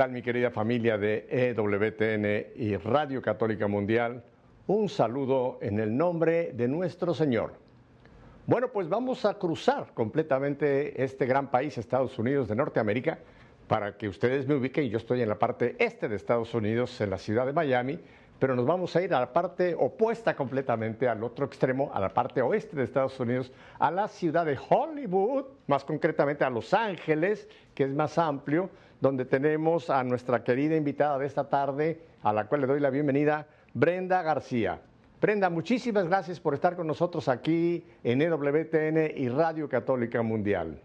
¿Qué 0.00 0.04
tal 0.04 0.12
mi 0.12 0.22
querida 0.22 0.50
familia 0.50 0.96
de 0.96 1.26
EWTN 1.28 2.56
y 2.56 2.74
Radio 2.78 3.20
Católica 3.20 3.68
Mundial? 3.68 4.24
Un 4.66 4.88
saludo 4.88 5.58
en 5.60 5.78
el 5.78 5.94
nombre 5.94 6.52
de 6.54 6.68
nuestro 6.68 7.12
Señor. 7.12 7.52
Bueno, 8.46 8.72
pues 8.72 8.88
vamos 8.88 9.26
a 9.26 9.34
cruzar 9.34 9.92
completamente 9.92 11.04
este 11.04 11.26
gran 11.26 11.50
país, 11.50 11.76
Estados 11.76 12.18
Unidos 12.18 12.48
de 12.48 12.56
Norteamérica, 12.56 13.18
para 13.68 13.98
que 13.98 14.08
ustedes 14.08 14.48
me 14.48 14.54
ubiquen. 14.54 14.88
Yo 14.88 14.96
estoy 14.96 15.20
en 15.20 15.28
la 15.28 15.38
parte 15.38 15.76
este 15.78 16.08
de 16.08 16.16
Estados 16.16 16.54
Unidos, 16.54 16.98
en 17.02 17.10
la 17.10 17.18
ciudad 17.18 17.44
de 17.44 17.52
Miami, 17.52 18.00
pero 18.40 18.56
nos 18.56 18.64
vamos 18.64 18.96
a 18.96 19.02
ir 19.02 19.14
a 19.14 19.20
la 19.20 19.32
parte 19.32 19.74
opuesta 19.78 20.34
completamente, 20.34 21.06
al 21.06 21.22
otro 21.22 21.44
extremo, 21.44 21.90
a 21.92 22.00
la 22.00 22.08
parte 22.08 22.40
oeste 22.40 22.74
de 22.74 22.84
Estados 22.84 23.20
Unidos, 23.20 23.52
a 23.78 23.90
la 23.90 24.08
ciudad 24.08 24.46
de 24.46 24.58
Hollywood, 24.68 25.44
más 25.66 25.84
concretamente 25.84 26.42
a 26.42 26.50
Los 26.50 26.72
Ángeles, 26.72 27.46
que 27.74 27.84
es 27.84 27.90
más 27.90 28.16
amplio, 28.16 28.70
donde 28.98 29.26
tenemos 29.26 29.90
a 29.90 30.02
nuestra 30.02 30.42
querida 30.42 30.74
invitada 30.74 31.18
de 31.18 31.26
esta 31.26 31.50
tarde, 31.50 32.00
a 32.22 32.32
la 32.32 32.46
cual 32.46 32.62
le 32.62 32.66
doy 32.66 32.80
la 32.80 32.88
bienvenida, 32.88 33.46
Brenda 33.74 34.22
García. 34.22 34.80
Brenda, 35.20 35.50
muchísimas 35.50 36.08
gracias 36.08 36.40
por 36.40 36.54
estar 36.54 36.76
con 36.76 36.86
nosotros 36.86 37.28
aquí 37.28 37.84
en 38.02 38.22
EWTN 38.22 39.18
y 39.18 39.28
Radio 39.28 39.68
Católica 39.68 40.22
Mundial. 40.22 40.80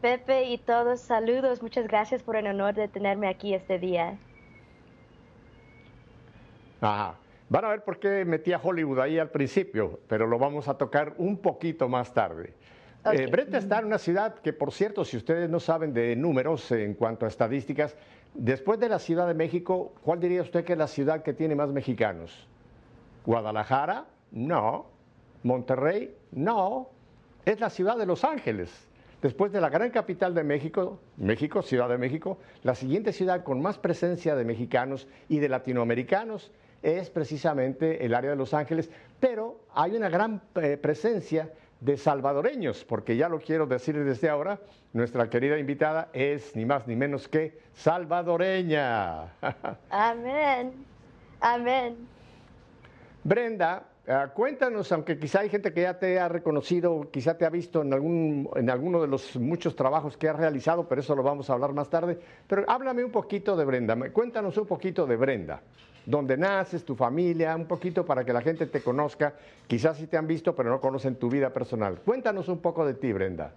Pepe 0.00 0.44
y 0.44 0.58
todos, 0.58 1.00
saludos. 1.00 1.62
Muchas 1.62 1.88
gracias 1.88 2.22
por 2.22 2.36
el 2.36 2.46
honor 2.46 2.74
de 2.74 2.86
tenerme 2.86 3.28
aquí 3.28 3.54
este 3.54 3.80
día. 3.80 4.16
Ajá. 6.80 7.16
Van 7.48 7.64
a 7.64 7.68
ver 7.68 7.82
por 7.82 7.98
qué 7.98 8.24
metí 8.24 8.52
a 8.52 8.60
Hollywood 8.62 9.00
ahí 9.00 9.18
al 9.18 9.30
principio, 9.30 10.00
pero 10.06 10.26
lo 10.26 10.38
vamos 10.38 10.68
a 10.68 10.78
tocar 10.78 11.14
un 11.18 11.38
poquito 11.38 11.88
más 11.88 12.14
tarde. 12.14 12.54
Eh, 13.12 13.26
Brenda 13.26 13.58
está 13.58 13.80
en 13.80 13.86
una 13.86 13.98
ciudad 13.98 14.36
que, 14.36 14.52
por 14.52 14.72
cierto, 14.72 15.04
si 15.04 15.16
ustedes 15.16 15.48
no 15.50 15.58
saben 15.58 15.92
de 15.92 16.14
números 16.14 16.70
en 16.70 16.94
cuanto 16.94 17.24
a 17.24 17.28
estadísticas, 17.28 17.96
después 18.34 18.78
de 18.78 18.88
la 18.88 18.98
Ciudad 18.98 19.26
de 19.26 19.34
México, 19.34 19.94
¿cuál 20.04 20.20
diría 20.20 20.42
usted 20.42 20.64
que 20.64 20.74
es 20.74 20.78
la 20.78 20.86
ciudad 20.86 21.22
que 21.22 21.32
tiene 21.32 21.54
más 21.56 21.70
mexicanos? 21.70 22.46
¿Guadalajara? 23.24 24.04
No. 24.30 24.86
¿Monterrey? 25.42 26.14
No. 26.30 26.90
Es 27.44 27.58
la 27.58 27.70
ciudad 27.70 27.96
de 27.96 28.06
Los 28.06 28.22
Ángeles. 28.22 28.70
Después 29.22 29.50
de 29.50 29.60
la 29.60 29.70
gran 29.70 29.90
capital 29.90 30.34
de 30.34 30.44
México, 30.44 31.00
México, 31.16 31.62
Ciudad 31.62 31.88
de 31.88 31.98
México, 31.98 32.38
la 32.62 32.74
siguiente 32.74 33.12
ciudad 33.12 33.42
con 33.42 33.60
más 33.60 33.76
presencia 33.76 34.34
de 34.34 34.44
mexicanos 34.44 35.08
y 35.28 35.40
de 35.40 35.48
latinoamericanos 35.48 36.52
es 36.82 37.10
precisamente 37.10 38.04
el 38.04 38.14
área 38.14 38.30
de 38.30 38.36
Los 38.36 38.54
Ángeles, 38.54 38.90
pero 39.18 39.60
hay 39.74 39.96
una 39.96 40.08
gran 40.08 40.40
eh, 40.56 40.76
presencia 40.76 41.52
de 41.80 41.96
salvadoreños, 41.96 42.84
porque 42.84 43.16
ya 43.16 43.28
lo 43.28 43.40
quiero 43.40 43.66
decir 43.66 44.02
desde 44.04 44.28
ahora, 44.28 44.60
nuestra 44.92 45.30
querida 45.30 45.58
invitada 45.58 46.10
es 46.12 46.54
ni 46.54 46.66
más 46.66 46.86
ni 46.86 46.96
menos 46.96 47.28
que 47.28 47.58
salvadoreña. 47.74 49.32
Amén, 49.90 50.72
amén. 51.40 51.96
Brenda, 53.24 53.84
Ah, 54.12 54.28
cuéntanos, 54.34 54.90
aunque 54.90 55.16
quizá 55.20 55.38
hay 55.38 55.48
gente 55.48 55.72
que 55.72 55.82
ya 55.82 55.96
te 55.96 56.18
ha 56.18 56.26
reconocido, 56.26 57.08
quizá 57.12 57.38
te 57.38 57.44
ha 57.44 57.48
visto 57.48 57.82
en, 57.82 57.92
algún, 57.92 58.50
en 58.56 58.68
alguno 58.68 59.00
de 59.00 59.06
los 59.06 59.36
muchos 59.36 59.76
trabajos 59.76 60.16
que 60.16 60.28
has 60.28 60.34
realizado, 60.34 60.88
pero 60.88 61.00
eso 61.00 61.14
lo 61.14 61.22
vamos 61.22 61.48
a 61.48 61.52
hablar 61.52 61.72
más 61.74 61.88
tarde. 61.88 62.18
Pero 62.48 62.64
háblame 62.66 63.04
un 63.04 63.12
poquito 63.12 63.56
de 63.56 63.64
Brenda, 63.64 63.96
cuéntanos 64.10 64.56
un 64.56 64.66
poquito 64.66 65.06
de 65.06 65.14
Brenda, 65.14 65.62
dónde 66.06 66.36
naces, 66.36 66.84
tu 66.84 66.94
familia, 66.94 67.54
un 67.56 67.66
poquito 67.66 68.04
para 68.04 68.24
que 68.24 68.32
la 68.32 68.40
gente 68.40 68.66
te 68.66 68.82
conozca. 68.82 69.34
Quizás 69.66 69.98
sí 69.98 70.06
te 70.06 70.16
han 70.16 70.26
visto, 70.26 70.54
pero 70.54 70.70
no 70.70 70.80
conocen 70.80 71.16
tu 71.16 71.28
vida 71.28 71.50
personal. 71.50 72.00
Cuéntanos 72.04 72.48
un 72.48 72.58
poco 72.58 72.84
de 72.84 72.94
ti, 72.94 73.12
Brenda. 73.12 73.52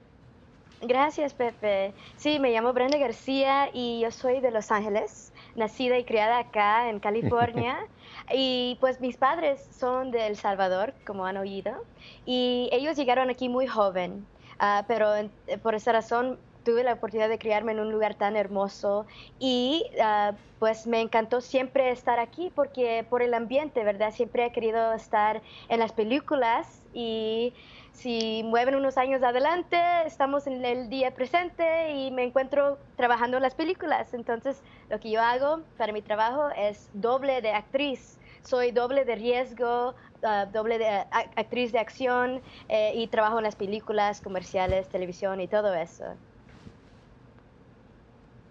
Gracias, 0.81 1.33
Pepe. 1.33 1.93
Sí, 2.17 2.39
me 2.39 2.51
llamo 2.51 2.73
Brenda 2.73 2.97
García 2.97 3.69
y 3.73 4.01
yo 4.01 4.11
soy 4.11 4.41
de 4.41 4.51
Los 4.51 4.69
Ángeles, 4.69 5.31
nacida 5.55 5.97
y 5.97 6.03
criada 6.03 6.39
acá 6.39 6.89
en 6.89 6.99
California. 6.99 7.77
Y 8.31 8.77
pues 8.79 9.01
mis 9.01 9.17
padres 9.17 9.67
son 9.77 10.11
de 10.11 10.27
El 10.27 10.37
Salvador, 10.37 10.93
como 11.05 11.25
han 11.25 11.35
oído, 11.35 11.83
y 12.25 12.69
ellos 12.71 12.95
llegaron 12.95 13.29
aquí 13.29 13.49
muy 13.49 13.67
joven, 13.67 14.25
ah, 14.59 14.85
pero 14.87 15.07
por 15.61 15.75
esa 15.75 15.91
razón 15.91 16.37
tuve 16.63 16.83
la 16.83 16.93
oportunidad 16.93 17.29
de 17.29 17.37
criarme 17.37 17.73
en 17.73 17.79
un 17.79 17.91
lugar 17.91 18.15
tan 18.15 18.35
hermoso 18.35 19.05
y 19.39 19.85
ah, 20.01 20.33
pues 20.59 20.87
me 20.87 21.01
encantó 21.01 21.41
siempre 21.41 21.91
estar 21.91 22.19
aquí 22.19 22.51
porque 22.55 23.05
por 23.09 23.21
el 23.21 23.33
ambiente, 23.33 23.83
¿verdad? 23.83 24.11
Siempre 24.11 24.45
he 24.45 24.51
querido 24.51 24.93
estar 24.93 25.41
en 25.67 25.79
las 25.79 25.91
películas 25.91 26.83
y 26.93 27.53
si 27.91 28.43
mueven 28.43 28.75
unos 28.75 28.97
años 28.97 29.21
adelante, 29.23 29.77
estamos 30.05 30.47
en 30.47 30.63
el 30.65 30.89
día 30.89 31.13
presente 31.13 31.91
y 31.91 32.11
me 32.11 32.23
encuentro 32.23 32.79
trabajando 32.95 33.37
en 33.37 33.43
las 33.43 33.55
películas. 33.55 34.13
Entonces, 34.13 34.63
lo 34.89 34.99
que 34.99 35.11
yo 35.11 35.21
hago 35.21 35.61
para 35.77 35.93
mi 35.93 36.01
trabajo 36.01 36.49
es 36.57 36.89
doble 36.93 37.41
de 37.41 37.51
actriz. 37.51 38.17
Soy 38.41 38.71
doble 38.71 39.05
de 39.05 39.15
riesgo, 39.15 39.95
ah, 40.23 40.47
doble 40.51 40.77
de 40.79 40.87
actriz 41.11 41.71
de 41.71 41.79
acción 41.79 42.41
eh, 42.67 42.93
y 42.95 43.07
trabajo 43.07 43.37
en 43.37 43.43
las 43.43 43.55
películas, 43.55 44.21
comerciales, 44.21 44.89
televisión 44.89 45.39
y 45.39 45.47
todo 45.47 45.73
eso. 45.73 46.17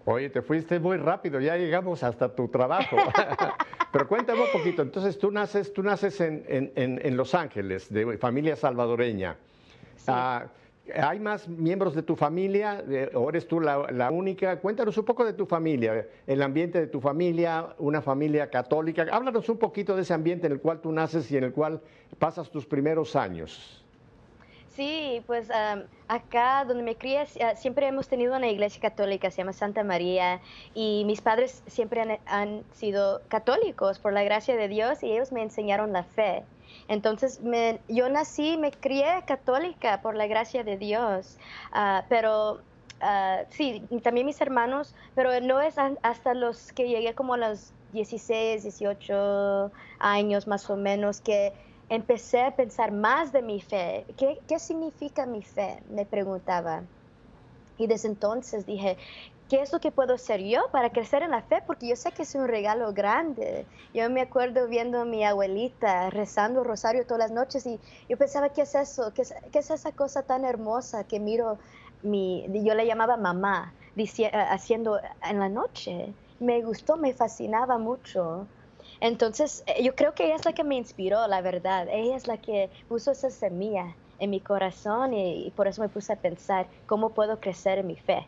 Oye, 0.05 0.29
te 0.29 0.41
fuiste 0.41 0.79
muy 0.79 0.97
rápido, 0.97 1.39
ya 1.39 1.55
llegamos 1.55 2.03
hasta 2.03 2.35
tu 2.35 2.49
trabajo. 2.49 2.97
Pero 3.91 4.07
cuéntame 4.07 4.41
un 4.41 4.51
poquito, 4.51 4.81
entonces 4.81 5.17
tú 5.17 5.31
naces, 5.31 5.71
tú 5.71 5.81
naces 5.81 6.19
en, 6.19 7.17
Los 7.17 7.33
Ángeles, 7.35 7.91
de 7.93 8.17
familia 8.17 8.55
salvadoreña. 8.55 9.37
Ah, 10.07 10.47
¿Hay 11.01 11.19
más 11.19 11.47
miembros 11.47 11.95
de 11.95 12.03
tu 12.03 12.17
familia 12.17 12.83
o 13.13 13.29
eres 13.29 13.47
tú 13.47 13.61
la, 13.61 14.11
única? 14.11 14.59
Cuéntanos 14.59 14.97
un 14.97 15.05
poco 15.05 15.23
de 15.23 15.31
tu 15.31 15.45
familia, 15.45 16.05
el 16.27 16.41
ambiente 16.41 16.79
de 16.79 16.87
tu 16.87 16.99
familia, 16.99 17.73
una 17.77 18.01
familia 18.01 18.49
católica. 18.49 19.05
Háblanos 19.09 19.47
un 19.47 19.57
poquito 19.57 19.95
de 19.95 20.01
ese 20.01 20.13
ambiente 20.13 20.47
en 20.47 20.53
el 20.53 20.59
cual 20.59 20.81
tú 20.81 20.91
naces 20.91 21.31
y 21.31 21.37
en 21.37 21.45
el 21.45 21.53
cual 21.53 21.79
pasas 22.19 22.49
tus 22.49 22.65
primeros 22.65 23.15
años. 23.15 23.82
Sí, 24.75 25.21
pues 25.27 25.49
acá 26.07 26.65
donde 26.65 26.81
me 26.81 26.95
crié 26.95 27.27
ah, 27.43 27.55
siempre 27.55 27.87
hemos 27.87 28.07
tenido 28.07 28.35
una 28.35 28.47
iglesia 28.47 28.81
católica, 28.81 29.29
se 29.29 29.37
llama 29.37 29.53
Santa 29.53 29.83
María, 29.83 30.41
y 30.73 31.03
mis 31.05 31.21
padres 31.21 31.61
siempre 31.67 32.19
han, 32.25 32.63
sido 32.73 33.21
católicos 33.27 33.99
por 33.99 34.13
la 34.13 34.23
gracia 34.23 34.55
de 34.55 34.67
Dios 34.67 35.03
y 35.03 35.11
ellos 35.11 35.31
me 35.31 35.43
enseñaron 35.43 35.93
la 35.93 36.03
fe. 36.03 36.43
Entonces 36.87 37.39
yo 37.87 38.09
nací, 38.09 38.57
me 38.57 38.71
crié 38.71 39.23
católica 39.27 40.01
por 40.01 40.15
la 40.15 40.25
gracia 40.25 40.63
de 40.63 40.77
Dios, 40.77 41.37
ah, 41.71 42.05
pero 42.09 42.53
uh, 42.53 43.45
sí, 43.49 43.83
también 44.01 44.25
mis 44.25 44.41
hermanos, 44.41 44.95
pero 45.13 45.39
no 45.39 45.61
es 45.61 45.75
hasta 46.01 46.33
los 46.33 46.71
que 46.73 46.87
llegué 46.87 47.13
como 47.13 47.35
a 47.35 47.37
los 47.37 47.73
16, 47.93 48.63
18 48.63 49.71
años 49.99 50.47
más 50.47 50.67
o 50.71 50.75
menos 50.75 51.21
que 51.21 51.53
empecé 51.95 52.41
a 52.41 52.55
pensar 52.55 52.91
más 52.91 53.31
de 53.31 53.41
mi 53.41 53.61
fe. 53.61 54.05
¿Qué, 54.17 54.39
¿Qué, 54.47 54.59
significa 54.59 55.25
mi 55.25 55.43
fe? 55.43 55.83
Me 55.89 56.05
preguntaba. 56.05 56.83
Y 57.77 57.87
desde 57.87 58.07
entonces 58.07 58.65
dije, 58.65 58.97
¿qué 59.49 59.61
es 59.61 59.71
lo 59.71 59.79
que 59.79 59.91
puedo 59.91 60.15
hacer 60.15 60.41
yo 60.43 60.61
para 60.71 60.91
crecer 60.91 61.23
en 61.23 61.31
la 61.31 61.43
fe? 61.43 61.63
Porque 61.65 61.87
yo 61.87 61.95
sé 61.95 62.11
que 62.11 62.23
es 62.23 62.35
un 62.35 62.47
regalo 62.47 62.93
grande. 62.93 63.67
Yo 63.93 64.09
me 64.09 64.21
acuerdo 64.21 64.67
viendo 64.67 65.01
a 65.01 65.05
mi 65.05 65.23
abuelita 65.23 66.09
rezando 66.09 66.63
rosario 66.63 67.05
todas 67.05 67.19
las 67.29 67.31
noches 67.31 67.65
y 67.65 67.79
yo 68.09 68.17
pensaba, 68.17 68.49
¿qué 68.49 68.61
es 68.63 68.75
eso? 68.75 69.13
¿Qué 69.13 69.23
es, 69.23 69.33
qué 69.51 69.59
es 69.59 69.69
esa 69.71 69.91
cosa 69.91 70.23
tan 70.23 70.45
hermosa 70.45 71.05
que 71.05 71.19
miro? 71.19 71.59
Mi, 72.01 72.45
yo 72.65 72.75
le 72.75 72.85
llamaba 72.85 73.17
mamá, 73.17 73.75
haciendo 74.49 74.99
en 75.21 75.39
la 75.39 75.49
noche. 75.49 76.15
Me 76.39 76.61
gustó, 76.61 76.97
me 76.97 77.13
fascinaba 77.13 77.77
mucho. 77.77 78.49
Entonces, 79.03 79.65
eh, 79.67 79.83
yo 79.83 79.95
creo 79.95 80.13
que 80.13 80.27
ella 80.27 80.35
es 80.35 80.45
la 80.45 80.53
que 80.53 80.63
me 80.63 80.75
inspiró, 80.75 81.27
la 81.27 81.41
verdad. 81.41 81.89
Ella 81.91 82.15
es 82.15 82.25
la 82.25 82.37
que 82.37 82.69
puso 82.87 83.11
esa 83.11 83.29
semilla 83.29 83.93
en 84.17 84.29
mi 84.29 84.39
corazón 84.39 85.13
y, 85.13 85.51
por 85.57 85.67
eso 85.67 85.81
me 85.81 85.89
puse 85.89 86.13
a 86.13 86.15
pensar 86.15 86.67
cómo 86.85 87.09
puedo 87.09 87.41
crecer 87.41 87.79
en 87.79 87.87
mi 87.87 87.97
fe. 87.97 88.25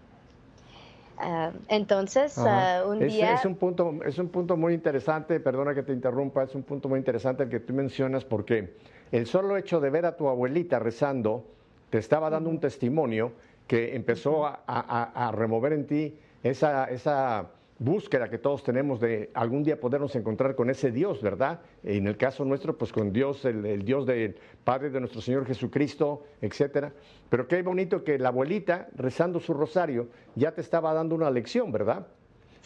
Ah, 1.17 1.51
entonces, 1.69 2.37
ah, 2.39 2.83
un 2.85 2.99
día... 2.99 3.35
Es 3.35 3.45
un, 3.45 3.55
punto, 3.55 3.99
es 4.05 4.19
un 4.19 4.27
punto 4.27 4.57
muy 4.57 4.73
interesante, 4.73 5.39
perdona 5.39 5.73
que 5.73 5.81
te 5.81 5.93
interrumpa, 5.93 6.43
es 6.43 6.53
un 6.55 6.63
punto 6.63 6.89
muy 6.89 6.99
interesante 6.99 7.43
el 7.43 7.49
que 7.49 7.61
tú 7.61 7.73
mencionas 7.73 8.25
porque 8.25 8.73
el 9.13 9.27
solo 9.27 9.55
hecho 9.55 9.79
de 9.79 9.89
ver 9.89 10.05
a 10.05 10.17
tu 10.17 10.27
abuelita 10.27 10.77
rezando 10.77 11.45
te 11.89 11.99
estaba 11.99 12.29
dando 12.29 12.49
un 12.49 12.59
testimonio 12.59 13.31
que 13.65 13.95
empezó 13.95 14.45
a, 14.45 14.59
a 14.67 15.31
remover 15.31 15.71
en 15.71 15.87
ti 15.87 16.17
esa, 16.43 16.83
esa 16.85 17.49
búsqueda 17.77 18.29
que 18.29 18.37
todos 18.37 18.63
tenemos 18.63 18.99
de 19.01 19.31
algún 19.33 19.63
día 19.63 19.79
podernos 19.79 20.15
encontrar 20.15 20.55
con 20.55 20.69
ese 20.69 20.91
Dios, 20.91 21.21
¿verdad? 21.21 21.59
En 21.83 22.07
el 22.07 22.15
caso 22.15 22.45
nuestro, 22.45 22.77
pues 22.77 22.93
con 22.93 23.11
Dios, 23.11 23.43
el, 23.43 23.83
Dios 23.83 24.05
del 24.05 24.35
Padre 24.63 24.89
de 24.89 24.99
nuestro 24.99 25.21
Señor 25.21 25.45
Jesucristo, 25.45 26.23
etcétera. 26.41 26.93
Pero 27.29 27.47
qué 27.47 27.61
bonito 27.61 28.03
que 28.03 28.17
la 28.17 28.29
abuelita, 28.29 28.87
rezando 28.95 29.39
su 29.39 29.53
rosario, 29.53 30.07
ya 30.35 30.53
te 30.53 30.61
estaba 30.61 30.93
dando 30.93 31.15
una 31.15 31.29
lección, 31.29 31.71
¿verdad? 31.71 32.07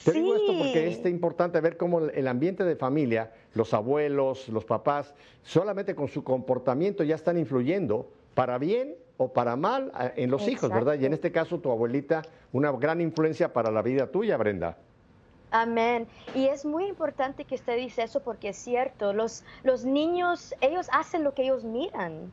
Te 0.04 0.14
digo 0.14 0.34
esto 0.36 0.58
porque 0.58 0.88
es 0.88 1.06
importante 1.06 1.60
ver 1.60 1.76
cómo 1.76 2.00
el 2.00 2.28
ambiente 2.28 2.64
de 2.64 2.76
familia, 2.76 3.34
los 3.54 3.74
abuelos, 3.74 4.48
los 4.48 4.64
papás, 4.64 5.14
solamente 5.44 5.94
con 5.94 6.08
su 6.08 6.24
comportamiento 6.24 7.04
ya 7.04 7.16
están 7.16 7.38
influyendo 7.38 8.10
para 8.34 8.58
bien 8.58 8.96
o 9.18 9.34
para 9.34 9.58
mal 9.58 9.92
en 10.16 10.32
los 10.32 10.48
hijos, 10.48 10.70
¿verdad? 10.70 10.98
Y 10.98 11.06
en 11.06 11.12
este 11.12 11.34
caso 11.34 11.60
tu 11.60 11.70
abuelita, 11.70 12.22
una 12.54 12.72
gran 12.72 13.02
influencia 13.02 13.52
para 13.52 13.72
la 13.72 13.82
vida 13.82 14.08
tuya, 14.08 14.38
Brenda. 14.38 14.78
Amén. 15.52 16.08
Y 16.36 16.46
es 16.48 16.64
muy 16.64 16.86
importante 16.86 17.44
que 17.44 17.56
usted 17.56 17.78
dice 17.78 18.04
eso 18.04 18.22
porque 18.22 18.50
es 18.50 18.58
cierto. 18.58 19.14
Los, 19.14 19.44
los 19.64 19.84
niños, 19.84 20.54
ellos 20.62 20.88
hacen 20.92 21.24
lo 21.24 21.34
que 21.34 21.44
ellos 21.44 21.64
miran. 21.64 22.32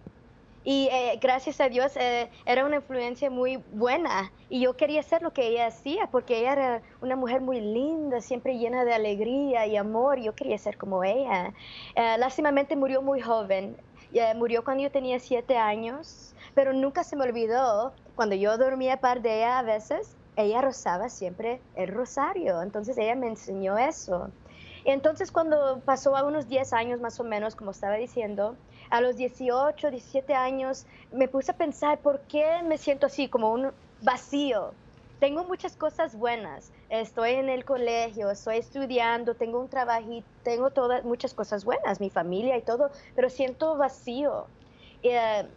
Y 0.65 0.89
eh, 0.91 1.19
gracias 1.23 1.61
a 1.61 1.69
Dios 1.69 1.97
eh, 1.97 2.29
era 2.45 2.67
una 2.67 2.77
influencia 2.77 3.31
muy 3.31 3.57
buena. 3.73 4.33
Y 4.51 4.61
yo 4.61 4.77
quería 4.77 5.01
hacer 5.01 5.23
lo 5.23 5.33
que 5.33 5.47
ella 5.47 5.69
hacía 5.69 6.09
porque 6.09 6.41
ella 6.41 6.53
era 6.53 6.83
una 7.01 7.17
mujer 7.17 7.41
muy 7.41 7.61
linda, 7.61 8.21
siempre 8.21 8.59
llena 8.59 8.85
de 8.85 8.93
alegría 8.93 9.67
y 9.67 9.77
amor. 9.77 10.19
Yo 10.19 10.35
quería 10.35 10.59
ser 10.59 10.77
como 10.77 11.03
ella. 11.05 11.55
Eh, 11.95 12.17
lástimamente 12.19 12.77
murió 12.77 13.01
muy 13.01 13.21
joven. 13.21 13.77
murió 14.35 14.63
cuando 14.65 14.83
yo 14.83 14.91
tenía 14.91 15.21
siete 15.21 15.57
años. 15.57 16.35
Pero 16.55 16.75
nunca 16.75 17.03
se 17.05 17.17
me 17.17 17.25
olvidó 17.25 17.95
cuando 18.15 18.35
yo 18.35 18.59
dormía 18.59 19.01
par 19.01 19.23
de 19.23 19.39
ella 19.39 19.61
a 19.61 19.63
veces 19.63 20.17
ella 20.37 20.61
rozaba 20.61 21.09
siempre 21.09 21.61
el 21.75 21.88
rosario, 21.88 22.62
entonces 22.62 22.97
ella 22.99 23.15
me 23.15 23.29
enseñó 23.29 23.79
eso. 23.79 24.31
Entonces 24.85 25.33
cuando 25.33 25.81
pasó 25.81 26.17
a 26.17 26.25
unos 26.25 26.49
10 26.49 26.73
años 26.73 27.00
más 27.00 27.19
o 27.19 27.25
menos, 27.25 27.56
como 27.56 27.73
estaba 27.73 27.97
diciendo, 27.97 28.56
a 28.91 29.00
los 29.00 29.17
18, 29.17 29.91
17 29.91 30.35
años, 30.35 30.87
me 31.11 31.27
puse 31.27 31.50
a 31.50 31.56
pensar 31.56 32.00
por 32.00 32.21
qué 32.29 32.62
me 32.62 32.79
siento 32.79 33.06
así, 33.06 33.29
como 33.29 33.53
un 33.53 33.73
vacío. 34.00 34.75
Tengo 35.19 35.44
muchas 35.44 35.77
cosas 35.77 36.15
buenas, 36.15 36.71
estoy 36.91 37.32
en 37.32 37.49
el 37.49 37.65
colegio, 37.65 38.31
estoy 38.31 38.59
estudiando, 38.59 39.35
tengo 39.35 39.59
un 39.59 39.71
trabajo, 39.71 40.23
tengo 40.43 40.71
todas, 40.71 41.05
muchas 41.05 41.32
cosas 41.32 41.65
buenas, 41.65 42.00
mi 42.00 42.11
familia 42.11 42.56
y 42.59 42.62
todo, 42.62 42.91
pero 43.15 43.31
siento 43.31 43.77
vacío. 43.79 44.47
Eh, 45.03 45.49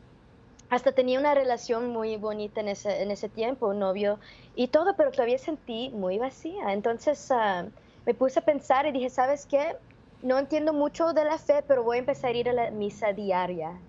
hasta 0.69 0.91
tenía 0.91 1.19
una 1.19 1.33
relación 1.33 1.89
muy 1.89 2.17
bonita 2.17 2.61
en 2.61 2.69
ese, 2.69 3.01
en 3.01 3.11
ese 3.11 3.27
tiempo, 3.27 3.67
un 3.67 3.79
novio 3.79 4.19
y 4.55 4.67
todo, 4.67 4.95
pero 4.95 5.11
todavía 5.11 5.37
sentí 5.37 5.89
muy 5.89 6.19
vacía. 6.19 6.73
Entonces 6.73 7.31
ah, 7.31 7.65
me 8.05 8.13
puse 8.13 8.39
a 8.39 8.45
pensar 8.45 8.85
y 8.85 8.91
dije, 8.91 9.09
¿sabes 9.09 9.45
qué? 9.45 9.75
No 10.21 10.37
entiendo 10.37 10.73
mucho 10.73 11.13
de 11.13 11.25
la 11.25 11.37
fe, 11.37 11.63
pero 11.67 11.83
voy 11.83 11.97
a 11.97 11.99
empezar 11.99 12.31
a 12.31 12.37
ir 12.37 12.49
a 12.49 12.53
la 12.53 12.71
misa 12.71 13.13
diaria. 13.13 13.79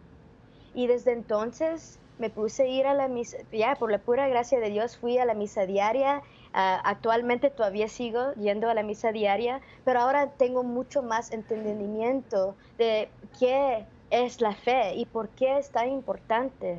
Y 0.75 0.87
desde 0.87 1.13
entonces 1.13 1.99
me 2.19 2.31
puse 2.31 2.63
a 2.63 2.67
ir 2.67 2.87
a 2.87 2.95
la 2.95 3.09
misa, 3.09 3.39
ya 3.51 3.75
por 3.77 3.91
la 3.91 3.99
pura 3.99 4.29
gracia 4.29 4.61
de 4.61 4.71
Dios 4.71 4.97
fui 4.97 5.19
a 5.19 5.25
la 5.25 5.35
misa 5.35 5.67
diaria. 5.67 6.23
Ah, 6.53 6.81
actualmente 6.85 7.51
todavía 7.51 7.89
sigo 7.89 8.33
yendo 8.35 8.71
a 8.71 8.75
la 8.75 8.83
misa 8.83 9.13
diaria, 9.13 9.61
pero 9.85 10.01
ahora 10.01 10.31
tengo 10.31 10.63
mucho 10.63 11.03
más 11.03 11.31
entendimiento 11.31 12.57
de 12.79 13.11
qué 13.39 13.87
es 14.11 14.41
la 14.41 14.55
fe 14.55 14.95
y 14.97 15.07
por 15.07 15.29
qué 15.31 15.59
es 15.59 15.71
tan 15.71 15.89
importante. 15.89 16.79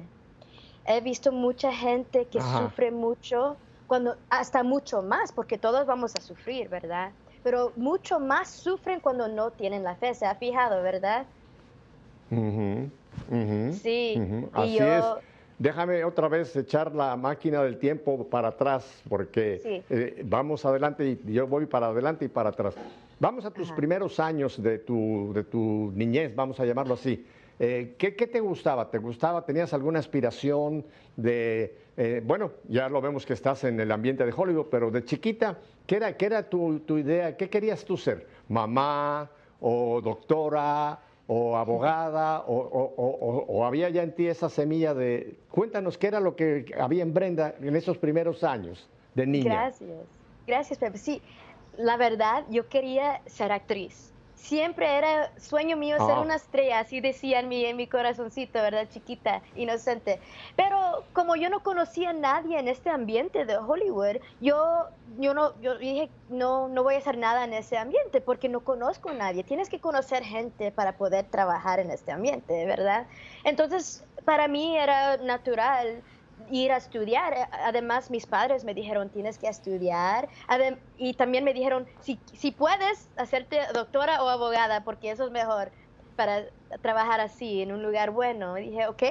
He 0.85 0.99
visto 1.01 1.31
mucha 1.31 1.71
gente 1.71 2.25
que 2.25 2.41
sufre 2.41 2.91
mucho, 2.91 3.55
cuando 3.87 4.15
hasta 4.29 4.63
mucho 4.63 5.01
más, 5.01 5.31
porque 5.31 5.57
todos 5.57 5.85
vamos 5.85 6.15
a 6.15 6.21
sufrir, 6.21 6.69
¿verdad? 6.69 7.11
Pero 7.43 7.71
mucho 7.75 8.19
más 8.19 8.49
sufren 8.49 8.99
cuando 8.99 9.27
no 9.27 9.51
tienen 9.51 9.83
la 9.83 9.95
fe, 9.95 10.13
¿se 10.13 10.25
ha 10.25 10.35
fijado, 10.35 10.81
verdad? 10.81 11.25
Sí, 13.73 14.21
Así 14.53 14.77
es. 14.79 15.05
Déjame 15.59 16.03
otra 16.03 16.27
vez 16.27 16.55
echar 16.55 16.95
la 16.95 17.15
máquina 17.15 17.61
del 17.61 17.77
tiempo 17.77 18.27
para 18.27 18.47
atrás, 18.47 19.03
porque 19.07 19.83
eh, 19.91 20.23
vamos 20.25 20.65
adelante 20.65 21.05
y 21.05 21.33
yo 21.33 21.45
voy 21.45 21.67
para 21.67 21.87
adelante 21.87 22.25
y 22.25 22.29
para 22.29 22.49
atrás. 22.49 22.75
Vamos 23.21 23.45
a 23.45 23.51
tus 23.51 23.71
primeros 23.73 24.19
años 24.19 24.59
de 24.63 24.79
tu, 24.79 25.31
de 25.31 25.43
tu 25.43 25.91
niñez, 25.93 26.35
vamos 26.35 26.59
a 26.59 26.65
llamarlo 26.65 26.95
así. 26.95 27.23
Eh, 27.59 27.93
¿qué, 27.95 28.11
te 28.11 28.39
gustaba? 28.39 28.89
¿Te 28.89 28.97
gustaba? 28.97 29.45
¿Tenías 29.45 29.75
alguna 29.75 29.99
aspiración 29.99 30.83
de, 31.15 31.77
eh, 31.97 32.23
bueno, 32.25 32.53
ya 32.67 32.89
lo 32.89 32.99
vemos 32.99 33.23
que 33.27 33.33
estás 33.33 33.63
en 33.63 33.79
el 33.79 33.91
ambiente 33.91 34.25
de 34.25 34.33
Hollywood, 34.35 34.65
pero 34.71 34.89
de 34.89 35.05
chiquita, 35.05 35.59
¿qué 35.85 35.97
era, 35.97 36.17
qué 36.17 36.25
era 36.25 36.49
tu, 36.49 36.79
tu 36.79 36.97
idea? 36.97 37.37
¿Qué 37.37 37.47
querías 37.47 37.85
tú 37.85 37.95
ser? 37.95 38.25
¿Mamá 38.49 39.29
o 39.59 40.01
doctora 40.01 40.99
o 41.27 41.55
abogada 41.55 42.39
o, 42.47 42.55
o, 42.55 43.45
o, 43.47 43.65
había 43.65 43.87
ya 43.89 44.01
en 44.01 44.15
ti 44.15 44.25
esa 44.25 44.49
semilla 44.49 44.95
de... 44.95 45.35
Cuéntanos 45.51 45.95
qué 45.99 46.07
era 46.07 46.19
lo 46.19 46.35
que 46.35 46.73
había 46.75 47.03
en 47.03 47.13
Brenda 47.13 47.53
en 47.61 47.75
esos 47.75 47.99
primeros 47.99 48.43
años 48.43 48.89
de 49.13 49.27
niña. 49.27 49.53
Gracias, 49.53 49.89
gracias 50.47 50.79
Pepe. 50.79 50.97
Sí, 50.97 51.21
la 51.77 51.97
verdad, 51.97 52.43
yo 52.49 52.67
quería 52.69 53.21
ser 53.25 53.51
actriz. 53.51 54.11
Siempre 54.35 54.97
era 54.97 55.31
sueño 55.39 55.77
mío 55.77 55.97
ser 55.97 56.15
ah. 56.15 56.21
una 56.21 56.35
estrella, 56.35 56.79
así 56.79 56.99
decía 56.99 57.39
en 57.41 57.47
mi, 57.47 57.63
en 57.63 57.77
mi 57.77 57.85
corazoncito, 57.85 58.59
¿verdad? 58.59 58.87
Chiquita, 58.89 59.43
inocente. 59.55 60.19
Pero 60.55 61.03
como 61.13 61.35
yo 61.35 61.49
no 61.49 61.61
conocía 61.61 62.09
a 62.09 62.13
nadie 62.13 62.57
en 62.57 62.67
este 62.67 62.89
ambiente 62.89 63.45
de 63.45 63.57
Hollywood, 63.57 64.17
yo, 64.41 64.87
yo, 65.19 65.35
no, 65.35 65.59
yo 65.61 65.77
dije, 65.77 66.09
no, 66.29 66.67
no 66.69 66.81
voy 66.81 66.95
a 66.95 66.97
hacer 66.97 67.19
nada 67.19 67.43
en 67.43 67.53
ese 67.53 67.77
ambiente 67.77 68.19
porque 68.19 68.49
no 68.49 68.61
conozco 68.61 69.09
a 69.09 69.13
nadie. 69.13 69.43
Tienes 69.43 69.69
que 69.69 69.79
conocer 69.79 70.23
gente 70.23 70.71
para 70.71 70.97
poder 70.97 71.25
trabajar 71.25 71.79
en 71.79 71.91
este 71.91 72.11
ambiente, 72.11 72.65
¿verdad? 72.65 73.05
Entonces, 73.43 74.03
para 74.25 74.47
mí 74.47 74.75
era 74.75 75.17
natural 75.17 76.01
ir 76.49 76.71
a 76.71 76.77
estudiar. 76.77 77.33
Eh, 77.33 77.47
además, 77.51 78.09
mis 78.09 78.25
padres 78.25 78.63
me 78.63 78.73
dijeron, 78.73 79.09
tienes 79.09 79.37
que 79.37 79.47
estudiar. 79.47 80.29
Y 80.97 81.13
también 81.13 81.43
me 81.43 81.53
dijeron, 81.53 81.87
si, 81.99 82.19
si 82.33 82.51
puedes 82.51 83.09
hacerte 83.17 83.59
doctora 83.73 84.23
o 84.23 84.29
abogada, 84.29 84.83
porque 84.83 85.11
eso 85.11 85.25
es 85.25 85.31
mejor 85.31 85.71
para 86.15 86.45
trabajar 86.81 87.19
así, 87.19 87.61
en 87.61 87.71
un 87.71 87.83
lugar 87.83 88.11
bueno. 88.11 88.57
Y 88.57 88.69
dije, 88.69 88.87
ok, 88.87 89.03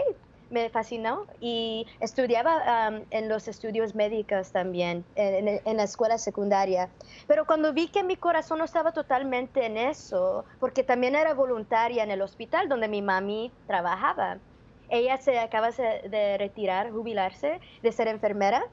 me 0.50 0.68
fascinó 0.68 1.26
y 1.40 1.86
estudiaba 2.00 3.02
en 3.10 3.28
los 3.28 3.48
estudios 3.48 3.94
médicos 3.94 4.50
también, 4.50 5.04
en, 5.14 5.60
en, 5.64 5.76
la 5.76 5.84
escuela 5.84 6.18
secundaria. 6.18 6.90
Pero 7.26 7.46
cuando 7.46 7.72
vi 7.72 7.88
que 7.88 8.02
mi 8.02 8.16
corazón 8.16 8.58
no 8.58 8.64
estaba 8.64 8.92
totalmente 8.92 9.64
en 9.64 9.76
eso, 9.76 10.44
porque 10.58 10.82
también 10.82 11.14
era 11.14 11.34
voluntaria 11.34 12.02
en 12.02 12.10
el 12.10 12.20
hospital 12.20 12.68
donde 12.68 12.88
mi 12.88 13.00
mami 13.00 13.52
trabajaba, 13.66 14.38
ella 14.90 15.16
se 15.18 15.38
acaba 15.38 15.70
de 15.70 16.36
retirar, 16.38 16.90
jubilarse, 16.90 17.60
de 17.82 17.92
ser 17.92 18.08
enfermera. 18.08 18.64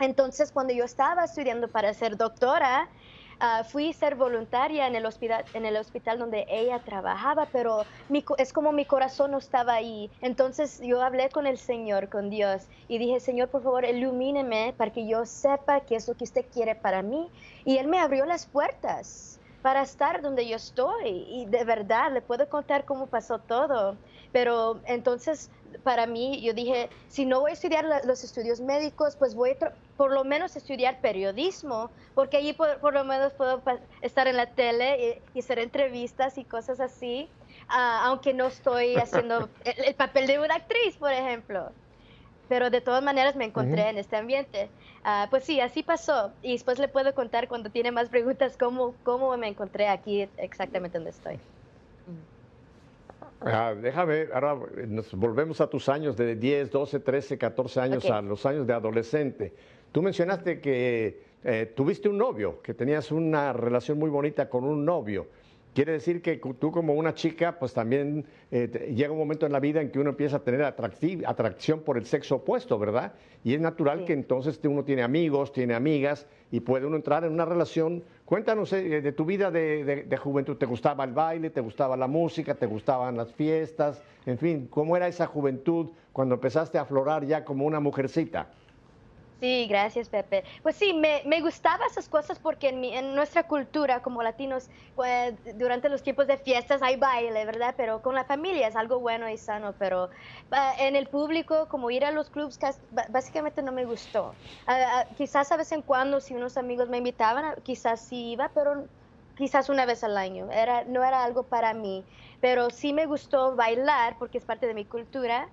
Entonces, 0.00 0.52
cuando 0.52 0.72
yo 0.72 0.84
estaba 0.84 1.24
estudiando 1.24 1.68
para 1.68 1.92
ser 1.92 2.16
doctora, 2.16 2.88
uh, 3.40 3.64
fui 3.64 3.90
a 3.90 3.92
ser 3.92 4.14
voluntaria 4.14 4.86
en 4.86 4.94
el 4.94 5.04
hospital, 5.06 5.44
en 5.54 5.66
el 5.66 5.76
hospital 5.76 6.18
donde 6.18 6.46
ella 6.48 6.78
trabajaba, 6.80 7.46
pero 7.52 7.84
es 8.38 8.52
como 8.52 8.72
mi 8.72 8.84
corazón 8.84 9.32
no 9.32 9.38
estaba 9.38 9.74
ahí. 9.74 10.10
Entonces 10.20 10.80
yo 10.82 11.02
hablé 11.02 11.30
con 11.30 11.46
el 11.46 11.58
Señor, 11.58 12.08
con 12.08 12.30
Dios, 12.30 12.66
y 12.86 12.98
dije, 12.98 13.18
Señor, 13.18 13.48
por 13.48 13.62
favor, 13.62 13.84
ilumíneme 13.84 14.74
para 14.76 14.92
que 14.92 15.06
yo 15.06 15.24
sepa 15.26 15.80
qué 15.80 15.96
es 15.96 16.06
lo 16.06 16.14
que 16.14 16.24
usted 16.24 16.46
quiere 16.52 16.74
para 16.76 17.02
mí. 17.02 17.28
Y 17.64 17.78
Él 17.78 17.88
me 17.88 17.98
abrió 17.98 18.24
las 18.24 18.46
puertas 18.46 19.40
para 19.62 19.82
estar 19.82 20.22
donde 20.22 20.46
yo 20.46 20.56
estoy. 20.56 21.26
Y 21.28 21.46
de 21.46 21.64
verdad, 21.64 22.12
le 22.12 22.22
puedo 22.22 22.48
contar 22.48 22.84
cómo 22.84 23.06
pasó 23.06 23.38
todo. 23.38 23.96
Pero 24.32 24.80
entonces, 24.84 25.50
para 25.82 26.06
mí, 26.06 26.40
yo 26.42 26.52
dije, 26.52 26.90
si 27.08 27.24
no 27.24 27.40
voy 27.40 27.52
a 27.52 27.54
estudiar 27.54 27.84
los 28.04 28.24
estudios 28.24 28.60
médicos, 28.60 29.16
pues 29.16 29.34
voy 29.34 29.50
a 29.50 29.72
por 29.96 30.12
lo 30.12 30.24
menos 30.24 30.54
estudiar 30.54 31.00
periodismo, 31.00 31.90
porque 32.14 32.36
allí 32.36 32.52
por, 32.52 32.92
lo 32.92 33.04
menos 33.04 33.32
puedo 33.32 33.62
estar 34.02 34.28
en 34.28 34.36
la 34.36 34.46
tele 34.46 35.22
y, 35.34 35.38
hacer 35.38 35.58
entrevistas 35.58 36.38
y 36.38 36.44
cosas 36.44 36.80
así, 36.80 37.28
ah, 37.68 38.02
aunque 38.04 38.34
no 38.34 38.46
estoy 38.46 38.96
haciendo 38.96 39.48
el, 39.64 39.94
papel 39.94 40.26
de 40.26 40.38
una 40.38 40.56
actriz, 40.56 40.96
por 40.98 41.12
ejemplo. 41.12 41.72
Pero 42.48 42.70
de 42.70 42.80
todas 42.80 43.02
maneras 43.02 43.36
me 43.36 43.44
encontré 43.44 43.90
en 43.90 43.98
este 43.98 44.16
ambiente. 44.16 44.70
Ah, 45.04 45.26
pues 45.28 45.44
sí, 45.44 45.60
así 45.60 45.82
pasó. 45.82 46.32
Y 46.42 46.52
después 46.52 46.78
le 46.78 46.88
puedo 46.88 47.14
contar 47.14 47.46
cuando 47.46 47.70
tiene 47.70 47.92
más 47.92 48.08
preguntas 48.08 48.56
cómo, 48.58 48.94
cómo 49.04 49.36
me 49.36 49.48
encontré 49.48 49.88
aquí 49.88 50.28
exactamente 50.38 50.96
donde 50.96 51.10
estoy. 51.10 51.38
Ah, 53.40 53.74
déjame, 53.80 54.26
ahora 54.32 54.58
nos 54.88 55.12
volvemos 55.14 55.60
a 55.60 55.68
tus 55.68 55.88
años 55.88 56.16
de 56.16 56.34
10, 56.34 56.70
12, 56.70 57.00
13, 57.00 57.38
14 57.38 57.80
años, 57.80 58.10
a 58.10 58.20
los 58.20 58.44
años 58.44 58.66
de 58.66 58.72
adolescente. 58.72 59.52
Tú 59.92 60.02
mencionaste 60.02 60.60
que 60.60 61.22
eh, 61.44 61.72
tuviste 61.74 62.08
un 62.08 62.18
novio, 62.18 62.60
que 62.62 62.74
tenías 62.74 63.12
una 63.12 63.52
relación 63.52 63.98
muy 63.98 64.10
bonita 64.10 64.48
con 64.48 64.64
un 64.64 64.84
novio. 64.84 65.28
Quiere 65.74 65.92
decir 65.92 66.22
que 66.22 66.36
tú 66.36 66.72
como 66.72 66.94
una 66.94 67.14
chica, 67.14 67.58
pues 67.58 67.72
también 67.72 68.24
eh, 68.50 68.92
llega 68.96 69.12
un 69.12 69.18
momento 69.18 69.46
en 69.46 69.52
la 69.52 69.60
vida 69.60 69.80
en 69.80 69.90
que 69.90 69.98
uno 70.00 70.10
empieza 70.10 70.38
a 70.38 70.40
tener 70.40 70.62
atracción 70.62 71.80
por 71.80 71.96
el 71.96 72.06
sexo 72.06 72.36
opuesto, 72.36 72.78
¿verdad? 72.78 73.12
Y 73.44 73.54
es 73.54 73.60
natural 73.60 74.04
que 74.04 74.12
entonces 74.12 74.58
uno 74.64 74.84
tiene 74.84 75.02
amigos, 75.02 75.52
tiene 75.52 75.74
amigas 75.74 76.26
y 76.50 76.60
puede 76.60 76.86
uno 76.86 76.96
entrar 76.96 77.24
en 77.24 77.32
una 77.32 77.44
relación. 77.44 78.02
Cuéntanos 78.24 78.72
eh, 78.72 79.00
de 79.00 79.12
tu 79.12 79.24
vida 79.24 79.50
de, 79.50 80.18
juventud. 80.20 80.56
¿Te 80.56 80.66
gustaba 80.66 81.04
el 81.04 81.12
baile? 81.12 81.50
¿Te 81.50 81.60
gustaba 81.60 81.96
la 81.96 82.08
música? 82.08 82.54
¿Te 82.54 82.66
gustaban 82.66 83.16
las 83.16 83.32
fiestas? 83.32 84.02
En 84.26 84.38
fin, 84.38 84.66
¿cómo 84.68 84.96
era 84.96 85.06
esa 85.06 85.26
juventud 85.26 85.90
cuando 86.12 86.34
empezaste 86.34 86.78
a 86.78 86.82
aflorar 86.82 87.24
ya 87.24 87.44
como 87.44 87.64
una 87.66 87.78
mujercita? 87.78 88.50
Sí, 89.40 89.68
gracias 89.68 90.08
Pepe. 90.08 90.42
Pues 90.64 90.74
sí, 90.74 90.92
me, 90.94 91.22
me 91.24 91.40
gustaba 91.40 91.86
esas 91.86 92.08
cosas 92.08 92.40
porque 92.40 92.70
en, 92.70 92.82
en 92.84 93.14
nuestra 93.14 93.44
cultura 93.46 94.02
como 94.02 94.20
latinos, 94.24 94.68
pues, 94.96 95.34
durante 95.54 95.88
los 95.88 96.02
tiempos 96.02 96.26
de 96.26 96.38
fiestas 96.38 96.82
hay 96.82 96.96
baile, 96.96 97.44
¿verdad? 97.44 97.74
Pero 97.76 98.02
con 98.02 98.16
la 98.16 98.24
familia 98.24 98.66
es 98.66 98.74
algo 98.74 98.98
bueno 98.98 99.28
y 99.30 99.36
sano, 99.38 99.76
pero 99.78 100.10
ah, 100.50 100.74
en 100.80 100.96
el 100.96 101.08
público, 101.08 101.68
como 101.68 101.88
ir 101.92 102.04
a 102.04 102.10
los 102.10 102.30
clubs, 102.30 102.58
básicamente 103.10 103.62
no 103.62 103.70
me 103.70 103.84
gustó. 103.84 104.38
Ah, 104.66 105.04
ah, 105.08 105.14
quizás 105.14 105.52
a 105.52 105.56
vez 105.56 105.70
en 105.70 105.82
cuando, 105.82 106.18
si 106.20 106.34
unos 106.34 106.56
amigos 106.56 106.88
me 106.88 106.98
invitaban, 106.98 107.54
quizás 107.62 108.08
sí 108.08 108.32
iba, 108.32 108.52
pero 108.52 108.88
quizás 109.36 109.68
una 109.68 109.86
vez 109.86 110.02
al 110.04 110.16
año. 110.16 110.50
Era, 110.50 110.84
no 110.84 111.04
era 111.04 111.22
algo 111.24 111.48
para 111.48 111.74
mí, 111.74 112.08
pero 112.40 112.70
sí 112.70 112.92
me 112.92 113.06
gustó 113.06 113.54
bailar 113.56 114.16
porque 114.18 114.38
es 114.38 114.44
parte 114.44 114.66
de 114.66 114.74
mi 114.74 114.86
cultura 114.88 115.48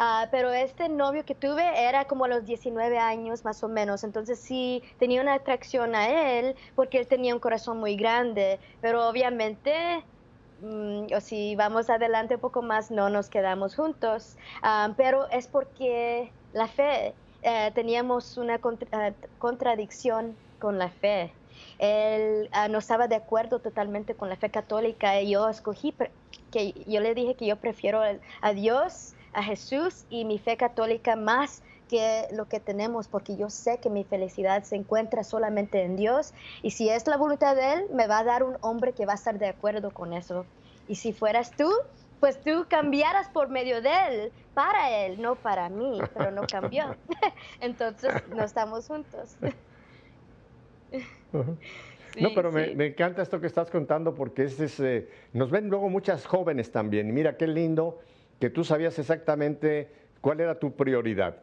Ah, 0.00 0.28
pero 0.30 0.52
este 0.52 0.88
novio 0.88 1.24
que 1.24 1.34
tuve 1.34 1.64
era 1.88 2.06
como 2.06 2.24
a 2.24 2.28
los 2.28 2.44
19 2.44 2.98
años 2.98 3.44
más 3.44 3.64
o 3.64 3.68
menos, 3.68 4.04
entonces 4.04 4.38
sí 4.38 4.82
tenía 4.98 5.20
una 5.20 5.34
atracción 5.34 5.96
a 5.96 6.08
él 6.38 6.54
porque 6.76 7.00
él 7.00 7.08
tenía 7.08 7.34
un 7.34 7.40
corazón 7.40 7.78
muy 7.78 7.96
grande, 7.96 8.60
pero 8.80 9.08
obviamente 9.08 10.04
mm, 10.60 11.06
o 11.16 11.20
si 11.20 11.56
vamos 11.56 11.90
adelante 11.90 12.36
un 12.36 12.40
poco 12.40 12.62
más 12.62 12.92
no 12.92 13.10
nos 13.10 13.28
quedamos 13.28 13.74
juntos, 13.74 14.36
ah, 14.62 14.94
pero 14.96 15.28
es 15.30 15.48
porque 15.48 16.32
la 16.52 16.68
fe, 16.68 17.14
eh, 17.42 17.72
teníamos 17.74 18.36
una 18.36 18.60
ah, 18.92 19.12
contradicción 19.38 20.36
con 20.60 20.78
la 20.78 20.90
fe. 20.90 21.32
Él 21.78 22.48
no 22.70 22.78
estaba 22.78 23.08
de 23.08 23.16
acuerdo 23.16 23.60
totalmente 23.60 24.14
con 24.14 24.28
la 24.28 24.36
fe 24.36 24.50
católica. 24.50 25.20
Y 25.20 25.30
yo 25.30 25.48
escogí 25.48 25.94
que 26.52 26.72
yo 26.86 27.00
le 27.00 27.14
dije 27.14 27.34
que 27.36 27.46
yo 27.46 27.56
prefiero 27.56 28.00
a 28.40 28.52
Dios 28.52 29.14
a 29.38 29.42
Jesús 29.42 30.04
y 30.10 30.24
mi 30.24 30.38
fe 30.38 30.56
católica 30.56 31.14
más 31.14 31.62
que 31.88 32.26
lo 32.32 32.48
que 32.48 32.58
tenemos, 32.60 33.06
porque 33.08 33.36
yo 33.36 33.48
sé 33.50 33.78
que 33.78 33.88
mi 33.88 34.04
felicidad 34.04 34.64
se 34.64 34.76
encuentra 34.76 35.22
solamente 35.24 35.82
en 35.82 35.96
Dios 35.96 36.34
y 36.62 36.72
si 36.72 36.88
es 36.90 37.06
la 37.06 37.16
voluntad 37.16 37.54
de 37.54 37.72
Él, 37.74 37.84
me 37.94 38.06
va 38.08 38.18
a 38.18 38.24
dar 38.24 38.42
un 38.42 38.58
hombre 38.60 38.92
que 38.92 39.06
va 39.06 39.12
a 39.12 39.14
estar 39.14 39.38
de 39.38 39.46
acuerdo 39.46 39.92
con 39.92 40.12
eso. 40.12 40.44
Y 40.88 40.96
si 40.96 41.12
fueras 41.12 41.52
tú, 41.52 41.70
pues 42.18 42.40
tú 42.40 42.66
cambiaras 42.68 43.28
por 43.28 43.48
medio 43.48 43.80
de 43.80 43.90
Él, 44.08 44.32
para 44.54 45.04
Él, 45.04 45.22
no 45.22 45.36
para 45.36 45.68
mí, 45.68 46.00
pero 46.14 46.32
no 46.32 46.42
cambió. 46.42 46.96
Entonces 47.60 48.12
no 48.34 48.42
estamos 48.42 48.88
juntos. 48.88 49.36
no, 51.32 52.28
pero 52.34 52.50
me, 52.50 52.86
encanta 52.86 53.22
esto 53.22 53.40
que 53.40 53.46
estás 53.46 53.70
contando 53.70 54.16
porque 54.16 54.42
es, 54.44 54.80
eh, 54.80 55.08
nos 55.32 55.50
ven 55.50 55.68
luego 55.68 55.88
muchas 55.88 56.26
jóvenes 56.26 56.72
también. 56.72 57.14
Mira 57.14 57.36
qué 57.36 57.46
lindo 57.46 58.00
que 58.38 58.50
tú 58.50 58.64
sabías 58.64 58.98
exactamente 58.98 59.88
cuál 60.20 60.40
era 60.40 60.58
tu 60.58 60.74
prioridad. 60.74 61.36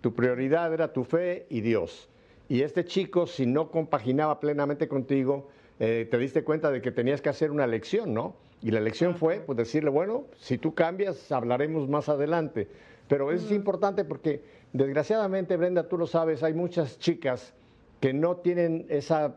Tu 0.00 0.14
prioridad 0.14 0.72
era 0.72 0.92
tu 0.92 1.04
fe 1.04 1.46
y 1.48 1.60
Dios. 1.60 2.08
Y 2.48 2.62
este 2.62 2.84
chico, 2.84 3.26
si 3.26 3.46
no 3.46 3.70
compaginaba 3.70 4.40
plenamente 4.40 4.88
contigo, 4.88 5.48
eh, 5.78 6.08
te 6.10 6.18
diste 6.18 6.42
cuenta 6.42 6.70
de 6.70 6.82
que 6.82 6.90
tenías 6.90 7.20
que 7.20 7.28
hacer 7.28 7.50
una 7.50 7.64
elección, 7.64 8.12
¿no? 8.12 8.34
Y 8.62 8.70
la 8.70 8.78
elección 8.78 9.14
fue, 9.14 9.40
pues 9.40 9.56
decirle, 9.56 9.90
bueno, 9.90 10.24
si 10.36 10.58
tú 10.58 10.74
cambias, 10.74 11.30
hablaremos 11.32 11.88
más 11.88 12.08
adelante. 12.08 12.68
Pero 13.08 13.32
es 13.32 13.50
importante 13.50 14.04
porque, 14.04 14.42
desgraciadamente, 14.72 15.56
Brenda, 15.56 15.88
tú 15.88 15.96
lo 15.96 16.06
sabes, 16.06 16.42
hay 16.42 16.54
muchas 16.54 16.98
chicas 16.98 17.54
que 18.00 18.12
no 18.12 18.36
tienen 18.36 18.86
esa 18.88 19.36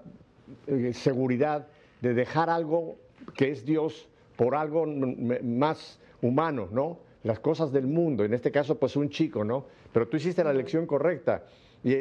eh, 0.68 0.94
seguridad 0.94 1.68
de 2.02 2.14
dejar 2.14 2.50
algo 2.50 2.98
que 3.36 3.52
es 3.52 3.66
Dios 3.66 4.10
por 4.36 4.56
algo 4.56 4.86
más 4.86 6.00
humano, 6.24 6.68
¿no? 6.72 6.98
Las 7.24 7.40
cosas 7.40 7.72
del 7.72 7.88
mundo, 7.88 8.26
en 8.26 8.34
este 8.34 8.52
caso 8.52 8.80
pues 8.80 8.96
un 8.96 9.10
chico, 9.10 9.44
¿no? 9.44 9.66
Pero 9.92 10.08
tú 10.08 10.18
hiciste 10.18 10.44
la 10.44 10.52
elección 10.52 10.88
correcta. 10.88 11.44
¿Y, 11.84 11.94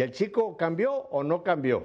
el 0.00 0.12
chico 0.12 0.56
cambió 0.56 0.92
o 0.92 1.22
no 1.22 1.42
cambió? 1.42 1.84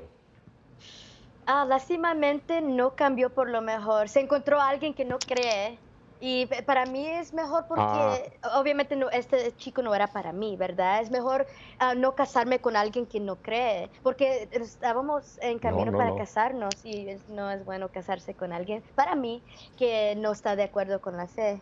Ah, 1.45 1.65
lástimamente 1.65 2.61
no 2.61 2.95
cambió 2.95 3.31
por 3.31 3.49
lo 3.49 3.61
mejor. 3.61 4.07
Se 4.07 4.19
encontró 4.19 4.61
alguien 4.61 4.93
que 4.93 5.03
no 5.03 5.17
cree 5.17 5.79
y 6.21 6.47
para 6.65 6.85
mí 6.85 7.07
es 7.07 7.33
mejor 7.33 7.65
porque 7.67 8.37
ah. 8.41 8.59
obviamente 8.59 8.95
no, 8.95 9.09
este 9.09 9.55
chico 9.55 9.81
no 9.81 9.95
era 9.95 10.07
para 10.07 10.33
mí, 10.33 10.57
¿verdad? 10.57 11.01
Es 11.01 11.09
mejor 11.09 11.47
ah, 11.79 11.95
no 11.95 12.13
casarme 12.13 12.59
con 12.59 12.75
alguien 12.75 13.05
que 13.05 13.19
no 13.19 13.37
cree, 13.37 13.89
porque 14.03 14.49
estábamos 14.51 15.39
en 15.41 15.59
camino 15.59 15.91
para 15.93 16.15
casarnos 16.15 16.73
y 16.83 17.15
no 17.29 17.49
es 17.49 17.63
bueno 17.63 17.87
casarse 17.87 18.33
con 18.33 18.51
alguien, 18.51 18.83
para 18.95 19.15
mí, 19.15 19.41
que 19.77 20.15
no 20.17 20.33
está 20.33 20.55
de 20.55 20.63
acuerdo 20.63 20.99
con 20.99 21.15
la 21.15 21.27
fe. 21.27 21.61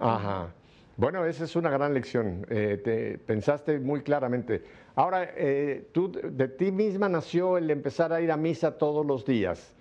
Ajá. 0.00 0.48
Bueno, 0.96 1.24
esa 1.24 1.44
es 1.44 1.56
una 1.56 1.70
gran 1.70 1.94
lección. 1.94 2.46
Eh, 2.50 2.80
te 2.82 3.18
pensaste 3.18 3.78
muy 3.78 4.02
claramente. 4.02 4.62
Ahora, 4.96 5.30
eh, 5.34 5.88
tú 5.92 6.10
de 6.12 6.48
ti 6.48 6.72
misma 6.72 7.08
nació 7.08 7.56
el 7.56 7.70
empezar 7.70 8.12
a 8.12 8.20
ir 8.20 8.30
a 8.30 8.36
misa 8.36 8.76
todos 8.76 9.06
los 9.06 9.24
días. 9.24 9.74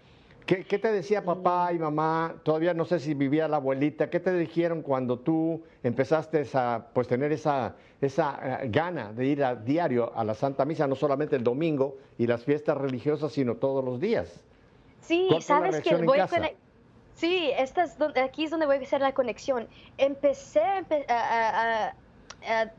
¿Qué, 0.46 0.80
te 0.80 0.92
decía 0.92 1.24
papá 1.24 1.72
y 1.74 1.78
mamá? 1.78 2.38
Todavía 2.42 2.74
no 2.74 2.84
sé 2.84 3.00
si 3.00 3.14
vivía 3.14 3.48
la 3.48 3.58
abuelita. 3.58 4.10
¿Qué 4.10 4.20
te 4.20 4.34
dijeron 4.34 4.82
cuando 4.82 5.20
tú 5.20 5.62
empezaste 5.84 6.44
a 6.56 6.88
pues, 6.92 7.08
tener 7.08 7.32
esa, 7.32 7.76
esa 8.02 8.64
eh, 8.64 8.70
gana 8.70 9.14
de 9.14 9.28
ir 9.28 9.44
a 9.44 9.56
diario 9.56 10.12
a 10.16 10.24
la 10.24 10.34
Santa 10.34 10.66
Misa, 10.66 10.88
no 10.88 10.96
solamente 10.96 11.36
el 11.36 11.44
domingo 11.44 11.98
y 12.18 12.26
las 12.26 12.44
fiestas 12.44 12.78
religiosas, 12.78 13.32
sino 13.32 13.58
todos 13.58 13.86
los 13.86 14.00
días? 14.00 14.44
Sí, 15.02 15.30
sabes 15.42 15.82
que 15.82 15.96
voy 15.98 16.20
Sí, 17.20 17.52
esta 17.58 17.84
es 17.84 17.98
donde, 17.98 18.22
aquí 18.22 18.46
es 18.46 18.52
donde 18.52 18.66
voy 18.66 18.78
a 18.78 18.80
hacer 18.80 19.02
la 19.02 19.14
conexión. 19.14 19.68
Empecé 19.98 20.62
a, 21.10 21.94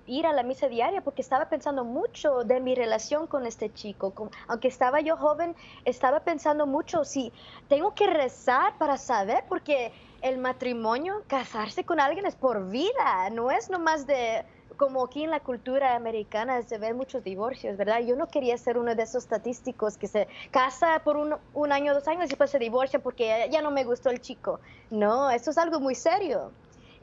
ir 0.07 0.27
a 0.27 0.33
la 0.33 0.43
misa 0.43 0.69
diaria 0.69 1.03
porque 1.03 1.21
estaba 1.21 1.51
pensando 1.51 1.85
mucho 1.85 2.45
de 2.45 2.61
mi 2.61 2.75
relación 2.75 3.27
con 3.27 3.45
este 3.47 3.71
chico. 3.75 4.15
aunque 4.49 4.69
estaba 4.69 5.01
yo 5.01 5.19
joven, 5.19 5.55
estaba 5.85 6.21
pensando 6.21 6.67
mucho 6.67 7.05
si 7.05 7.31
tengo 7.69 7.95
que 7.95 8.07
rezar 8.07 8.79
para 8.79 8.97
saber, 8.97 9.45
porque 9.47 9.93
el 10.23 10.39
matrimonio, 10.39 11.23
casarse 11.27 11.85
con 11.85 12.01
alguien 12.01 12.25
es 12.25 12.35
por 12.35 12.71
vida, 12.71 13.29
no 13.31 13.51
es 13.51 13.69
nomás 13.69 14.07
de 14.07 14.47
como 14.81 15.05
aquí 15.05 15.25
en 15.25 15.31
la 15.31 15.41
cultura 15.41 15.95
americana 15.95 16.63
se 16.63 16.79
ven 16.79 16.97
muchos 16.97 17.23
divorcios, 17.23 17.77
¿verdad? 17.77 18.01
Yo 18.01 18.17
no 18.17 18.29
quería 18.29 18.57
ser 18.57 18.79
uno 18.79 18.95
de 18.95 19.03
esos 19.03 19.25
estadísticos 19.25 19.99
que 19.99 20.09
se 20.09 20.27
casa 20.51 21.03
por 21.05 21.19
un, 21.19 21.37
un 21.53 21.71
año, 21.71 21.93
dos 21.93 22.09
años 22.09 22.25
y 22.25 22.29
después 22.29 22.51
se 22.51 22.59
divorcia 22.59 22.99
porque 22.99 23.47
ya 23.53 23.61
no 23.61 23.71
me 23.71 23.85
gustó 23.85 24.09
el 24.09 24.23
chico. 24.23 24.59
No, 24.91 25.31
eso 25.31 25.51
es 25.51 25.59
algo 25.59 25.81
muy 25.81 25.95
serio. 25.95 26.51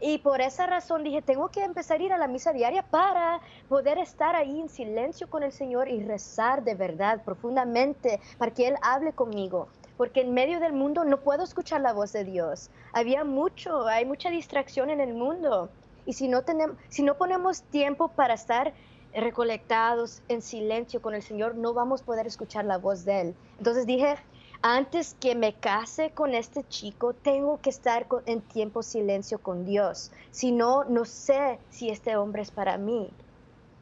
Y 0.01 0.17
por 0.17 0.41
esa 0.41 0.65
razón 0.65 1.03
dije, 1.03 1.22
tengo 1.22 1.50
que 1.50 1.63
empezar 1.63 2.00
a 2.00 2.03
ir 2.03 2.13
a 2.13 2.17
la 2.17 2.27
misa 2.27 2.51
diaria 2.51 2.81
para 2.81 3.41
poder 3.69 4.00
estar 4.00 4.36
ahí 4.36 4.60
en 4.60 4.69
silencio 4.69 5.29
con 5.29 5.43
el 5.43 5.51
Señor 5.51 5.88
y 5.88 6.03
rezar 6.03 6.63
de 6.63 6.74
verdad, 6.74 7.24
profundamente, 7.24 8.19
para 8.39 8.55
que 8.55 8.69
Él 8.69 8.75
hable 8.81 9.13
conmigo. 9.13 9.67
Porque 9.98 10.22
en 10.22 10.34
medio 10.34 10.60
del 10.60 10.74
mundo 10.74 11.03
no 11.05 11.19
puedo 11.19 11.43
escuchar 11.43 11.81
la 11.81 11.93
voz 11.93 12.12
de 12.12 12.24
Dios. 12.24 12.72
Había 12.91 13.24
mucho, 13.24 13.86
hay 13.86 14.03
mucha 14.03 14.31
distracción 14.31 14.89
en 14.89 15.00
el 15.00 15.13
mundo. 15.13 15.69
Y 16.07 16.13
si 16.13 16.27
no, 16.27 16.41
tenemos, 16.41 16.77
si 16.87 17.03
no 17.03 17.15
ponemos 17.17 17.61
tiempo 17.63 18.07
para 18.07 18.33
estar 18.33 18.73
recolectados 19.13 20.21
en 20.29 20.41
silencio 20.41 21.01
con 21.01 21.13
el 21.13 21.21
Señor, 21.21 21.55
no 21.55 21.73
vamos 21.73 22.01
a 22.01 22.05
poder 22.05 22.25
escuchar 22.25 22.65
la 22.65 22.77
voz 22.77 23.05
de 23.05 23.21
Él. 23.21 23.35
Entonces 23.57 23.85
dije, 23.85 24.15
antes 24.61 25.15
que 25.19 25.35
me 25.35 25.53
case 25.53 26.11
con 26.11 26.33
este 26.33 26.63
chico, 26.69 27.13
tengo 27.13 27.59
que 27.61 27.69
estar 27.69 28.07
en 28.25 28.41
tiempo 28.41 28.83
silencio 28.83 29.39
con 29.39 29.65
Dios. 29.65 30.11
Si 30.31 30.51
no, 30.53 30.85
no 30.85 31.03
sé 31.03 31.59
si 31.69 31.89
este 31.89 32.15
hombre 32.15 32.41
es 32.41 32.51
para 32.51 32.77
mí. 32.77 33.09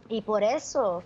Y 0.09 0.21
por 0.21 0.43
eso 0.43 1.03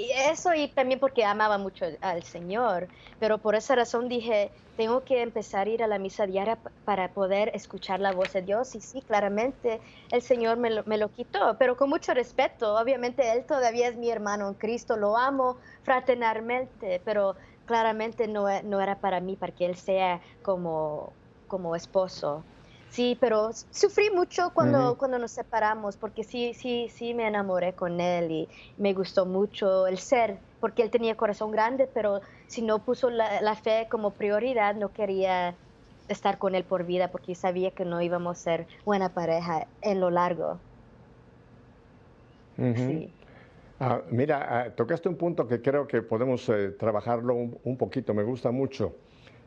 y 0.00 0.12
eso 0.12 0.54
y 0.54 0.68
también 0.72 0.98
porque 1.00 1.24
amaba 1.24 1.58
mucho 1.58 1.84
al 2.00 2.22
Señor, 2.22 2.88
pero 3.18 3.42
por 3.42 3.54
esa 3.54 3.74
razón 3.76 4.08
dije, 4.08 4.52
tengo 4.74 5.04
que 5.04 5.22
empezar 5.22 5.66
a 5.66 5.70
ir 5.70 5.82
a 5.82 5.86
la 5.86 5.98
misa 5.98 6.26
diaria 6.26 6.62
para 6.84 7.12
poder 7.12 7.50
escuchar 7.54 8.00
la 8.00 8.12
voz 8.12 8.32
de 8.32 8.42
Dios. 8.42 8.74
Y 8.74 8.80
sí, 8.80 9.02
claramente 9.02 9.82
el 10.10 10.22
Señor 10.22 10.56
me 10.58 10.70
lo, 10.70 10.84
me 10.84 10.96
lo 10.98 11.10
quitó, 11.10 11.58
pero 11.58 11.76
con 11.76 11.90
mucho 11.90 12.14
respeto. 12.14 12.76
Obviamente 12.78 13.30
Él 13.32 13.44
todavía 13.46 13.88
es 13.88 13.96
mi 13.96 14.10
hermano 14.10 14.48
en 14.48 14.54
Cristo, 14.54 14.96
lo 14.96 15.16
amo 15.16 15.58
fraternalmente, 15.82 17.00
pero 17.04 17.36
claramente 17.66 18.26
no, 18.28 18.46
no 18.62 18.80
era 18.80 19.00
para 19.00 19.20
mí, 19.20 19.36
para 19.36 19.52
que 19.54 19.66
Él 19.66 19.76
sea 19.76 20.22
como, 20.42 21.18
como 21.46 21.76
esposo. 21.76 22.48
Sí, 22.90 23.16
pero 23.20 23.50
sufrí 23.52 24.10
mucho 24.10 24.50
cuando, 24.52 24.98
cuando 24.98 25.18
nos 25.18 25.30
separamos, 25.30 25.96
porque 25.96 26.24
sí, 26.24 26.54
sí, 26.54 26.88
sí 26.92 27.14
me 27.14 27.26
enamoré 27.26 27.72
con 27.72 28.00
él 28.00 28.30
y 28.32 28.48
me 28.78 28.94
gustó 28.94 29.26
mucho 29.26 29.86
el 29.86 29.98
ser, 29.98 30.38
porque 30.58 30.82
él 30.82 30.90
tenía 30.90 31.16
corazón 31.16 31.52
grande, 31.52 31.88
pero 31.94 32.20
si 32.48 32.62
no 32.62 32.80
puso 32.80 33.08
la, 33.08 33.54
fe 33.54 33.86
como 33.88 34.10
prioridad, 34.10 34.74
no 34.74 34.92
quería 34.92 35.54
estar 36.08 36.38
con 36.38 36.56
él 36.56 36.64
por 36.64 36.84
vida, 36.84 37.12
porque 37.12 37.36
sabía 37.36 37.70
que 37.70 37.84
no 37.84 38.02
íbamos 38.02 38.38
a 38.38 38.42
ser 38.42 38.66
buena 38.84 39.10
pareja 39.10 39.68
en 39.82 40.00
lo 40.00 40.10
largo. 40.10 40.58
sí. 42.56 43.12
Ah, 43.82 44.02
mira, 44.10 44.46
ah, 44.50 44.70
tocaste 44.74 45.08
un 45.08 45.16
punto 45.16 45.48
que 45.48 45.62
creo 45.62 45.86
que 45.86 46.02
podemos 46.02 46.46
eh, 46.50 46.72
trabajarlo 46.78 47.34
un, 47.34 47.76
poquito, 47.78 48.12
me 48.12 48.24
gusta 48.24 48.50
mucho. 48.50 48.94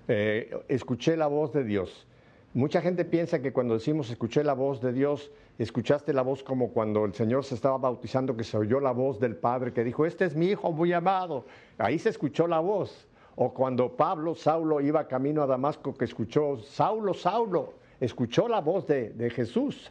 Eh, 0.08 0.50
escuché 0.70 1.16
la 1.16 1.28
voz 1.28 1.54
de 1.54 1.64
Dios 1.64 2.08
Mucha 2.56 2.82
gente 2.82 3.04
piensa 3.04 3.42
que 3.42 3.52
cuando 3.52 3.74
decimos 3.74 4.12
escuché 4.12 4.44
la 4.44 4.54
voz 4.54 4.80
de 4.80 4.94
Dios, 4.94 5.32
escuchaste 5.58 6.14
la 6.14 6.22
voz 6.22 6.44
como 6.44 6.70
cuando 6.70 7.04
el 7.04 7.16
Señor 7.16 7.44
se 7.46 7.56
estaba 7.56 7.80
bautizando, 7.80 8.38
que 8.38 8.44
se 8.44 8.56
oyó 8.56 8.80
la 8.80 8.92
voz 8.92 9.20
del 9.20 9.36
Padre 9.36 9.74
que 9.74 9.84
dijo, 9.84 10.06
este 10.06 10.26
es 10.26 10.36
mi 10.36 10.50
Hijo 10.50 10.72
muy 10.72 10.94
amado. 10.94 11.46
Ahí 11.80 11.98
se 11.98 12.10
escuchó 12.10 12.46
la 12.46 12.60
voz. 12.60 13.08
O 13.36 13.52
cuando 13.52 13.98
Pablo, 13.98 14.36
Saulo 14.36 14.82
iba 14.82 15.08
camino 15.08 15.42
a 15.42 15.48
Damasco, 15.48 15.96
que 15.96 16.06
escuchó, 16.06 16.58
Saulo, 16.60 17.16
Saulo, 17.16 17.74
escuchó 18.00 18.48
la 18.48 18.62
voz 18.62 18.86
de, 18.86 19.10
de 19.10 19.32
Jesús. 19.32 19.90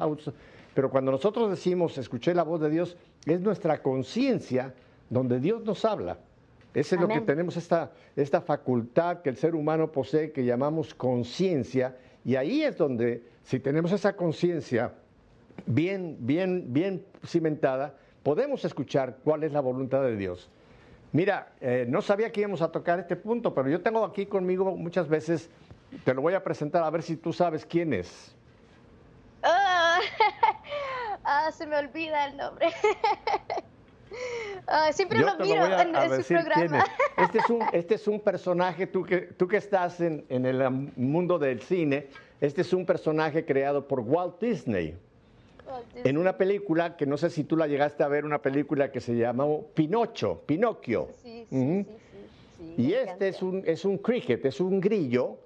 Pero 0.72 0.88
cuando 0.88 1.10
nosotros 1.10 1.50
decimos, 1.50 1.98
escuché 1.98 2.32
la 2.32 2.44
voz 2.44 2.60
de 2.60 2.70
Dios, 2.70 2.96
es 3.26 3.40
nuestra 3.40 3.82
conciencia 3.82 4.72
donde 5.10 5.40
Dios 5.40 5.64
nos 5.64 5.84
habla. 5.84 6.18
Ese 6.74 6.94
es 6.94 7.00
lo 7.00 7.08
que 7.08 7.20
tenemos, 7.20 7.56
esta, 7.56 7.92
esta 8.16 8.40
facultad 8.40 9.20
que 9.20 9.28
el 9.28 9.36
ser 9.36 9.54
humano 9.54 9.90
posee, 9.92 10.32
que 10.32 10.44
llamamos 10.44 10.94
conciencia, 10.94 11.96
y 12.24 12.36
ahí 12.36 12.62
es 12.62 12.76
donde, 12.76 13.24
si 13.42 13.58
tenemos 13.58 13.92
esa 13.92 14.14
conciencia 14.14 14.92
bien, 15.66 16.16
bien, 16.20 16.72
bien 16.72 17.04
cimentada, 17.26 17.94
podemos 18.22 18.64
escuchar 18.64 19.18
cuál 19.24 19.44
es 19.44 19.52
la 19.52 19.60
voluntad 19.60 20.02
de 20.02 20.16
Dios. 20.16 20.48
Mira, 21.12 21.52
eh, 21.60 21.84
no 21.88 22.00
sabía 22.00 22.30
que 22.32 22.40
íbamos 22.40 22.62
a 22.62 22.72
tocar 22.72 22.98
este 22.98 23.16
punto, 23.16 23.54
pero 23.54 23.68
yo 23.68 23.82
tengo 23.82 24.04
aquí 24.04 24.26
conmigo 24.26 24.64
muchas 24.76 25.08
veces, 25.08 25.50
te 26.04 26.14
lo 26.14 26.22
voy 26.22 26.34
a 26.34 26.42
presentar 26.42 26.82
a 26.82 26.90
ver 26.90 27.02
si 27.02 27.16
tú 27.16 27.32
sabes 27.32 27.66
quién 27.66 27.92
es. 27.92 28.34
ah, 29.42 29.98
ah 31.24 31.50
se 31.52 31.66
me 31.66 31.76
olvida 31.76 32.26
el 32.26 32.36
nombre. 32.36 32.68
siempre 34.92 35.20
lo 35.20 35.36
miro 35.36 35.66
en, 35.66 36.22
su 36.22 36.28
programa. 36.28 36.84
Este 37.16 37.38
es, 37.38 37.50
un, 37.50 37.62
este 37.72 37.94
es 37.96 38.08
un 38.08 38.20
personaje, 38.20 38.86
tú 38.86 39.04
que, 39.04 39.18
tú 39.18 39.46
que 39.46 39.58
estás 39.58 40.00
en, 40.00 40.24
en, 40.28 40.46
el 40.46 40.68
mundo 40.96 41.38
del 41.38 41.60
cine, 41.60 42.06
este 42.40 42.62
es 42.62 42.72
un 42.72 42.86
personaje 42.86 43.44
creado 43.44 43.86
por 43.86 44.00
Walt 44.00 44.40
Disney. 44.40 44.96
En 46.04 46.18
una 46.18 46.36
película 46.36 46.96
que 46.96 47.06
no 47.06 47.16
sé 47.16 47.30
si 47.30 47.44
tú 47.44 47.56
la 47.56 47.66
llegaste 47.66 48.02
a 48.02 48.08
ver, 48.08 48.24
una 48.24 48.40
película 48.40 48.90
que 48.90 49.00
se 49.00 49.14
llamó 49.14 49.66
Pinocho, 49.74 50.42
Pinocchio. 50.46 51.08
Sí, 51.22 51.46
sí, 51.48 51.86
sí, 52.58 52.74
y 52.76 52.92
este 52.92 53.28
es 53.28 53.42
un, 53.42 53.62
es 53.66 53.84
un 53.84 53.98
cricket, 53.98 54.44
es 54.44 54.60
un 54.60 54.80
grillo 54.80 55.36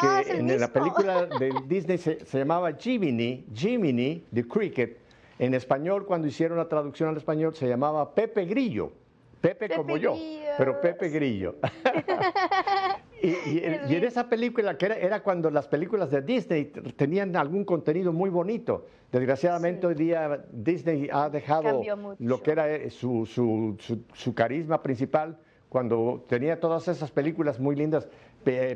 que 0.00 0.06
ah, 0.06 0.22
en 0.26 0.60
la 0.60 0.68
película 0.68 1.26
de 1.38 1.52
Disney 1.66 1.98
se, 1.98 2.24
se 2.24 2.38
llamaba 2.38 2.72
Jiminy, 2.72 3.46
Jiminy, 3.54 4.24
the 4.32 4.46
cricket 4.46 4.98
en 5.38 5.54
español, 5.54 6.06
cuando 6.06 6.28
hicieron 6.28 6.58
la 6.58 6.68
traducción 6.68 7.10
al 7.10 7.16
español, 7.16 7.54
se 7.54 7.68
llamaba 7.68 8.14
Pepe 8.14 8.44
Grillo. 8.46 8.92
Pepe, 9.40 9.68
como 9.68 9.96
yo, 9.96 10.16
pero 10.58 10.80
Pepe 10.80 11.08
Grillo. 11.08 11.56
y, 13.22 13.58
en 13.62 14.04
esa 14.04 14.28
película, 14.28 14.76
que 14.76 14.86
era, 14.86 15.22
cuando 15.22 15.50
las 15.50 15.68
películas 15.68 16.10
de 16.10 16.22
Disney 16.22 16.64
tenían 16.96 17.36
algún 17.36 17.64
contenido 17.64 18.12
muy 18.12 18.30
bonito. 18.30 18.86
Desgraciadamente 19.12 19.86
hoy 19.86 19.94
día 19.94 20.44
Disney 20.50 21.08
ha 21.12 21.28
dejado 21.28 21.80
lo 22.18 22.42
que 22.42 22.50
era 22.50 22.68
eh, 22.68 22.90
su, 22.90 23.24
su, 23.26 24.34
carisma 24.34 24.82
principal 24.82 25.38
cuando 25.68 26.24
tenía 26.28 26.58
todas 26.58 26.88
esas 26.88 27.10
películas 27.12 27.60
muy 27.60 27.76
lindas, 27.76 28.08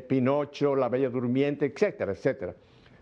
Pinocho, 0.09 0.77
La 0.77 0.89
Bella 0.89 1.11
Durmiente, 1.11 1.67
etcétera, 1.67 2.13
etcétera. 2.13 2.55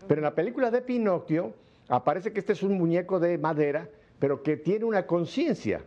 Pero 0.07 0.19
en 0.19 0.23
la 0.23 0.33
película 0.33 0.71
de 0.71 0.81
Pinocchio 0.81 1.53
aparece 1.89 2.31
que 2.31 2.39
este 2.39 2.53
es 2.53 2.63
un 2.63 2.77
muñeco 2.77 3.19
de 3.19 3.37
madera, 3.37 3.89
pero 4.19 4.41
que 4.43 4.57
tiene 4.57 4.85
una 4.85 5.05
conciencia, 5.05 5.81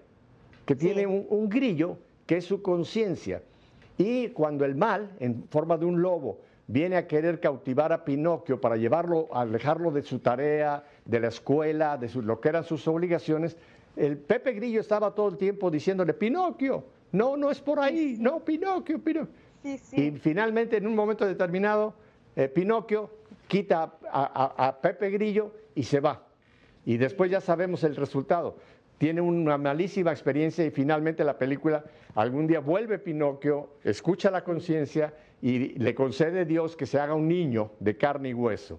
que 0.66 0.74
tiene 0.74 1.06
un, 1.06 1.48
grillo 1.48 1.96
que 2.26 2.38
es 2.38 2.44
su 2.44 2.60
conciencia. 2.60 3.42
Y 3.96 4.28
cuando 4.28 4.64
el 4.64 4.74
mal, 4.74 5.10
en 5.20 5.44
forma 5.48 5.78
de 5.78 5.86
un 5.86 6.02
lobo, 6.02 6.40
viene 6.66 6.96
a 6.96 7.06
querer 7.06 7.40
cautivar 7.40 7.92
a 7.92 8.04
Pinocchio 8.04 8.60
para 8.60 8.76
llevarlo, 8.76 9.28
alejarlo 9.32 9.90
de 9.90 10.02
su 10.02 10.18
tarea, 10.18 10.84
de 11.04 11.20
la 11.20 11.28
escuela, 11.28 11.96
de 11.96 12.10
lo 12.22 12.40
que 12.40 12.48
eran 12.48 12.64
sus 12.64 12.86
obligaciones, 12.88 13.56
el 13.96 14.16
Pepe 14.16 14.52
Grillo 14.52 14.80
estaba 14.80 15.14
todo 15.14 15.28
el 15.28 15.36
tiempo 15.36 15.70
diciéndole, 15.70 16.14
Pinocchio, 16.14 16.84
no, 17.12 17.36
no 17.36 17.50
es 17.50 17.60
por 17.60 17.78
ahí, 17.78 18.16
no, 18.18 18.40
Pinocchio, 18.40 18.98
Pinocchio. 18.98 19.34
y 19.92 20.10
finalmente, 20.12 20.78
en 20.78 20.86
un 20.86 20.94
momento 20.94 21.26
determinado, 21.26 21.94
eh, 22.34 22.48
Pinocchio 22.48 23.10
quita 23.46 23.92
a, 24.10 24.78
Pepe 24.80 25.10
Grillo 25.10 25.52
y 25.74 25.84
se 25.84 26.00
va. 26.00 26.26
Y 26.84 26.96
después 26.96 27.30
ya 27.30 27.40
sabemos 27.40 27.84
el 27.84 27.96
resultado. 27.96 28.56
Tiene 28.98 29.20
una 29.20 29.58
malísima 29.58 30.12
experiencia 30.12 30.64
y 30.64 30.70
finalmente 30.70 31.24
la 31.24 31.36
película 31.36 31.84
algún 32.14 32.46
día 32.46 32.60
vuelve 32.60 32.98
Pinocchio, 32.98 33.70
escucha 33.82 34.30
la 34.30 34.44
conciencia 34.44 35.12
y 35.40 35.78
le 35.78 35.94
concede 35.94 36.44
Dios 36.44 36.76
que 36.76 36.86
se 36.86 37.00
haga 37.00 37.14
un 37.14 37.26
niño 37.26 37.72
de 37.80 37.96
carne 37.96 38.28
y 38.28 38.34
hueso. 38.34 38.78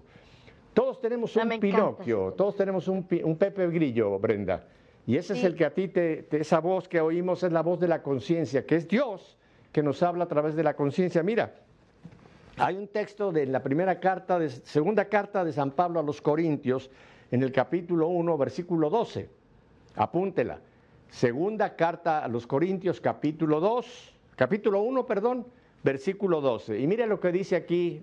Todos 0.72 1.00
tenemos 1.00 1.36
un 1.36 1.60
Pinocchio, 1.60 2.32
todos 2.36 2.56
tenemos 2.56 2.88
un, 2.88 3.04
Pepe 3.04 3.68
Grillo, 3.68 4.18
Brenda. 4.18 4.66
Y 5.06 5.16
ese 5.16 5.34
es 5.34 5.44
el 5.44 5.54
que 5.54 5.66
a 5.66 5.74
ti, 5.74 5.88
te, 5.88 6.26
esa 6.30 6.58
voz 6.60 6.88
que 6.88 7.00
oímos 7.00 7.42
es 7.42 7.52
la 7.52 7.62
voz 7.62 7.78
de 7.78 7.88
la 7.88 8.02
conciencia, 8.02 8.66
que 8.66 8.76
es 8.76 8.88
Dios 8.88 9.36
que 9.70 9.82
nos 9.82 10.02
habla 10.02 10.24
a 10.24 10.28
través 10.28 10.56
de 10.56 10.62
la 10.62 10.74
conciencia. 10.74 11.22
Mira, 11.22 11.54
hay 12.56 12.76
un 12.76 12.88
texto 12.88 13.32
de 13.32 13.46
la 13.46 13.62
primera 13.62 13.98
carta, 13.98 14.38
de, 14.38 14.48
segunda 14.48 15.06
carta 15.06 15.44
de 15.44 15.52
San 15.52 15.72
Pablo 15.72 16.00
a 16.00 16.02
los 16.02 16.20
Corintios, 16.20 16.90
en 17.30 17.42
el 17.42 17.52
capítulo 17.52 18.08
1, 18.08 18.38
versículo 18.38 18.90
12. 18.90 19.28
Apúntela. 19.96 20.60
Segunda 21.10 21.74
carta 21.76 22.24
a 22.24 22.28
los 22.28 22.46
Corintios, 22.46 23.00
capítulo 23.00 23.60
2, 23.60 24.14
capítulo 24.36 24.82
1, 24.82 25.06
perdón, 25.06 25.46
versículo 25.82 26.40
12. 26.40 26.78
Y 26.78 26.86
mire 26.86 27.06
lo 27.06 27.20
que 27.20 27.32
dice 27.32 27.56
aquí 27.56 28.02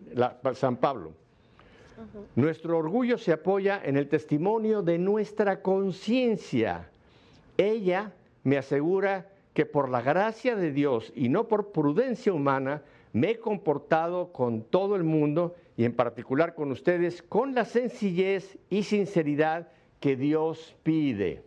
San 0.54 0.78
Pablo. 0.78 1.14
Nuestro 2.36 2.78
orgullo 2.78 3.18
se 3.18 3.32
apoya 3.32 3.82
en 3.84 3.96
el 3.96 4.08
testimonio 4.08 4.82
de 4.82 4.98
nuestra 4.98 5.62
conciencia. 5.62 6.90
Ella 7.58 8.12
me 8.44 8.58
asegura 8.58 9.30
que 9.54 9.66
por 9.66 9.90
la 9.90 10.02
gracia 10.02 10.56
de 10.56 10.72
Dios 10.72 11.12
y 11.16 11.30
no 11.30 11.48
por 11.48 11.72
prudencia 11.72 12.34
humana, 12.34 12.82
me 13.14 13.32
he 13.32 13.40
comportado 13.40 14.32
con 14.32 14.64
todo 14.64 14.96
el 14.96 15.04
mundo 15.04 15.56
y 15.78 15.86
en 15.86 15.94
particular 15.94 16.54
con 16.54 16.72
ustedes 16.72 17.22
con 17.22 17.54
la 17.54 17.66
sencillez 17.66 18.58
y 18.70 18.84
sinceridad 18.84 19.68
que 20.00 20.16
Dios 20.16 20.76
pide. 20.84 21.44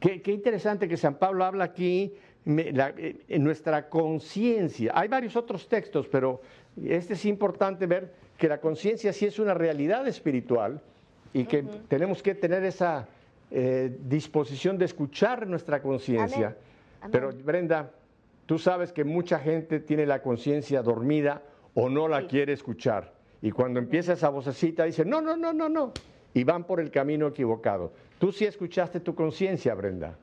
Qué, 0.00 0.22
interesante 0.26 0.88
que 0.88 0.96
San 0.96 1.16
Pablo 1.16 1.44
habla 1.44 1.64
aquí 1.64 2.14
eh, 2.46 3.24
en 3.28 3.44
nuestra 3.44 3.88
conciencia. 3.88 4.92
Hay 4.94 5.08
varios 5.08 5.34
otros 5.36 5.68
textos, 5.68 6.06
pero 6.06 6.40
este 6.84 7.14
es 7.14 7.24
importante 7.24 7.86
ver 7.86 8.12
que 8.36 8.48
la 8.48 8.60
conciencia 8.60 9.12
sí 9.12 9.26
es 9.26 9.38
una 9.38 9.54
realidad 9.54 10.06
espiritual 10.06 10.80
y 11.32 11.44
que 11.44 11.64
tenemos 11.88 12.22
que 12.22 12.34
tener 12.34 12.64
esa 12.64 13.08
eh, 13.50 13.96
disposición 14.04 14.78
de 14.78 14.84
escuchar 14.84 15.46
nuestra 15.46 15.82
conciencia. 15.82 16.56
Pero 17.10 17.32
Brenda, 17.32 17.90
Tú 18.48 18.58
sabes 18.58 18.94
que 18.94 19.04
mucha 19.04 19.38
gente 19.38 19.78
tiene 19.78 20.06
la 20.06 20.22
conciencia 20.22 20.80
dormida 20.80 21.42
o 21.74 21.90
no 21.90 22.08
la 22.08 22.26
quiere 22.26 22.54
escuchar. 22.54 23.12
Y 23.42 23.50
cuando 23.50 23.78
empieza 23.78 24.14
esa 24.14 24.30
vocecita 24.30 24.84
dice, 24.84 25.04
no, 25.04 25.20
no, 25.20 25.36
no, 25.36 25.52
no, 25.52 25.68
no. 25.68 25.92
Y 26.32 26.44
van 26.44 26.64
por 26.64 26.80
el 26.80 26.90
camino 26.90 27.26
equivocado. 27.26 27.92
Tú 28.18 28.32
sí 28.32 28.46
escuchaste 28.46 29.00
tu 29.00 29.14
conciencia, 29.14 29.74
Brenda. 29.74 30.16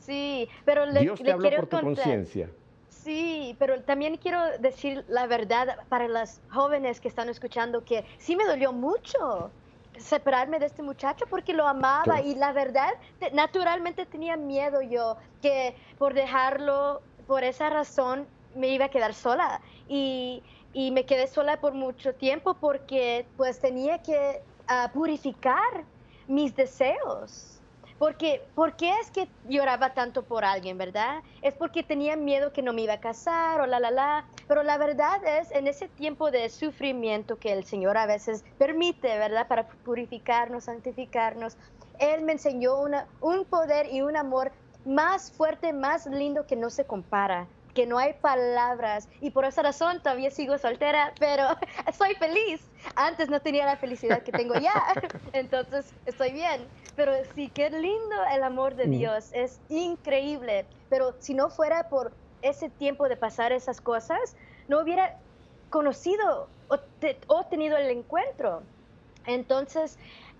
Sí, 0.00 0.48
pero 0.64 0.86
le, 0.86 1.02
Dios 1.02 1.22
te 1.22 1.30
habló 1.30 1.48
por 1.50 1.66
tu 1.68 1.80
conciencia. 1.80 2.50
Sí, 2.88 3.54
pero 3.60 3.80
también 3.82 4.16
quiero 4.16 4.40
decir 4.58 5.04
la 5.06 5.28
verdad 5.28 5.78
para 5.88 6.08
las 6.08 6.40
jóvenes 6.50 7.00
que 7.00 7.06
están 7.06 7.28
escuchando 7.28 7.84
que 7.84 8.04
sí 8.18 8.34
me 8.34 8.44
dolió 8.44 8.72
mucho 8.72 9.52
separarme 9.98 10.58
de 10.58 10.66
este 10.66 10.82
muchacho 10.82 11.26
porque 11.30 11.54
lo 11.54 11.68
amaba 11.68 12.22
y 12.22 12.34
la 12.34 12.52
verdad, 12.52 12.90
naturalmente 13.32 14.04
tenía 14.04 14.36
miedo 14.36 14.82
yo 14.82 15.16
que 15.40 15.76
por 15.96 16.14
dejarlo 16.14 17.02
por 17.28 17.44
esa 17.44 17.70
razón 17.70 18.26
me 18.56 18.68
iba 18.68 18.86
a 18.86 18.88
quedar 18.88 19.14
sola 19.14 19.60
y, 19.86 20.42
me 20.74 21.04
quedé 21.04 21.26
sola 21.26 21.60
por 21.60 21.74
mucho 21.74 22.14
tiempo 22.14 22.54
porque 22.54 23.26
pues 23.36 23.58
tenía 23.58 23.98
que 23.98 24.42
ah, 24.68 24.90
purificar 24.92 25.84
mis 26.28 26.54
deseos. 26.54 27.60
Porque, 27.98 28.42
¿Por 28.54 28.76
qué 28.76 28.92
es 29.00 29.10
que 29.10 29.28
lloraba 29.48 29.92
tanto 29.92 30.22
por 30.22 30.44
alguien, 30.44 30.78
verdad? 30.78 31.20
Es 31.42 31.52
porque 31.54 31.82
tenía 31.82 32.14
miedo 32.16 32.52
que 32.52 32.62
no 32.62 32.72
me 32.72 32.82
iba 32.82 32.92
a 32.92 33.00
casar 33.00 33.60
o 33.60 33.66
la, 33.66 33.80
la, 33.80 33.90
la. 33.90 34.24
Pero 34.46 34.62
la 34.62 34.78
verdad 34.78 35.24
es, 35.26 35.50
en 35.50 35.66
ese 35.66 35.88
tiempo 35.88 36.30
de 36.30 36.48
sufrimiento 36.48 37.40
que 37.40 37.52
el 37.52 37.64
Señor 37.64 37.96
a 37.96 38.06
veces 38.06 38.44
permite, 38.56 39.18
¿verdad? 39.18 39.48
Para 39.48 39.66
purificarnos, 39.84 40.64
santificarnos, 40.64 41.56
Él 41.98 42.22
me 42.22 42.32
enseñó 42.32 42.80
una, 42.80 43.08
un 43.20 43.44
poder 43.44 43.92
y 43.92 44.00
un 44.00 44.16
amor 44.16 44.52
más 44.88 45.30
fuerte, 45.30 45.72
más 45.72 46.06
lindo 46.06 46.46
que 46.46 46.56
no 46.56 46.70
se 46.70 46.84
compara, 46.84 47.46
que 47.74 47.86
no 47.86 47.98
hay 47.98 48.14
palabras. 48.14 49.08
Y 49.20 49.30
por 49.30 49.44
esa 49.44 49.62
razón 49.62 50.02
todavía 50.02 50.30
sigo 50.30 50.56
soltera, 50.58 51.12
pero 51.20 51.44
soy 51.96 52.14
feliz. 52.14 52.62
Antes 52.96 53.28
no 53.28 53.40
tenía 53.40 53.66
la 53.66 53.76
felicidad 53.76 54.22
que 54.22 54.32
tengo 54.32 54.54
ya, 54.54 54.82
entonces 55.32 55.92
estoy 56.06 56.32
bien. 56.32 56.66
Pero 56.96 57.12
sí, 57.34 57.50
qué 57.54 57.70
lindo 57.70 58.16
el 58.32 58.42
amor 58.42 58.74
de 58.74 58.86
mm. 58.86 58.90
Dios, 58.90 59.30
es 59.32 59.60
increíble. 59.68 60.64
Pero 60.88 61.14
si 61.18 61.34
no 61.34 61.50
fuera 61.50 61.88
por 61.88 62.12
ese 62.42 62.70
tiempo 62.70 63.08
de 63.08 63.16
pasar 63.16 63.52
esas 63.52 63.80
cosas, 63.80 64.36
no 64.68 64.80
hubiera 64.80 65.16
conocido 65.70 66.48
o, 66.68 67.44
tenido 67.44 67.76
el 67.76 67.90
encuentro. 67.90 68.62
Entonces, 69.26 69.98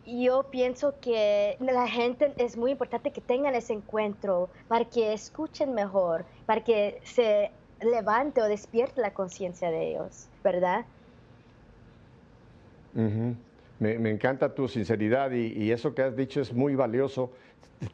yo 0.09 0.45
pienso 0.51 0.95
que 1.01 1.57
la 1.61 1.87
gente 1.87 2.33
es 2.37 2.57
muy 2.57 2.73
importante 2.73 3.11
que 3.11 3.21
tengan 3.21 3.55
ese 3.55 3.75
encuentro 3.75 4.49
para 4.67 4.85
que 4.85 5.13
escuchen 5.13 5.75
mejor, 5.75 6.25
para 6.47 6.65
que 6.65 7.01
se 7.05 7.51
levante 7.81 8.41
o 8.41 8.45
despierte 8.45 9.01
la 9.01 9.13
conciencia 9.13 9.71
de 9.71 9.91
ellos, 9.91 10.29
¿verdad? 10.43 10.85
me, 13.79 14.11
encanta 14.11 14.55
tu 14.55 14.67
sinceridad 14.67 15.31
y, 15.31 15.71
eso 15.71 15.95
que 15.95 16.03
has 16.03 16.17
dicho 16.17 16.41
es 16.41 16.53
muy 16.53 16.75
valioso. 16.75 17.33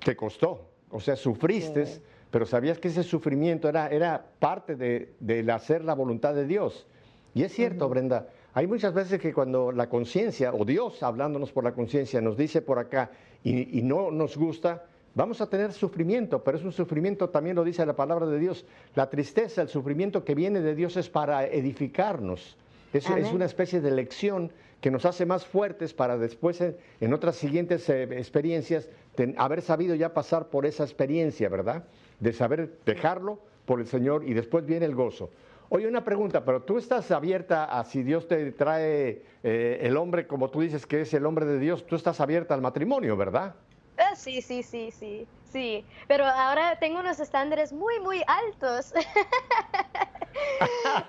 Te 0.03 0.17
costó, 0.17 0.67
o 0.91 1.01
sea, 1.01 1.15
sufriste, 1.17 1.85
pero 2.31 2.47
sabías 2.47 2.79
que 2.79 2.89
ese 2.89 3.03
sufrimiento 3.03 3.69
era, 3.69 3.89
era 3.89 4.25
parte 4.39 4.77
de, 4.77 5.53
hacer 5.53 5.85
la 5.85 5.95
voluntad 5.95 6.35
de 6.35 6.47
Dios. 6.47 6.87
Y 7.35 7.43
es 7.43 7.53
cierto, 7.53 7.89
Brenda, 7.89 8.29
hay 8.55 8.69
muchas 8.69 8.95
veces 8.95 9.21
que 9.21 9.35
cuando 9.35 9.73
la 9.73 9.89
conciencia, 9.89 10.55
o 10.55 10.65
Dios 10.65 11.03
hablándonos 11.03 11.51
por 11.51 11.65
la 11.65 11.73
conciencia, 11.73 12.21
nos 12.21 12.37
dice 12.37 12.63
por 12.63 12.79
acá 12.79 13.11
y, 13.43 13.83
no 13.83 14.13
nos 14.13 14.37
gusta, 14.37 14.85
vamos 15.15 15.41
a 15.41 15.51
tener 15.51 15.73
sufrimiento, 15.73 16.43
pero 16.45 16.57
es 16.57 16.65
un 16.65 16.73
sufrimiento, 16.73 17.29
también 17.31 17.57
lo 17.57 17.65
dice 17.65 17.85
la 17.85 17.97
palabra 17.97 18.27
de 18.27 18.39
Dios, 18.39 18.65
la 18.95 19.11
tristeza, 19.11 19.61
el 19.61 19.69
sufrimiento 19.69 20.25
que 20.25 20.37
viene 20.37 20.61
de 20.61 20.77
Dios 20.77 20.97
es 20.97 21.11
para 21.11 21.45
edificarnos, 21.47 22.57
es, 22.93 23.11
es 23.11 23.33
una 23.33 23.45
especie 23.45 23.81
de 23.81 23.91
lección 23.91 24.53
que 24.81 24.91
nos 24.91 25.05
hace 25.05 25.27
más 25.27 25.45
fuertes 25.45 25.93
para 25.93 26.17
después 26.17 26.61
en, 26.61 27.13
otras 27.13 27.37
siguientes 27.37 27.89
eh, 27.89 28.03
experiencias 28.03 28.89
haber 29.37 29.63
sabido 29.63 29.95
ya 29.95 30.15
pasar 30.15 30.49
por 30.49 30.65
esa 30.67 30.85
experiencia, 30.85 31.49
¿verdad? 31.49 31.85
De 32.21 32.33
saber 32.33 32.71
dejarlo 32.85 33.39
por 33.65 33.81
el 33.81 33.87
Señor 33.87 34.29
y 34.29 34.35
después 34.35 34.65
viene 34.65 34.87
el 34.87 34.95
gozo. 34.95 35.31
Oye, 35.69 35.89
una 35.89 36.05
pregunta, 36.05 36.45
pero 36.45 36.63
tú 36.63 36.79
estás 36.79 37.11
abierta 37.11 37.65
a 37.65 37.85
si 37.85 38.03
Dios 38.03 38.29
te 38.29 38.53
trae 38.53 39.25
eh, 39.43 39.79
el 39.81 39.97
hombre, 39.97 40.27
como 40.27 40.51
tú 40.51 40.61
dices 40.61 40.87
que 40.87 41.01
es 41.01 41.15
el 41.15 41.27
hombre 41.27 41.47
de 41.47 41.59
Dios, 41.59 41.87
tú 41.87 41.97
estás 41.97 42.21
abierta 42.21 42.55
al 42.55 42.61
matrimonio, 42.61 43.17
¿verdad? 43.17 43.55
Ah, 43.97 44.17
sí, 44.17 44.43
sí, 44.43 44.63
sí, 44.63 44.91
sí, 44.91 45.27
sí. 45.45 45.87
Pero 46.09 46.27
ahora 46.27 46.77
tengo 46.81 47.01
unos 47.01 47.21
estándares 47.21 47.73
muy, 47.73 48.01
muy 48.01 48.23
altos. 48.27 48.93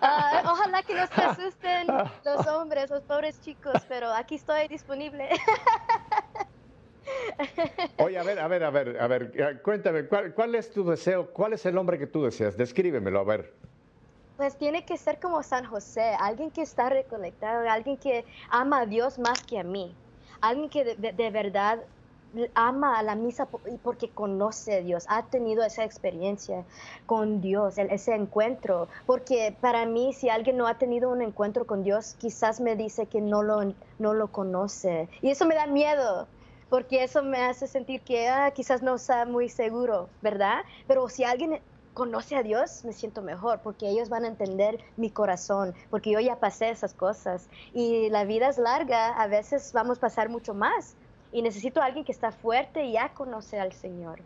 Ah, 0.02 0.44
ojalá 0.46 0.84
que 0.84 0.94
no 0.94 1.08
se 1.08 1.22
asusten 1.22 1.88
los 2.24 2.48
hombres, 2.48 2.92
los 2.92 3.04
pobres 3.04 3.42
chicos, 3.42 3.74
pero 3.90 4.12
aquí 4.12 4.36
estoy 4.36 4.68
disponible. 4.68 5.28
Oye, 7.98 8.18
a 8.18 8.24
ver, 8.24 8.40
a 8.40 8.48
ver, 8.48 8.64
a 8.64 8.70
ver, 8.70 9.02
a 9.02 9.08
ver, 9.08 9.62
cuéntame, 9.64 10.08
¿cuál, 10.08 10.34
¿cuál, 10.34 10.56
es 10.56 10.72
tu 10.72 10.88
deseo? 10.88 11.34
¿Cuál 11.34 11.54
es 11.54 11.66
el 11.66 11.78
hombre 11.78 11.98
que 11.98 12.08
tú 12.08 12.24
deseas? 12.24 12.56
Descríbemelo, 12.56 13.20
a 13.20 13.24
ver. 13.24 13.56
Pues 14.38 14.58
tiene 14.58 14.84
que 14.84 14.98
ser 14.98 15.20
como 15.20 15.44
San 15.44 15.66
José, 15.66 16.14
alguien 16.20 16.52
que 16.52 16.62
está 16.62 16.90
reconectado, 16.90 17.70
alguien 17.70 17.98
que 17.98 18.26
ama 18.50 18.82
a 18.82 18.86
Dios 18.86 19.18
más 19.18 19.42
que 19.42 19.60
a 19.60 19.64
mí, 19.64 19.96
alguien 20.42 20.70
que 20.70 20.96
de, 20.96 21.30
verdad 21.32 21.80
ama 22.54 23.00
a 23.00 23.04
la 23.04 23.16
misa 23.16 23.48
porque 23.82 24.10
conoce 24.10 24.76
a 24.76 24.82
Dios, 24.82 25.06
ha 25.08 25.24
tenido 25.24 25.64
esa 25.64 25.86
experiencia 25.86 26.66
con 27.06 27.40
Dios, 27.40 27.78
ese 27.78 28.14
encuentro. 28.14 28.90
Porque 29.06 29.56
para 29.62 29.86
mí, 29.86 30.12
si 30.12 30.28
alguien 30.28 30.58
no 30.58 30.68
ha 30.68 30.78
tenido 30.78 31.10
un 31.10 31.22
encuentro 31.22 31.66
con 31.66 31.84
Dios, 31.84 32.16
quizás 32.20 32.60
me 32.60 32.76
dice 32.76 33.06
que 33.06 33.22
no 33.22 33.42
lo, 33.42 33.74
no 34.00 34.14
lo 34.14 34.28
conoce. 34.34 35.08
Y 35.22 35.30
eso 35.30 35.46
me 35.46 35.56
da 35.56 35.66
miedo, 35.66 36.28
porque 36.70 37.04
eso 37.04 37.24
me 37.24 37.42
hace 37.46 37.68
sentir 37.68 38.02
que 38.02 38.28
ah, 38.28 38.52
quizás 38.52 38.82
no 38.82 38.96
está 38.96 39.26
muy 39.26 39.48
seguro, 39.48 40.10
¿verdad? 40.22 40.64
Pero 40.88 41.08
si 41.08 41.24
alguien 41.24 41.62
conoce 41.96 42.36
a 42.36 42.44
Dios, 42.44 42.84
me 42.86 42.94
siento 42.94 43.24
mejor, 43.24 43.62
porque 43.64 43.90
ellos 43.90 44.10
van 44.10 44.26
a 44.26 44.28
entender 44.28 44.80
mi 44.98 45.10
corazón, 45.10 45.74
porque 45.90 46.12
yo 46.12 46.20
ya 46.20 46.36
pasé 46.36 46.70
esas 46.70 46.94
cosas. 46.94 47.50
Y 47.74 48.10
la 48.10 48.26
vida 48.26 48.50
es 48.50 48.60
larga, 48.60 49.14
a 49.20 49.26
veces 49.26 49.72
vamos 49.74 49.98
a 49.98 50.02
pasar 50.02 50.30
mucho 50.30 50.54
más. 50.54 50.96
Y 51.32 51.42
necesito 51.42 51.82
a 51.82 51.86
alguien 51.86 52.06
que 52.06 52.12
está 52.12 52.32
fuerte 52.32 52.84
y 52.84 52.92
ya 52.94 53.10
conoce 53.14 53.60
al 53.60 53.74
Señor. 53.74 54.20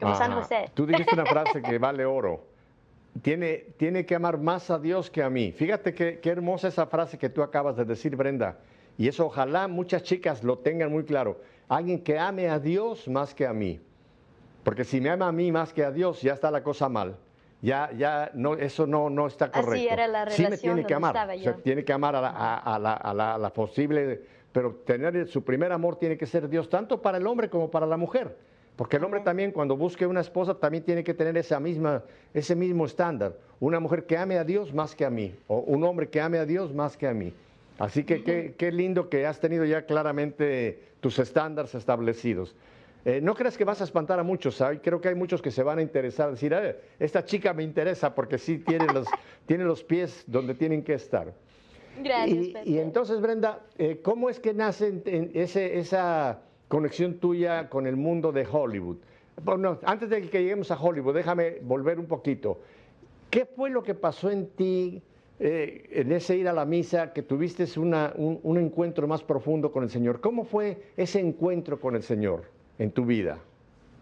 Como 0.00 0.14
San 0.14 0.32
José. 0.32 0.70
Tú 0.72 0.86
dijiste 0.86 1.14
una 1.14 1.26
frase 1.34 1.60
que 1.60 1.78
vale 1.78 2.06
oro. 2.06 2.44
Tiene, 3.22 3.64
tiene 3.76 4.06
que 4.06 4.14
amar 4.14 4.38
más 4.38 4.70
a 4.70 4.78
Dios 4.78 5.10
que 5.10 5.22
a 5.22 5.28
mí. 5.28 5.50
Fíjate 5.50 5.94
qué, 5.94 6.20
qué 6.20 6.30
hermosa 6.30 6.68
esa 6.68 6.86
frase 6.86 7.18
que 7.18 7.28
tú 7.28 7.42
acabas 7.42 7.76
de 7.76 7.84
decir, 7.84 8.14
Brenda. 8.14 8.58
Y 8.98 9.08
eso 9.08 9.26
ojalá 9.26 9.68
muchas 9.68 10.02
chicas 10.04 10.44
lo 10.44 10.58
tengan 10.58 10.92
muy 10.92 11.04
claro. 11.04 11.40
Alguien 11.68 12.02
que 12.02 12.18
ame 12.18 12.48
a 12.48 12.60
Dios 12.60 13.08
más 13.08 13.34
que 13.34 13.46
a 13.46 13.52
mí. 13.52 13.80
Porque 14.66 14.82
si 14.82 15.00
me 15.00 15.10
ama 15.10 15.28
a 15.28 15.32
mí 15.32 15.52
más 15.52 15.72
que 15.72 15.84
a 15.84 15.92
Dios, 15.92 16.20
ya 16.22 16.32
está 16.32 16.50
la 16.50 16.64
cosa 16.64 16.88
mal. 16.88 17.16
Ya, 17.62 17.88
ya, 17.96 18.32
no, 18.34 18.54
eso 18.54 18.84
no, 18.84 19.08
no 19.08 19.28
está 19.28 19.48
correcto. 19.48 19.74
Así 19.74 19.86
era 19.86 20.08
la 20.08 20.24
relación 20.24 20.46
sí 20.46 20.50
me 20.50 20.58
tiene 20.58 20.84
que 20.84 20.92
amar. 20.92 21.28
tiene 21.62 21.84
que 21.84 21.92
amar 21.92 22.16
a 22.16 22.20
la, 22.20 22.96
a, 22.96 23.38
la, 23.38 23.50
posible, 23.50 24.22
pero 24.50 24.74
tener 24.84 25.28
su 25.28 25.44
primer 25.44 25.70
amor 25.70 26.00
tiene 26.00 26.18
que 26.18 26.26
ser 26.26 26.48
Dios, 26.48 26.68
tanto 26.68 27.00
para 27.00 27.18
el 27.18 27.28
hombre 27.28 27.48
como 27.48 27.70
para 27.70 27.86
la 27.86 27.96
mujer. 27.96 28.36
Porque 28.74 28.96
el 28.96 29.04
hombre 29.04 29.20
también, 29.20 29.52
cuando 29.52 29.76
busque 29.76 30.04
una 30.04 30.20
esposa, 30.20 30.54
también 30.54 30.82
tiene 30.82 31.04
que 31.04 31.14
tener 31.14 31.36
esa 31.36 31.60
misma, 31.60 32.02
ese 32.34 32.56
mismo 32.56 32.86
estándar. 32.86 33.36
Una 33.60 33.78
mujer 33.78 34.04
que 34.04 34.18
ame 34.18 34.36
a 34.36 34.42
Dios 34.42 34.74
más 34.74 34.96
que 34.96 35.04
a 35.04 35.10
mí, 35.10 35.32
o 35.46 35.58
un 35.58 35.84
hombre 35.84 36.08
que 36.08 36.20
ame 36.20 36.38
a 36.38 36.44
Dios 36.44 36.74
más 36.74 36.96
que 36.96 37.06
a 37.06 37.14
mí. 37.14 37.32
Así 37.78 38.02
que 38.02 38.24
qué, 38.24 38.56
qué 38.58 38.72
lindo 38.72 39.08
que 39.10 39.26
has 39.26 39.38
tenido 39.38 39.64
ya 39.64 39.86
claramente 39.86 40.80
tus 40.98 41.20
estándares 41.20 41.76
establecidos. 41.76 42.56
Eh, 43.06 43.20
no 43.20 43.36
creas 43.36 43.56
que 43.56 43.62
vas 43.64 43.80
a 43.80 43.84
espantar 43.84 44.18
a 44.18 44.24
muchos, 44.24 44.60
creo 44.82 45.00
que 45.00 45.06
hay 45.06 45.14
muchos 45.14 45.40
que 45.40 45.52
se 45.52 45.62
van 45.62 45.78
a 45.78 45.82
interesar, 45.82 46.32
decir, 46.32 46.52
eh, 46.52 46.76
esta 46.98 47.24
chica 47.24 47.54
me 47.54 47.62
interesa 47.62 48.12
porque 48.12 48.36
sí 48.36 48.58
tiene 48.58 48.86
los, 48.92 49.06
tiene 49.46 49.62
los 49.62 49.84
pies 49.84 50.24
donde 50.26 50.54
tienen 50.54 50.82
que 50.82 50.94
estar. 50.94 51.32
Gracias. 52.02 52.66
Y, 52.66 52.78
entonces, 52.80 53.20
Brenda, 53.20 53.60
eh, 53.78 54.00
¿cómo 54.02 54.28
es 54.28 54.40
que 54.40 54.52
nace 54.52 55.02
ese, 55.34 55.78
esa 55.78 56.40
conexión 56.66 57.20
tuya 57.20 57.68
con 57.68 57.86
el 57.86 57.94
mundo 57.94 58.32
de 58.32 58.44
Hollywood? 58.44 58.96
Bueno, 59.40 59.78
antes 59.84 60.10
de 60.10 60.22
que 60.22 60.42
lleguemos 60.42 60.72
a 60.72 60.82
Hollywood, 60.82 61.14
déjame 61.14 61.58
volver 61.62 62.00
un 62.00 62.06
poquito. 62.06 62.60
¿Qué 63.30 63.46
fue 63.46 63.70
lo 63.70 63.84
que 63.84 63.94
pasó 63.94 64.32
en 64.32 64.48
ti 64.48 65.00
en 65.38 66.10
ese 66.10 66.36
ir 66.36 66.48
a 66.48 66.52
la 66.52 66.64
misa, 66.64 67.12
que 67.12 67.22
tuviste 67.22 67.66
un, 67.78 68.40
un 68.42 68.58
encuentro 68.58 69.06
más 69.06 69.22
profundo 69.22 69.70
con 69.70 69.84
el 69.84 69.90
Señor? 69.90 70.20
¿Cómo 70.20 70.44
fue 70.44 70.90
ese 70.96 71.20
encuentro 71.20 71.78
con 71.78 71.94
el 71.94 72.02
Señor? 72.02 72.55
En 72.78 72.92
tu 72.92 73.04
vida? 73.04 73.42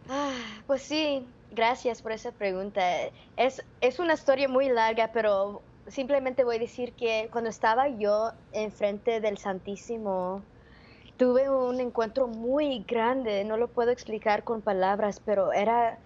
Ah, 0.07 0.63
pues 0.67 0.83
sí, 0.83 1.35
gracias 1.51 2.03
por 2.03 2.13
esa 2.13 2.33
pregunta. 2.33 2.83
Es, 3.37 3.65
es 3.81 3.99
una 3.99 4.15
historia 4.15 4.49
muy 4.49 4.69
larga, 4.69 5.13
pero 5.13 5.71
simplemente 5.87 6.45
voy 6.45 6.57
a 6.57 6.59
decir 6.59 6.95
que 6.97 7.29
cuando 7.33 7.51
estaba 7.51 7.89
yo 7.89 8.33
enfrente 8.53 9.21
del 9.21 9.39
Santísimo, 9.39 10.51
tuve 11.17 11.51
un 11.51 11.81
encuentro 11.81 12.29
muy 12.29 12.85
grande, 12.85 13.45
no 13.45 13.57
lo 13.59 13.73
puedo 13.75 13.91
explicar 13.93 14.45
con 14.45 14.63
palabras, 14.63 15.21
pero 15.21 15.53
era, 15.53 16.05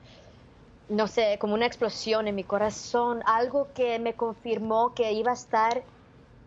no 0.88 1.08
sé, 1.08 1.38
como 1.40 1.54
una 1.54 1.66
explosión 1.66 2.28
en 2.28 2.34
mi 2.36 2.44
corazón, 2.44 3.22
algo 3.26 3.72
que 3.74 3.98
me 3.98 4.16
confirmó 4.16 4.94
que 4.94 5.12
iba 5.12 5.30
a 5.32 5.34
estar 5.34 5.86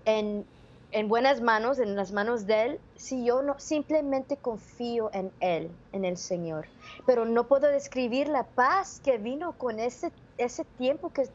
en 0.06 0.48
en 0.92 1.08
buenas 1.08 1.42
manos, 1.42 1.80
en 1.80 1.96
las 1.96 2.12
manos 2.12 2.46
de 2.46 2.64
Él, 2.64 2.80
si 2.96 3.26
yo 3.26 3.42
no 3.42 3.60
simplemente 3.60 4.38
confío 4.38 5.10
en 5.14 5.32
Él, 5.40 5.72
en 5.94 6.06
el 6.06 6.18
Señor. 6.18 6.68
Pero 7.06 7.26
no 7.26 7.48
puedo 7.48 7.68
describir 7.68 8.28
la 8.28 8.44
paz 8.44 9.02
que 9.04 9.18
vino 9.18 9.54
con 9.58 9.80
ese, 9.80 10.12
ese 10.38 10.66
tiempo 10.78 11.12
que, 11.14 11.30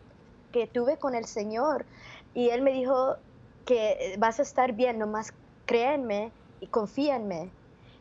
que 0.53 0.66
tuve 0.66 0.99
con 0.99 1.14
el 1.14 1.25
Señor. 1.25 1.87
Y 2.35 2.51
Él 2.51 2.62
me 2.62 2.73
dijo 2.73 3.16
que 3.64 4.14
vas 4.19 4.38
a 4.38 4.42
estar 4.42 4.73
bien, 4.73 4.99
nomás 4.99 5.33
créanme 5.64 6.31
y 6.61 6.66
confíenme. 6.66 7.51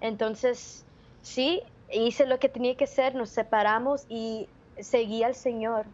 Entonces, 0.02 0.86
sí, 1.22 1.62
hice 1.92 2.26
lo 2.26 2.40
que 2.40 2.50
tenía 2.50 2.76
que 2.76 2.84
hacer, 2.84 3.16
nos 3.16 3.30
separamos 3.30 4.06
y 4.10 4.50
seguí 4.80 5.24
al 5.24 5.36
Señor. 5.36 5.86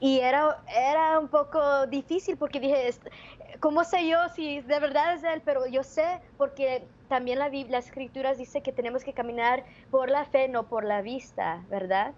Y 0.00 0.20
era, 0.20 0.62
era 0.66 1.18
un 1.18 1.28
poco 1.28 1.86
difícil 1.88 2.36
porque 2.38 2.60
dije, 2.60 2.90
¿cómo 3.60 3.84
sé 3.84 4.08
yo 4.08 4.28
si 4.28 4.60
de 4.60 4.80
verdad 4.80 5.14
es 5.14 5.24
Él? 5.24 5.42
Pero 5.44 5.66
yo 5.66 5.82
sé 5.82 6.20
porque 6.36 6.92
también 7.08 7.38
la 7.40 7.48
las 7.48 7.86
escrituras 7.86 8.38
dice 8.38 8.62
que 8.62 8.72
tenemos 8.72 9.02
que 9.04 9.14
caminar 9.14 9.64
por 9.90 10.10
la 10.10 10.24
fe, 10.24 10.48
no 10.48 10.68
por 10.68 10.84
la 10.84 11.02
vista, 11.02 11.64
¿verdad? 11.68 12.14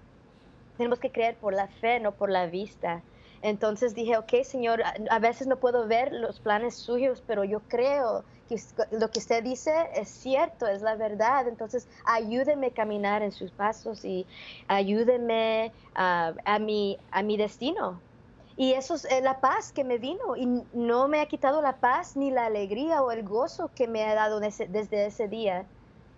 Tenemos 0.76 1.00
que 1.00 1.12
creer 1.12 1.38
por 1.38 1.54
la 1.54 1.68
fe, 1.68 2.00
no 2.00 2.16
por 2.16 2.30
la 2.30 2.46
vista. 2.46 3.02
Entonces 3.42 3.94
dije, 3.94 4.18
ok, 4.18 4.42
Señor, 4.44 4.82
a 4.82 5.18
veces 5.18 5.46
no 5.46 5.56
puedo 5.56 5.86
ver 5.86 6.12
los 6.12 6.40
planes 6.40 6.74
suyos, 6.74 7.22
pero 7.26 7.44
yo 7.44 7.60
creo 7.68 8.24
que 8.48 8.56
lo 8.90 9.10
que 9.10 9.18
usted 9.20 9.42
dice 9.42 9.72
es 9.94 10.08
cierto, 10.08 10.66
es 10.66 10.82
la 10.82 10.94
verdad. 10.96 11.48
Entonces 11.48 11.88
ayúdeme 12.04 12.68
a 12.68 12.74
caminar 12.74 13.22
en 13.22 13.32
sus 13.32 13.50
pasos 13.50 14.04
y 14.04 14.26
ayúdeme 14.68 15.72
a, 15.94 16.58
mi, 16.60 16.98
a 17.10 17.22
mi 17.22 17.36
destino. 17.36 18.00
Y 18.56 18.72
eso 18.72 18.94
es 18.94 19.06
eh, 19.06 19.22
la 19.22 19.40
paz 19.40 19.72
que 19.72 19.84
me 19.84 19.96
vino 19.96 20.36
y 20.36 20.46
no 20.74 21.08
me 21.08 21.20
ha 21.20 21.26
quitado 21.26 21.62
la 21.62 21.78
paz 21.80 22.16
ni 22.16 22.30
la 22.30 22.44
alegría 22.44 23.02
o 23.02 23.10
el 23.10 23.22
gozo 23.22 23.70
que 23.74 23.88
me 23.88 24.04
ha 24.04 24.14
dado 24.14 24.38
desde 24.38 25.06
ese 25.06 25.28
día. 25.28 25.64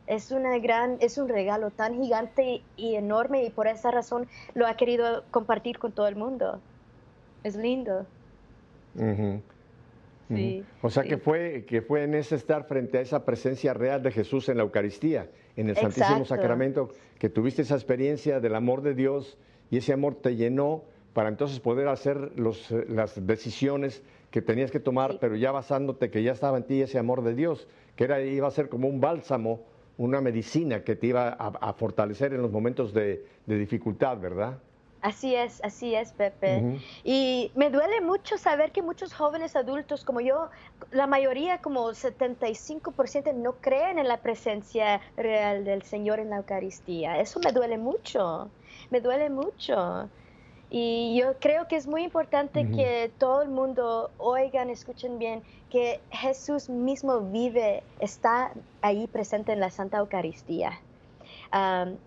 Es, 0.08 0.32
una 0.32 0.58
gran, 0.58 0.96
es 1.00 1.18
un 1.18 1.28
regalo 1.28 1.70
tan 1.70 2.02
gigante 2.02 2.64
y 2.76 2.96
enorme 2.96 3.44
y 3.44 3.50
por 3.50 3.68
esa 3.68 3.92
razón 3.92 4.26
lo 4.54 4.66
ha 4.66 4.76
querido 4.76 5.22
compartir 5.30 5.78
con 5.78 5.92
todo 5.92 6.08
el 6.08 6.16
mundo. 6.16 6.61
Es 7.44 7.57
lindo. 7.57 8.07
Sí. 10.28 10.64
O 10.81 10.90
sea 10.90 11.02
que 11.02 11.18
fue 11.18 11.64
que 11.66 11.83
fue 11.83 12.05
en 12.05 12.14
ese 12.14 12.37
estar 12.37 12.64
frente 12.64 12.98
a 12.98 13.00
esa 13.00 13.24
presencia 13.24 13.74
real 13.74 14.02
de 14.02 14.12
Jesús 14.12 14.48
en 14.48 14.57
la 14.57 14.62
Eucaristía, 14.62 15.28
en 15.57 15.68
el 15.68 15.76
Santísimo 15.76 16.24
Sacramento, 16.24 16.90
que 17.18 17.28
tuviste 17.28 17.62
esa 17.62 17.74
experiencia 17.74 18.40
del 18.40 18.55
amor 18.55 18.83
de 18.83 18.94
Dios 18.94 19.37
y 19.70 19.78
ese 19.78 19.92
amor 19.92 20.14
te 20.14 20.37
llenó 20.37 20.85
para 21.12 21.28
entonces 21.28 21.61
poder 21.61 21.88
hacer 21.88 22.33
los, 22.37 22.70
las 22.88 23.26
decisiones 23.26 24.02
que 24.31 24.40
tenías 24.40 24.70
que 24.70 24.81
tomar, 24.81 25.18
pero 25.20 25.37
ya 25.37 25.52
basándote 25.52 26.11
que 26.11 26.22
ya 26.22 26.33
estaba 26.33 26.57
en 26.57 26.64
ti 26.64 26.81
ese 26.81 26.98
amor 26.98 27.22
de 27.22 27.35
Dios, 27.35 27.68
que 27.96 28.05
era 28.05 28.22
iba 28.22 28.48
a 28.48 28.50
ser 28.50 28.70
como 28.70 28.88
un 28.88 29.00
bálsamo, 29.00 29.61
una 29.98 30.22
medicina 30.22 30.83
que 30.83 30.96
te 30.96 31.09
iba 31.09 31.28
a, 31.28 31.72
fortalecer 31.74 32.33
en 32.33 32.40
los 32.40 32.50
momentos 32.50 32.94
de 32.94 33.22
dificultad, 33.46 34.18
¿verdad? 34.18 34.59
Así 35.03 35.35
es, 35.35 35.61
así 35.65 35.97
es, 35.97 36.12
Pepe. 36.12 36.81
Y 37.03 37.51
me 37.57 37.71
duele 37.71 38.01
mucho 38.01 38.38
saber 38.38 38.71
que 38.71 38.83
muchos 38.83 39.12
jóvenes 39.12 39.57
adultos 39.57 40.05
como 40.05 40.21
yo, 40.21 40.49
la 40.93 41.09
mayoría, 41.09 41.59
como 41.59 41.88
75%, 41.88 43.35
no 43.35 43.55
creen 43.55 43.99
en 43.99 44.07
la 44.07 44.19
presencia 44.19 45.01
real 45.17 45.65
del 45.65 45.83
Señor 45.83 46.21
en 46.21 46.31
la 46.31 46.37
Eucaristía. 46.37 47.19
Eso 47.19 47.41
me 47.41 47.51
duele 47.51 47.79
mucho, 47.79 48.49
me 48.91 49.01
duele 49.01 49.29
mucho. 49.29 50.09
Y 50.71 51.19
yo 51.19 51.35
creo 51.41 51.67
que 51.67 51.75
es 51.75 51.88
muy 51.88 52.05
importante 52.05 52.71
que 52.71 53.11
todo 53.19 53.43
el 53.43 53.49
mundo 53.49 54.12
oigan, 54.19 54.71
escuchen 54.71 55.19
bien, 55.19 55.43
que 55.69 56.01
Jesús 56.12 56.69
mismo 56.69 57.21
vive, 57.23 57.83
está 57.99 58.53
ahí 58.83 59.09
presente 59.09 59.53
en 59.53 59.59
la 59.59 59.71
Santa 59.71 59.99
Eucaristía 59.99 60.81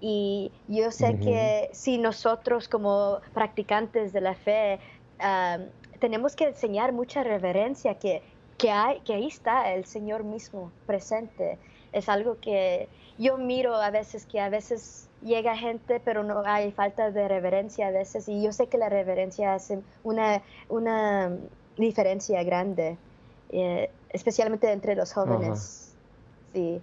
y 0.02 0.52
yo 0.68 0.92
sé 0.92 1.20
que 1.20 1.70
si 1.72 1.98
nosotros 1.98 2.68
como 2.68 3.20
practicantes 3.34 4.12
de 4.12 4.22
la 4.22 4.36
fe 4.36 4.80
tenemos 6.00 6.36
que 6.36 6.46
enseñar 6.46 6.94
mucha 6.94 7.24
reverencia, 7.24 7.96
que, 7.96 8.22
que, 8.58 8.72
hay, 8.72 9.00
que 9.02 9.14
ahí 9.14 9.28
está 9.28 9.74
el 9.74 9.86
Señor 9.86 10.24
mismo 10.24 10.72
presente. 10.86 11.58
Es 11.94 12.10
algo 12.10 12.38
que 12.40 12.90
yo 13.18 13.38
miro 13.38 13.76
a 13.76 13.90
veces, 13.90 14.26
que 14.26 14.40
a 14.40 14.50
veces 14.50 15.08
llega 15.24 15.56
gente, 15.56 16.02
pero 16.04 16.24
no 16.24 16.44
hay 16.46 16.72
falta 16.72 17.12
de 17.12 17.28
reverencia 17.28 17.88
a 17.88 17.92
veces. 17.92 18.28
Y 18.28 18.44
yo 18.44 18.52
sé 18.52 18.68
que 18.68 18.78
la 18.78 18.90
reverencia 18.90 19.54
hace 19.54 19.80
una, 20.04 20.42
una 20.70 21.32
diferencia 21.78 22.44
grande, 22.44 22.98
eh, 23.50 23.90
especialmente 24.10 24.72
entre 24.72 24.96
los 24.96 25.14
jóvenes. 25.14 25.94
Sí. 26.54 26.82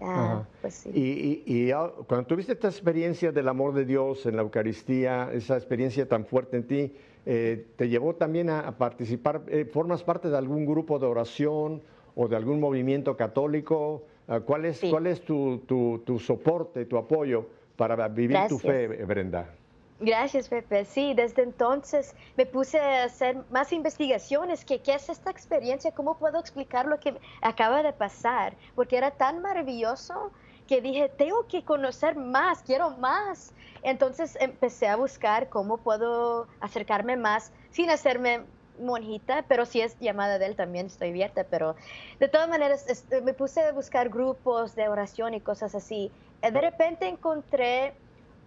Ah, 0.00 0.44
pues 0.60 0.86
y, 0.86 1.70
cuando 2.06 2.26
tuviste 2.26 2.52
esta 2.52 2.68
experiencia 2.68 3.32
del 3.32 3.48
amor 3.48 3.74
de 3.74 3.84
Dios 3.84 4.26
en 4.26 4.36
la 4.36 4.42
Eucaristía, 4.42 5.30
esa 5.32 5.56
experiencia 5.56 6.08
tan 6.08 6.26
fuerte 6.26 6.56
en 6.56 6.66
ti, 6.66 6.92
eh, 7.26 7.66
¿te 7.76 7.88
llevó 7.88 8.14
también 8.14 8.50
a, 8.50 8.76
participar? 8.76 9.42
Eh, 9.48 9.64
¿Formas 9.64 10.02
parte 10.02 10.28
de 10.28 10.36
algún 10.36 10.66
grupo 10.66 10.98
de 10.98 11.06
oración 11.06 11.82
o 12.16 12.28
de 12.28 12.36
algún 12.36 12.60
movimiento 12.60 13.16
católico? 13.16 14.04
Ah, 14.26 14.40
¿Cuál 14.40 14.64
es, 14.64 14.80
¿cuál 14.80 15.06
es 15.06 15.20
tu, 15.22 15.58
tu, 15.58 16.18
soporte, 16.18 16.86
tu 16.86 16.96
apoyo 16.96 17.46
para 17.76 18.08
vivir 18.08 18.38
tu 18.48 18.58
fe, 18.58 18.88
Brenda? 19.04 19.54
Gracias, 20.00 20.48
Pepe. 20.48 20.84
Sí, 20.84 21.14
desde 21.14 21.42
entonces 21.42 22.14
me 22.36 22.46
puse 22.46 22.80
a 22.80 23.04
hacer 23.04 23.44
más 23.50 23.72
investigaciones. 23.72 24.64
Que, 24.64 24.82
¿Qué 24.82 24.94
es 24.94 25.08
esta 25.08 25.30
experiencia? 25.30 25.92
¿Cómo 25.92 26.18
puedo 26.18 26.38
explicar 26.40 26.86
lo 26.86 26.98
que 26.98 27.14
acaba 27.40 27.82
de 27.82 27.92
pasar? 27.92 28.56
Porque 28.74 28.96
era 28.96 29.12
tan 29.12 29.40
maravilloso 29.40 30.32
que 30.66 30.80
dije, 30.80 31.08
tengo 31.08 31.46
que 31.46 31.64
conocer 31.64 32.16
más, 32.16 32.62
quiero 32.62 32.90
más. 32.90 33.52
Entonces 33.82 34.36
empecé 34.40 34.88
a 34.88 34.96
buscar 34.96 35.48
cómo 35.48 35.76
puedo 35.78 36.48
acercarme 36.60 37.16
más 37.16 37.52
sin 37.70 37.90
hacerme 37.90 38.40
monjita, 38.80 39.44
pero 39.46 39.66
si 39.66 39.80
es 39.80 39.96
llamada 40.00 40.38
de 40.38 40.46
él 40.46 40.56
también 40.56 40.86
estoy 40.86 41.10
abierta, 41.10 41.44
pero 41.44 41.76
de 42.18 42.28
todas 42.28 42.48
maneras 42.48 43.06
me 43.22 43.32
puse 43.32 43.62
a 43.62 43.72
buscar 43.72 44.08
grupos 44.08 44.74
de 44.74 44.88
oración 44.88 45.34
y 45.34 45.40
cosas 45.40 45.76
así. 45.76 46.10
De 46.42 46.60
repente 46.60 47.06
encontré 47.06 47.94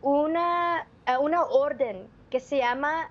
una, 0.01 0.87
una 1.19 1.43
orden 1.43 2.07
que 2.29 2.39
se 2.39 2.57
llama 2.57 3.09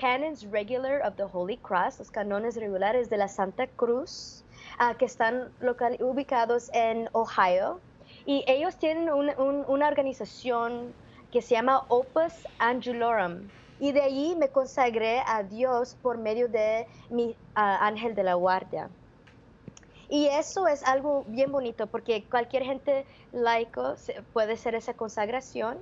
Canons 0.00 0.50
Regular 0.50 1.00
of 1.06 1.16
the 1.16 1.24
Holy 1.32 1.56
Cross, 1.56 1.98
los 1.98 2.10
canones 2.10 2.56
regulares 2.56 3.08
de 3.08 3.16
la 3.16 3.28
Santa 3.28 3.66
Cruz, 3.66 4.44
uh, 4.80 4.96
que 4.96 5.06
están 5.06 5.50
local, 5.60 5.96
ubicados 6.00 6.70
en 6.72 7.08
Ohio. 7.12 7.80
Y 8.26 8.44
ellos 8.46 8.76
tienen 8.76 9.08
un, 9.10 9.30
una 9.38 9.88
organización 9.88 10.92
que 11.30 11.42
se 11.42 11.54
llama 11.54 11.84
Opus 11.88 12.32
Angelorum. 12.58 13.48
Y 13.78 13.92
de 13.92 14.02
allí 14.02 14.34
me 14.36 14.48
consagré 14.48 15.22
a 15.26 15.42
Dios 15.42 15.96
por 16.02 16.18
medio 16.18 16.48
de 16.48 16.86
mi 17.10 17.36
ángel 17.54 18.14
de 18.14 18.22
la 18.22 18.34
guardia. 18.34 18.88
Y 20.08 20.26
eso 20.26 20.66
es 20.66 20.82
algo 20.84 21.24
bien 21.28 21.50
bonito 21.52 21.86
porque 21.86 22.24
cualquier 22.24 22.62
gente 22.62 23.04
laico 23.32 23.96
puede 24.32 24.54
hacer 24.54 24.74
esa 24.74 24.94
consagración 24.94 25.78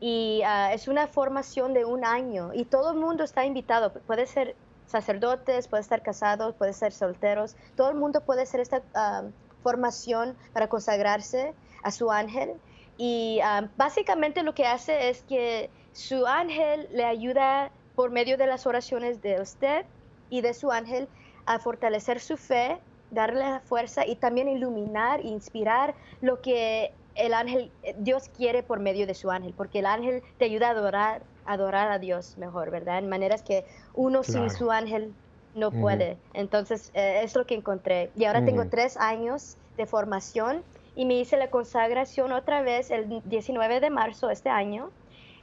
y 0.00 0.42
ah, 0.44 0.72
es 0.72 0.88
una 0.88 1.06
formación 1.06 1.74
de 1.74 1.84
un 1.84 2.04
año 2.04 2.50
y 2.54 2.64
todo 2.64 2.92
el 2.92 2.98
mundo 2.98 3.24
está 3.24 3.44
invitado. 3.44 3.92
Puede 3.92 4.26
ser 4.26 4.54
sacerdotes, 4.86 5.68
puede 5.68 5.82
estar 5.82 6.02
casados, 6.02 6.54
puede 6.54 6.72
ser 6.72 6.92
solteros. 6.92 7.56
Todo 7.76 7.90
el 7.90 7.96
mundo 7.96 8.20
puede 8.20 8.42
hacer 8.42 8.60
esta 8.60 8.82
ah, 8.94 9.24
formación 9.62 10.36
para 10.52 10.68
consagrarse 10.68 11.54
a 11.82 11.90
su 11.90 12.10
ángel. 12.10 12.54
Y 12.96 13.40
ah, 13.42 13.68
básicamente 13.76 14.42
lo 14.42 14.54
que 14.54 14.66
hace 14.66 15.10
es 15.10 15.22
que 15.22 15.70
su 15.92 16.26
ángel 16.26 16.88
le 16.92 17.04
ayuda 17.04 17.70
por 17.94 18.10
medio 18.10 18.36
de 18.36 18.46
las 18.46 18.66
oraciones 18.66 19.20
de 19.22 19.40
usted 19.40 19.84
y 20.30 20.40
de 20.40 20.54
su 20.54 20.70
ángel 20.70 21.08
a 21.46 21.58
fortalecer 21.58 22.20
su 22.20 22.36
fe, 22.36 22.78
darle 23.10 23.40
la 23.40 23.60
fuerza 23.60 24.06
y 24.06 24.16
también 24.16 24.48
iluminar, 24.48 25.24
inspirar 25.24 25.94
lo 26.20 26.40
que 26.40 26.92
el 27.18 27.34
ángel, 27.34 27.70
eh, 27.82 27.94
Dios 27.98 28.30
quiere 28.34 28.62
por 28.62 28.80
medio 28.80 29.06
de 29.06 29.14
su 29.14 29.30
ángel, 29.30 29.52
porque 29.56 29.80
el 29.80 29.86
ángel 29.86 30.22
te 30.38 30.46
ayuda 30.46 30.68
a 30.68 30.70
adorar, 30.70 31.22
adorar 31.44 31.90
a 31.90 31.98
Dios 31.98 32.38
mejor, 32.38 32.70
¿verdad? 32.70 32.98
En 32.98 33.08
maneras 33.08 33.42
que 33.42 33.64
uno 33.94 34.22
sin 34.22 34.48
su 34.50 34.70
ángel 34.70 35.12
no 35.54 35.70
puede. 35.72 36.16
Entonces, 36.34 36.90
eh, 36.94 37.20
es 37.24 37.34
lo 37.34 37.44
que 37.44 37.54
encontré. 37.54 38.10
Y 38.16 38.24
ahora 38.24 38.44
tengo 38.44 38.66
tres 38.66 38.96
años 38.96 39.56
de 39.76 39.86
formación 39.86 40.62
y 40.94 41.04
me 41.04 41.14
hice 41.14 41.36
la 41.36 41.50
consagración 41.50 42.32
otra 42.32 42.62
vez 42.62 42.90
el 42.90 43.22
19 43.24 43.80
de 43.80 43.90
marzo 43.90 44.30
este 44.30 44.48
año. 44.48 44.90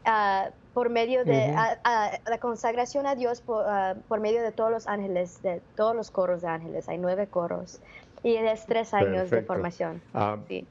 Ah, 0.05 0.49
por 0.73 0.89
medio 0.89 1.23
de 1.23 1.51
la 1.53 2.37
consagración 2.39 3.07
a 3.07 3.15
Dios 3.15 3.41
por, 3.41 3.65
ah, 3.67 3.95
por, 4.07 4.19
medio 4.19 4.43
de 4.43 4.51
todos 4.51 4.69
los 4.69 4.87
ángeles, 4.87 5.41
de 5.41 5.61
todos 5.75 5.95
los 5.95 6.11
coros 6.11 6.41
de 6.41 6.49
ángeles. 6.49 6.87
Hay 6.89 6.97
nueve 6.97 7.27
coros 7.27 7.79
y 8.21 8.35
es 8.35 8.65
tres 8.65 8.93
años 8.93 9.29
de 9.29 9.41
formación. 9.41 10.01
Ah, 10.13 10.37
sí. 10.47 10.67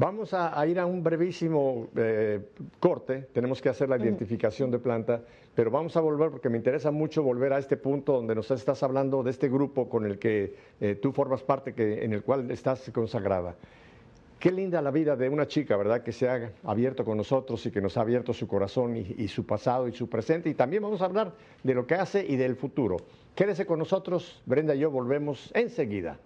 Vamos 0.00 0.32
a, 0.32 0.64
ir 0.64 0.78
a 0.78 0.86
un 0.86 1.02
brevísimo 1.02 1.88
eh, 1.96 2.50
corte, 2.78 3.26
tenemos 3.32 3.60
que 3.60 3.68
hacer 3.68 3.88
la 3.88 3.96
identificación 3.96 4.70
de 4.70 4.78
planta, 4.78 5.24
pero 5.56 5.72
vamos 5.72 5.96
a 5.96 6.00
volver 6.00 6.30
porque 6.30 6.48
me 6.48 6.56
interesa 6.56 6.92
mucho 6.92 7.24
volver 7.24 7.52
a 7.52 7.58
este 7.58 7.76
punto 7.76 8.12
donde 8.12 8.32
nos 8.36 8.48
estás 8.52 8.80
hablando 8.84 9.24
de 9.24 9.32
este 9.32 9.48
grupo 9.48 9.88
con 9.88 10.06
el 10.06 10.20
que 10.20 10.54
eh, 10.80 10.94
tú 10.94 11.10
formas 11.10 11.42
parte, 11.42 11.74
que, 11.74 12.04
en 12.04 12.12
el 12.12 12.22
cual 12.22 12.48
estás 12.52 12.88
consagrada. 12.94 13.56
Qué 14.38 14.52
linda 14.52 14.80
la 14.80 14.92
vida 14.92 15.16
de 15.16 15.28
una 15.28 15.48
chica, 15.48 15.76
¿verdad? 15.76 16.04
Que 16.04 16.12
se 16.12 16.28
ha 16.28 16.52
abierto 16.62 17.04
con 17.04 17.16
nosotros 17.16 17.66
y 17.66 17.72
que 17.72 17.80
nos 17.80 17.96
ha 17.96 18.02
abierto 18.02 18.32
su 18.32 18.46
corazón 18.46 18.96
y, 18.96 19.16
y 19.18 19.26
su 19.26 19.46
pasado 19.46 19.88
y 19.88 19.92
su 19.92 20.08
presente. 20.08 20.48
Y 20.48 20.54
también 20.54 20.80
vamos 20.80 21.02
a 21.02 21.06
hablar 21.06 21.32
de 21.64 21.74
lo 21.74 21.88
que 21.88 21.96
hace 21.96 22.24
y 22.24 22.36
del 22.36 22.54
futuro. 22.54 22.98
Quédese 23.34 23.66
con 23.66 23.80
nosotros, 23.80 24.40
Brenda 24.46 24.76
y 24.76 24.78
yo 24.78 24.92
volvemos 24.92 25.50
enseguida. 25.56 26.20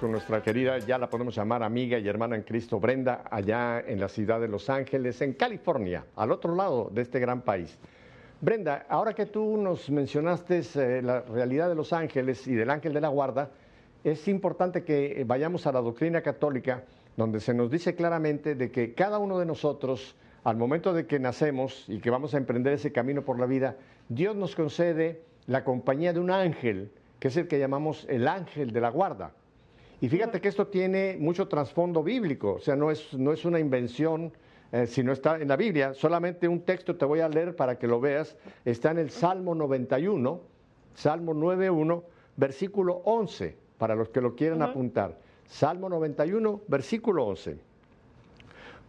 Con 0.00 0.10
nuestra 0.10 0.42
querida, 0.42 0.78
ya 0.78 0.96
la 0.96 1.08
podemos 1.08 1.34
llamar 1.34 1.62
amiga 1.62 1.98
y 1.98 2.08
hermana 2.08 2.34
en 2.34 2.42
Cristo, 2.42 2.80
Brenda, 2.80 3.24
allá 3.30 3.80
en 3.80 4.00
la 4.00 4.08
ciudad 4.08 4.40
de 4.40 4.48
Los 4.48 4.70
Ángeles, 4.70 5.20
en 5.20 5.34
California, 5.34 6.06
al 6.16 6.32
otro 6.32 6.54
lado 6.54 6.90
de 6.92 7.02
este 7.02 7.20
gran 7.20 7.42
país. 7.42 7.78
Brenda, 8.40 8.86
ahora 8.88 9.12
que 9.12 9.26
tú 9.26 9.56
nos 9.56 9.90
mencionaste 9.90 10.62
eh, 10.76 11.02
la 11.02 11.20
realidad 11.20 11.68
de 11.68 11.74
Los 11.74 11.92
Ángeles 11.92 12.46
y 12.46 12.54
del 12.54 12.70
ángel 12.70 12.94
de 12.94 13.00
la 13.00 13.08
guarda, 13.08 13.50
es 14.02 14.26
importante 14.28 14.82
que 14.82 15.24
vayamos 15.26 15.66
a 15.66 15.72
la 15.72 15.80
doctrina 15.80 16.22
católica, 16.22 16.84
donde 17.16 17.38
se 17.38 17.52
nos 17.52 17.70
dice 17.70 17.94
claramente 17.94 18.54
de 18.54 18.70
que 18.70 18.94
cada 18.94 19.18
uno 19.18 19.38
de 19.38 19.46
nosotros, 19.46 20.16
al 20.42 20.56
momento 20.56 20.92
de 20.92 21.06
que 21.06 21.18
nacemos 21.18 21.84
y 21.88 22.00
que 22.00 22.10
vamos 22.10 22.34
a 22.34 22.38
emprender 22.38 22.72
ese 22.72 22.92
camino 22.92 23.22
por 23.22 23.38
la 23.38 23.46
vida, 23.46 23.76
Dios 24.08 24.34
nos 24.36 24.56
concede 24.56 25.22
la 25.46 25.64
compañía 25.64 26.12
de 26.12 26.20
un 26.20 26.30
ángel 26.30 26.90
que 27.18 27.28
es 27.28 27.36
el 27.36 27.46
que 27.46 27.58
llamamos 27.58 28.06
el 28.08 28.26
ángel 28.26 28.72
de 28.72 28.80
la 28.80 28.88
guarda. 28.88 29.32
Y 30.02 30.08
fíjate 30.08 30.40
que 30.40 30.48
esto 30.48 30.66
tiene 30.66 31.16
mucho 31.16 31.46
trasfondo 31.46 32.02
bíblico, 32.02 32.54
o 32.54 32.58
sea, 32.58 32.74
no 32.74 32.90
es, 32.90 33.14
no 33.14 33.32
es 33.32 33.44
una 33.44 33.60
invención, 33.60 34.32
eh, 34.72 34.88
sino 34.88 35.12
está 35.12 35.36
en 35.36 35.46
la 35.46 35.54
Biblia. 35.54 35.94
Solamente 35.94 36.48
un 36.48 36.62
texto 36.62 36.96
te 36.96 37.04
voy 37.04 37.20
a 37.20 37.28
leer 37.28 37.54
para 37.54 37.78
que 37.78 37.86
lo 37.86 38.00
veas. 38.00 38.36
Está 38.64 38.90
en 38.90 38.98
el 38.98 39.10
Salmo 39.10 39.54
91, 39.54 40.40
Salmo 40.96 41.34
91, 41.34 42.02
versículo 42.36 43.02
11, 43.04 43.54
para 43.78 43.94
los 43.94 44.08
que 44.08 44.20
lo 44.20 44.34
quieran 44.34 44.62
apuntar. 44.62 45.16
Salmo 45.46 45.88
91, 45.88 46.62
versículo 46.66 47.24
11. 47.26 47.58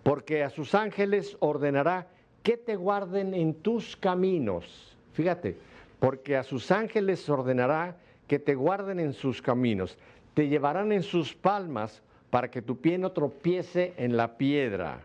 Porque 0.02 0.44
a 0.44 0.50
sus 0.50 0.74
ángeles 0.74 1.38
ordenará 1.42 2.08
que 2.42 2.58
te 2.58 2.76
guarden 2.76 3.36
en 3.36 3.54
tus 3.54 3.96
caminos. 3.96 4.98
Fíjate, 5.12 5.58
porque 6.00 6.38
a 6.38 6.44
sus 6.44 6.72
ángeles 6.72 7.30
ordenará 7.30 7.98
que 8.28 8.40
te 8.40 8.56
guarden 8.56 9.00
en 9.00 9.14
sus 9.14 9.42
caminos, 9.42 9.98
te 10.34 10.48
llevarán 10.48 10.92
en 10.92 11.04
sus 11.04 11.34
palmas 11.34 12.02
para 12.30 12.50
que 12.50 12.62
tu 12.62 12.78
pie 12.78 12.98
no 12.98 13.12
tropiece 13.12 13.94
en 13.98 14.18
la 14.18 14.38
piedra. 14.38 15.02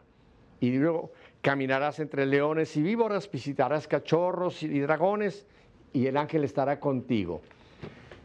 Y 0.60 0.72
luego 0.72 1.12
caminarás 1.42 2.00
entre 2.00 2.26
leones 2.26 2.76
y 2.76 2.82
víboras, 2.82 3.30
visitarás 3.30 3.86
cachorros 3.86 4.62
y 4.62 4.80
dragones, 4.80 5.46
y 5.92 6.06
el 6.06 6.16
ángel 6.16 6.44
estará 6.44 6.80
contigo. 6.80 7.40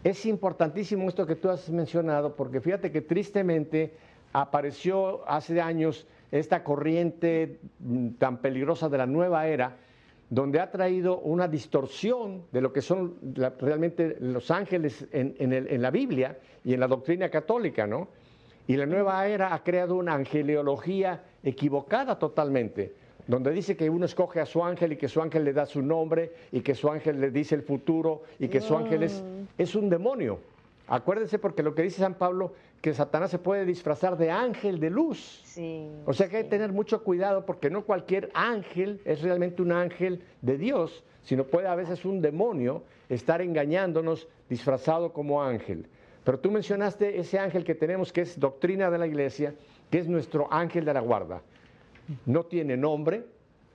Es 0.03 0.25
importantísimo 0.25 1.07
esto 1.07 1.25
que 1.25 1.35
tú 1.35 1.49
has 1.49 1.69
mencionado, 1.69 2.35
porque 2.35 2.59
fíjate 2.59 2.91
que 2.91 3.01
tristemente 3.01 3.93
apareció 4.33 5.27
hace 5.29 5.61
años 5.61 6.07
esta 6.31 6.63
corriente 6.63 7.59
mm, 7.79 8.09
tan 8.11 8.37
peligrosa 8.37 8.89
de 8.89 8.97
la 8.97 9.05
nueva 9.05 9.47
era, 9.47 9.77
donde 10.29 10.59
ha 10.59 10.71
traído 10.71 11.19
una 11.19 11.47
distorsión 11.47 12.43
de 12.51 12.62
lo 12.62 12.73
que 12.73 12.81
son 12.81 13.15
realmente 13.59 14.17
los 14.19 14.49
ángeles 14.51 15.05
en, 15.12 15.81
la 15.81 15.91
Biblia 15.91 16.38
y 16.63 16.73
en 16.73 16.79
la 16.79 16.88
doctrina 16.88 17.29
católica, 17.29 17.86
¿no? 17.86 18.07
Y 18.65 18.77
la 18.77 18.86
nueva 18.86 19.27
era 19.27 19.53
ha 19.53 19.63
creado 19.63 19.95
una 19.95 20.13
angeleología 20.15 21.23
equivocada 21.43 22.17
totalmente, 22.17 22.93
donde 23.27 23.51
dice 23.51 23.75
que 23.75 23.89
uno 23.89 24.05
escoge 24.05 24.39
a 24.39 24.45
su 24.45 24.63
ángel 24.63 24.93
y 24.93 24.97
que 24.97 25.09
su 25.09 25.21
ángel 25.21 25.43
le 25.43 25.53
da 25.53 25.65
su 25.65 25.81
nombre 25.81 26.31
y 26.51 26.62
que 26.62 26.73
su 26.73 26.89
ángel 26.89 27.19
le 27.19 27.29
dice 27.29 27.55
el 27.55 27.62
futuro 27.62 28.23
y 28.39 28.47
que 28.47 28.62
su 28.62 28.75
ángel 28.75 29.03
es, 29.03 29.21
mm. 29.21 29.62
es 29.62 29.75
un 29.75 29.89
demonio. 29.89 30.39
Acuérdense 30.88 31.39
porque 31.39 31.63
lo 31.63 31.75
que 31.75 31.83
dice 31.83 31.99
San 31.99 32.15
Pablo 32.15 32.53
que 32.84 32.93
Satanás 32.93 33.32
se 33.32 33.39
puede 33.39 33.65
disfrazar 33.65 34.17
de 34.17 34.30
ángel 34.30 34.78
de 34.78 34.89
luz. 34.89 35.41
o 36.06 36.12
sea 36.12 36.28
que 36.28 36.36
hay 36.36 36.43
que 36.43 36.50
tener 36.50 36.74
mucho 36.74 37.02
cuidado 37.02 37.46
porque 37.46 37.69
no 37.69 37.86
cualquier 37.86 38.30
ángel 38.34 39.00
es 39.06 39.22
realmente 39.22 39.62
un 39.62 39.72
ángel 39.72 40.22
de 40.41 40.58
Dios, 40.58 41.02
sino 41.22 41.46
puede 41.46 41.69
a 41.69 41.76
veces 41.76 42.04
un 42.04 42.22
demonio 42.22 42.84
estar 43.08 43.41
engañándonos 43.41 44.28
disfrazado 44.50 45.13
como 45.13 45.41
ángel. 45.41 45.88
Pero 46.26 46.39
tú 46.39 46.52
mencionaste 46.52 47.17
ese 47.17 47.39
ángel 47.39 47.63
que 47.63 47.74
tenemos 47.74 48.12
que 48.12 48.19
es 48.19 48.38
doctrina 48.38 48.91
de 48.91 48.98
la 48.98 49.08
iglesia, 49.08 49.56
que 49.89 50.00
es 50.00 50.10
nuestro 50.10 50.52
ángel 50.52 50.84
de 50.84 50.93
la 50.93 51.00
guarda. 51.00 51.41
No 52.26 52.43
tiene 52.48 52.76
nombre, 52.76 53.24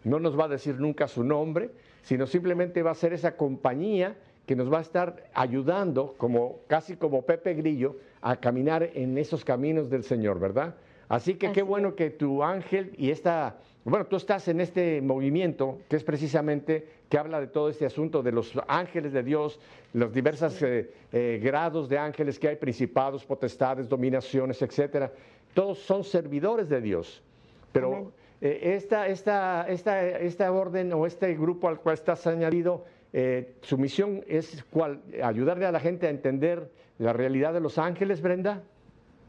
no 0.05 0.21
nos 0.21 0.39
va 0.39 0.45
a 0.45 0.49
decir 0.49 0.79
nunca 0.79 1.09
su 1.09 1.25
nombre, 1.25 1.71
sino 2.03 2.27
simplemente 2.27 2.83
va 2.83 2.91
a 2.91 2.95
ser 2.95 3.15
esa 3.15 3.39
compañía 3.39 4.19
que 4.49 4.57
nos 4.57 4.73
va 4.73 4.79
a 4.79 4.81
estar 4.81 5.29
ayudando, 5.35 6.15
como, 6.17 6.61
casi 6.69 6.97
como 6.97 7.21
Pepe 7.21 7.53
Grillo, 7.53 7.97
a 8.23 8.37
caminar 8.37 8.83
en 8.95 9.19
esos 9.19 9.45
caminos 9.45 9.91
del 9.91 10.05
Señor, 10.05 10.41
¿verdad? 10.41 10.75
Así 11.11 11.35
que 11.35 11.53
qué 11.53 11.61
bueno 11.61 11.95
que 11.95 12.09
tu 12.09 12.43
ángel 12.43 12.95
y 12.97 13.11
esta, 13.11 13.59
bueno, 13.85 14.07
tú 14.07 14.17
estás 14.17 14.49
en 14.49 14.63
este 14.63 15.03
movimiento 15.03 15.81
que 15.87 15.97
es 15.97 16.03
precisamente 16.03 16.89
que 17.11 17.19
habla 17.19 17.41
de 17.41 17.49
todo 17.49 17.69
este 17.69 17.85
asunto 17.85 18.23
de 18.23 18.33
los 18.33 18.59
ángeles 18.69 19.13
de 19.13 19.23
Dios, 19.23 19.61
los 19.93 20.15
diversos 20.15 20.63
eh, 20.63 20.93
eh, 21.13 21.41
grados 21.43 21.87
de 21.91 21.99
ángeles 21.99 22.39
que 22.39 22.49
hay, 22.49 22.57
principados, 22.57 23.27
potestades, 23.27 23.87
dominaciones, 23.87 24.63
etcétera. 24.63 25.13
Todos 25.53 25.79
son 25.79 26.05
servidores 26.05 26.71
de 26.71 26.81
Dios. 26.81 27.23
Pero 27.71 28.13
eh, 28.41 28.61
esta, 28.63 29.09
esta, 29.09 29.67
esta, 29.69 30.09
esta 30.09 30.51
orden 30.51 30.91
o 30.95 31.05
este 31.05 31.35
grupo 31.35 31.69
al 31.69 31.81
cual 31.81 31.95
estás 31.95 32.27
añadido, 32.27 32.87
eh, 33.13 33.57
su 33.63 33.79
misión 33.79 34.25
es 34.29 34.65
cuál, 34.71 35.03
ayudarle 35.23 35.67
a 35.67 35.73
la 35.73 35.81
gente 35.81 36.07
a 36.07 36.11
entender 36.11 36.71
la 36.99 37.13
realidad 37.13 37.53
de 37.53 37.61
los 37.61 37.79
ángeles, 37.79 38.21
Brenda. 38.21 38.63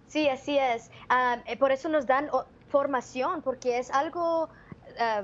Sí, 0.07 0.27
así 0.27 0.57
es. 0.57 0.89
Eh, 1.45 1.57
por 1.57 1.71
eso 1.71 1.87
nos 1.87 2.05
dan 2.05 2.29
formación, 2.69 3.41
porque 3.41 3.77
es 3.77 3.91
algo 3.91 4.49
ah, 4.99 5.23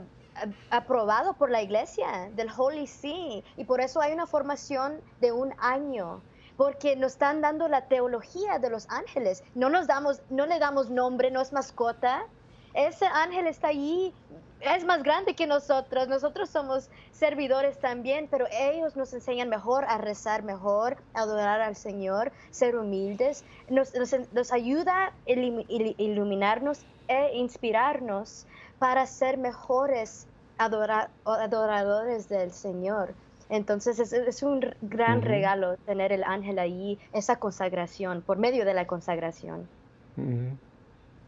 aprobado 0.70 1.34
por 1.34 1.50
la 1.50 1.62
iglesia 1.62 2.30
del 2.36 2.50
Holy 2.56 2.88
See. 2.88 3.44
Y 3.58 3.63
por 3.65 3.82
eso 3.82 4.00
hay 4.02 4.13
una 4.13 4.28
formación 4.28 5.02
de 5.22 5.32
un 5.32 5.54
año 5.58 6.22
porque 6.58 6.96
nos 6.96 7.13
están 7.13 7.41
dando 7.41 7.68
la 7.68 7.88
teología 7.88 8.60
de 8.60 8.70
los 8.70 8.88
ángeles. 8.89 9.44
No 9.56 9.70
nos 9.70 9.88
damos, 9.88 10.22
no 10.30 10.46
le 10.46 10.60
damos 10.60 10.89
nombre, 10.89 11.32
no 11.32 11.41
es 11.41 11.52
mascota. 11.52 12.26
Ese 12.74 13.06
ángel 13.06 13.48
está 13.48 13.70
allí 13.70 14.13
es 14.62 14.86
más 14.86 15.04
grande 15.04 15.36
que 15.36 15.48
nosotros, 15.48 16.08
nosotros 16.08 16.50
somos 16.50 16.89
servidores 17.12 17.80
también, 17.80 18.28
pero 18.30 18.46
ellos 18.52 18.96
nos 18.96 19.13
enseñan 19.13 19.50
mejor 19.50 19.86
a 19.86 19.98
rezar 19.98 20.44
mejor, 20.44 20.98
a 21.13 21.22
adorar 21.22 21.62
al 21.62 21.76
Señor, 21.76 22.32
ser 22.52 22.76
humildes, 22.76 23.44
nos, 23.70 23.94
nos, 24.34 24.52
ayuda 24.52 25.08
a 25.08 25.13
iluminarnos 25.28 26.86
e 27.08 27.38
inspirarnos 27.38 28.46
para 28.80 29.06
ser 29.06 29.38
mejores 29.38 30.28
adoradores 30.58 32.30
del 32.30 32.52
Señor. 32.52 33.13
Entonces 33.50 34.00
es, 34.00 34.44
un 34.44 34.74
gran 34.82 35.22
regalo 35.22 35.78
tener 35.86 36.12
el 36.12 36.24
ángel 36.24 36.58
ahí, 36.58 36.98
esa 37.13 37.38
consagración, 37.38 38.24
por 38.24 38.38
medio 38.38 38.65
de 38.65 38.74
la 38.74 38.88
consagración. 38.88 39.68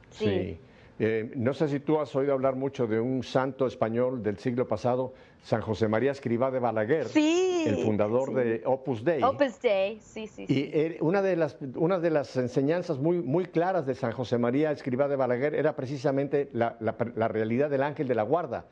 sí. 0.10 0.60
Eh, 1.00 1.32
no 1.36 1.54
sé 1.54 1.68
si 1.68 1.80
tú 1.80 2.00
has 2.00 2.16
oído 2.16 2.34
hablar 2.34 2.56
mucho 2.56 2.88
de 2.88 3.00
un 3.00 3.22
santo 3.22 3.68
español 3.68 4.24
del 4.24 4.40
siglo 4.40 4.68
pasado, 4.68 5.14
San 5.44 5.62
José 5.62 5.88
María 5.88 6.12
Escribá 6.12 6.50
de 6.50 6.60
Balaguer, 6.60 7.08
el 7.16 7.78
fundador 7.84 8.34
de 8.34 8.64
Opus 8.66 9.04
Dei. 9.04 9.22
Opus 9.22 9.62
Dei, 9.62 10.00
sí, 10.02 10.26
sí. 10.28 10.46
Y 10.48 10.98
una 11.02 11.22
de 11.22 11.36
las, 11.36 11.58
una 11.76 12.00
de 12.00 12.10
las 12.10 12.36
enseñanzas 12.36 12.98
muy, 12.98 13.22
muy 13.22 13.46
claras 13.46 13.86
de 13.86 13.94
San 13.94 14.12
José 14.12 14.40
María 14.40 14.72
Escribá 14.72 15.08
de 15.08 15.16
Balaguer 15.16 15.54
era 15.54 15.76
precisamente 15.76 16.50
la, 16.54 16.78
la 16.80 17.28
realidad 17.28 17.70
del 17.70 17.84
ángel 17.84 18.08
de 18.08 18.16
la 18.16 18.24
guarda. 18.24 18.66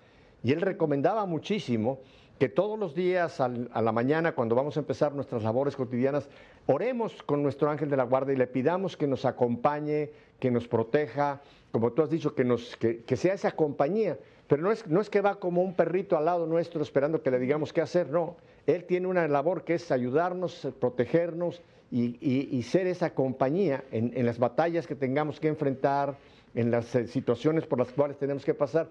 Y 0.43 0.51
él 0.51 0.61
recomendaba 0.61 1.25
muchísimo 1.27 1.99
que 2.39 2.49
todos 2.49 2.77
los 2.77 2.93
días 2.93 3.39
a 3.39 3.47
la 3.47 3.91
mañana, 3.93 4.33
cuando 4.33 4.55
vamos 4.55 4.75
a 4.75 4.81
empezar 4.81 5.13
nuestras 5.13 5.43
labores 5.43 5.75
cotidianas, 5.75 6.27
oremos 6.65 7.23
con 7.23 7.41
nuestro 7.41 7.69
ángel 7.69 7.89
de 7.89 7.95
la 7.95 8.03
guarda 8.03 8.33
y 8.33 8.35
le 8.35 8.47
pidamos 8.47 8.97
que 8.97 9.07
nos 9.07 9.23
acompañe, 9.23 10.11
que 10.39 10.51
nos 10.51 10.67
proteja, 10.67 11.41
como 11.75 11.91
tú 11.91 12.03
has 12.03 12.09
dicho, 12.09 12.33
que, 12.33 12.45
nos, 12.45 12.77
que, 12.77 13.17
sea 13.17 13.33
esa 13.33 13.51
compañía. 13.51 14.17
Pero 14.47 14.61
no 14.61 14.71
es, 14.71 14.87
no 14.87 15.01
es 15.01 15.09
que 15.09 15.19
va 15.19 15.41
como 15.41 15.61
un 15.61 15.73
perrito 15.73 16.15
al 16.15 16.23
lado 16.23 16.47
nuestro 16.47 16.81
esperando 16.81 17.21
que 17.21 17.29
le 17.29 17.37
digamos 17.37 17.73
qué 17.73 17.81
hacer, 17.81 18.09
no. 18.09 18.37
Él 18.65 18.85
tiene 18.85 19.07
una 19.07 19.27
labor 19.27 19.65
que 19.65 19.73
es 19.73 19.91
ayudarnos, 19.91 20.69
protegernos 20.79 21.61
y, 21.91 22.63
ser 22.63 22.87
esa 22.87 23.09
compañía 23.09 23.83
en, 23.91 24.25
las 24.25 24.39
batallas 24.39 24.87
que 24.87 24.95
tengamos 24.95 25.41
que 25.41 25.49
enfrentar, 25.49 26.15
en 26.53 26.71
las 26.71 26.95
eh, 26.95 27.07
situaciones 27.07 27.65
por 27.65 27.79
las 27.79 27.91
cuales 27.91 28.17
tenemos 28.17 28.45
que 28.45 28.53
pasar. 28.53 28.87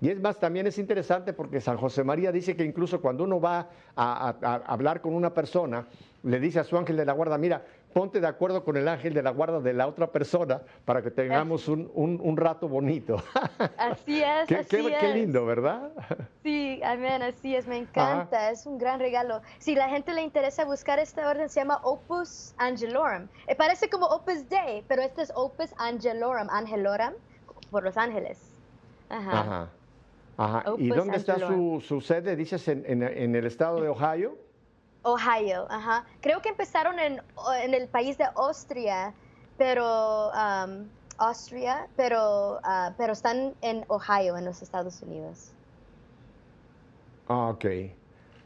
Y 0.00 0.08
es 0.08 0.20
más, 0.20 0.40
también 0.40 0.66
es 0.66 0.76
interesante 0.78 1.34
porque 1.34 1.60
San 1.60 1.76
José 1.76 2.02
María 2.02 2.32
dice 2.32 2.56
que 2.56 2.64
incluso 2.64 3.00
cuando 3.00 3.22
uno 3.22 3.40
va 3.40 3.68
a, 3.94 4.30
hablar 4.66 5.00
con 5.00 5.14
una 5.14 5.32
persona, 5.32 5.86
le 6.24 6.40
dice 6.40 6.58
a 6.58 6.64
su 6.64 6.76
ángel 6.76 6.96
de 6.96 7.04
la 7.04 7.12
guarda, 7.12 7.38
mira, 7.38 7.64
ponte 7.94 8.20
de 8.20 8.26
acuerdo 8.26 8.64
con 8.64 8.76
el 8.76 8.88
ángel 8.88 9.14
de 9.14 9.22
la 9.22 9.30
guarda 9.30 9.60
de 9.60 9.72
la 9.72 9.86
otra 9.86 10.08
persona 10.08 10.60
para 10.84 11.00
que 11.00 11.10
tengamos 11.10 11.68
un, 11.68 12.36
rato 12.36 12.68
bonito. 12.68 13.22
Así 13.78 14.20
es, 14.22 14.48
qué, 14.48 14.56
así 14.56 14.68
qué, 14.68 14.96
qué, 15.00 15.14
lindo, 15.14 15.46
¿verdad? 15.46 15.92
Sí, 16.42 16.80
amén, 16.84 17.22
así 17.22 17.54
es, 17.54 17.66
me 17.66 17.78
encanta, 17.78 18.50
es 18.50 18.66
un 18.66 18.76
gran 18.76 18.98
regalo. 18.98 19.40
Si 19.58 19.74
la 19.76 19.88
gente 19.88 20.12
le 20.12 20.22
interesa 20.22 20.64
buscar 20.64 20.98
esta 20.98 21.28
orden, 21.30 21.48
se 21.48 21.60
llama 21.60 21.80
Opus 21.84 22.52
Angelorum. 22.58 23.28
Eh, 23.46 23.54
parece 23.54 23.88
como 23.88 24.06
Opus 24.06 24.48
Dei, 24.48 24.84
pero 24.88 25.00
este 25.00 25.22
es 25.22 25.32
Opus 25.34 25.72
Angelorum, 25.78 26.48
Angelorum, 26.50 27.14
por 27.70 27.84
los 27.84 27.96
ángeles. 27.96 28.38
Ajá. 29.08 29.40
Ajá. 29.40 29.68
Ajá. 30.36 30.64
¿Y 30.78 30.88
dónde 30.88 31.16
está 31.16 31.38
su, 31.38 32.00
sede? 32.04 32.34
Dices 32.34 32.66
en, 32.66 33.02
el 33.02 33.46
estado 33.46 33.80
de 33.80 33.88
Ohio. 33.88 34.36
Ohio, 35.04 35.66
ajá. 35.70 36.04
Creo 36.20 36.42
que 36.42 36.48
empezaron 36.48 36.98
en, 36.98 37.20
el 37.62 37.88
país 37.88 38.18
de 38.18 38.24
Austria 38.34 39.14
pero 39.56 40.30
um, 40.30 40.86
Austria, 41.18 41.86
pero, 41.96 42.56
uh, 42.56 42.92
pero 42.96 43.12
están 43.12 43.54
en 43.62 43.84
Ohio, 43.88 44.36
en 44.36 44.44
los 44.44 44.62
Estados 44.62 45.00
Unidos. 45.02 45.52
Ah, 47.28 47.50
ok. 47.50 47.64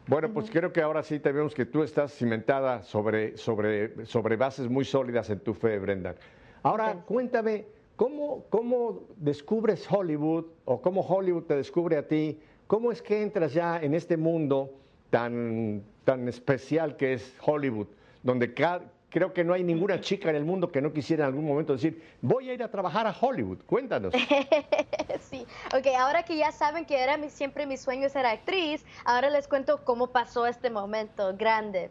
Bueno, 0.06 0.32
pues 0.32 0.50
creo 0.50 0.72
que 0.72 0.80
ahora 0.80 1.02
sí 1.02 1.18
te 1.18 1.32
vemos 1.32 1.54
que 1.54 1.66
tú 1.66 1.82
estás 1.82 2.14
cimentada 2.14 2.82
sobre, 2.82 3.36
sobre, 3.36 4.06
sobre 4.06 4.36
bases 4.36 4.68
muy 4.68 4.84
sólidas 4.84 5.28
en 5.28 5.40
tu 5.40 5.52
fe, 5.52 5.78
Brenda. 5.78 6.14
Ahora, 6.62 6.94
cuéntame, 7.04 7.66
¿cómo, 7.96 8.44
¿cómo 8.48 9.02
descubres 9.16 9.86
Hollywood 9.90 10.46
o 10.64 10.80
cómo 10.80 11.02
Hollywood 11.02 11.44
te 11.44 11.56
descubre 11.56 11.98
a 11.98 12.06
ti? 12.06 12.40
¿Cómo 12.66 12.90
es 12.90 13.02
que 13.02 13.22
entras 13.22 13.52
ya 13.52 13.78
en 13.78 13.94
este 13.94 14.16
mundo 14.16 14.70
tan, 15.10 15.82
tan 16.08 16.26
especial 16.26 16.96
que 16.96 17.12
es 17.12 17.34
Hollywood, 17.44 17.86
donde 18.22 18.54
cada, 18.54 18.80
creo 19.10 19.34
que 19.34 19.44
no 19.44 19.52
hay 19.52 19.62
ninguna 19.62 20.00
chica 20.00 20.30
en 20.30 20.36
el 20.36 20.44
mundo 20.46 20.72
que 20.72 20.80
no 20.80 20.90
quisiera 20.90 21.24
en 21.24 21.34
algún 21.34 21.46
momento 21.46 21.74
decir, 21.74 22.02
voy 22.22 22.48
a 22.48 22.54
ir 22.54 22.62
a 22.62 22.70
trabajar 22.70 23.06
a 23.06 23.14
Hollywood. 23.14 23.58
Cuéntanos. 23.66 24.14
sí, 25.30 25.46
ok, 25.66 25.86
ahora 25.98 26.22
que 26.22 26.38
ya 26.38 26.50
saben 26.50 26.86
que 26.86 26.98
era 26.98 27.18
mi, 27.18 27.28
siempre 27.28 27.66
mi 27.66 27.76
sueño 27.76 28.08
ser 28.08 28.24
actriz, 28.24 28.86
ahora 29.04 29.28
les 29.28 29.48
cuento 29.48 29.84
cómo 29.84 30.06
pasó 30.06 30.46
este 30.46 30.70
momento 30.70 31.36
grande. 31.36 31.90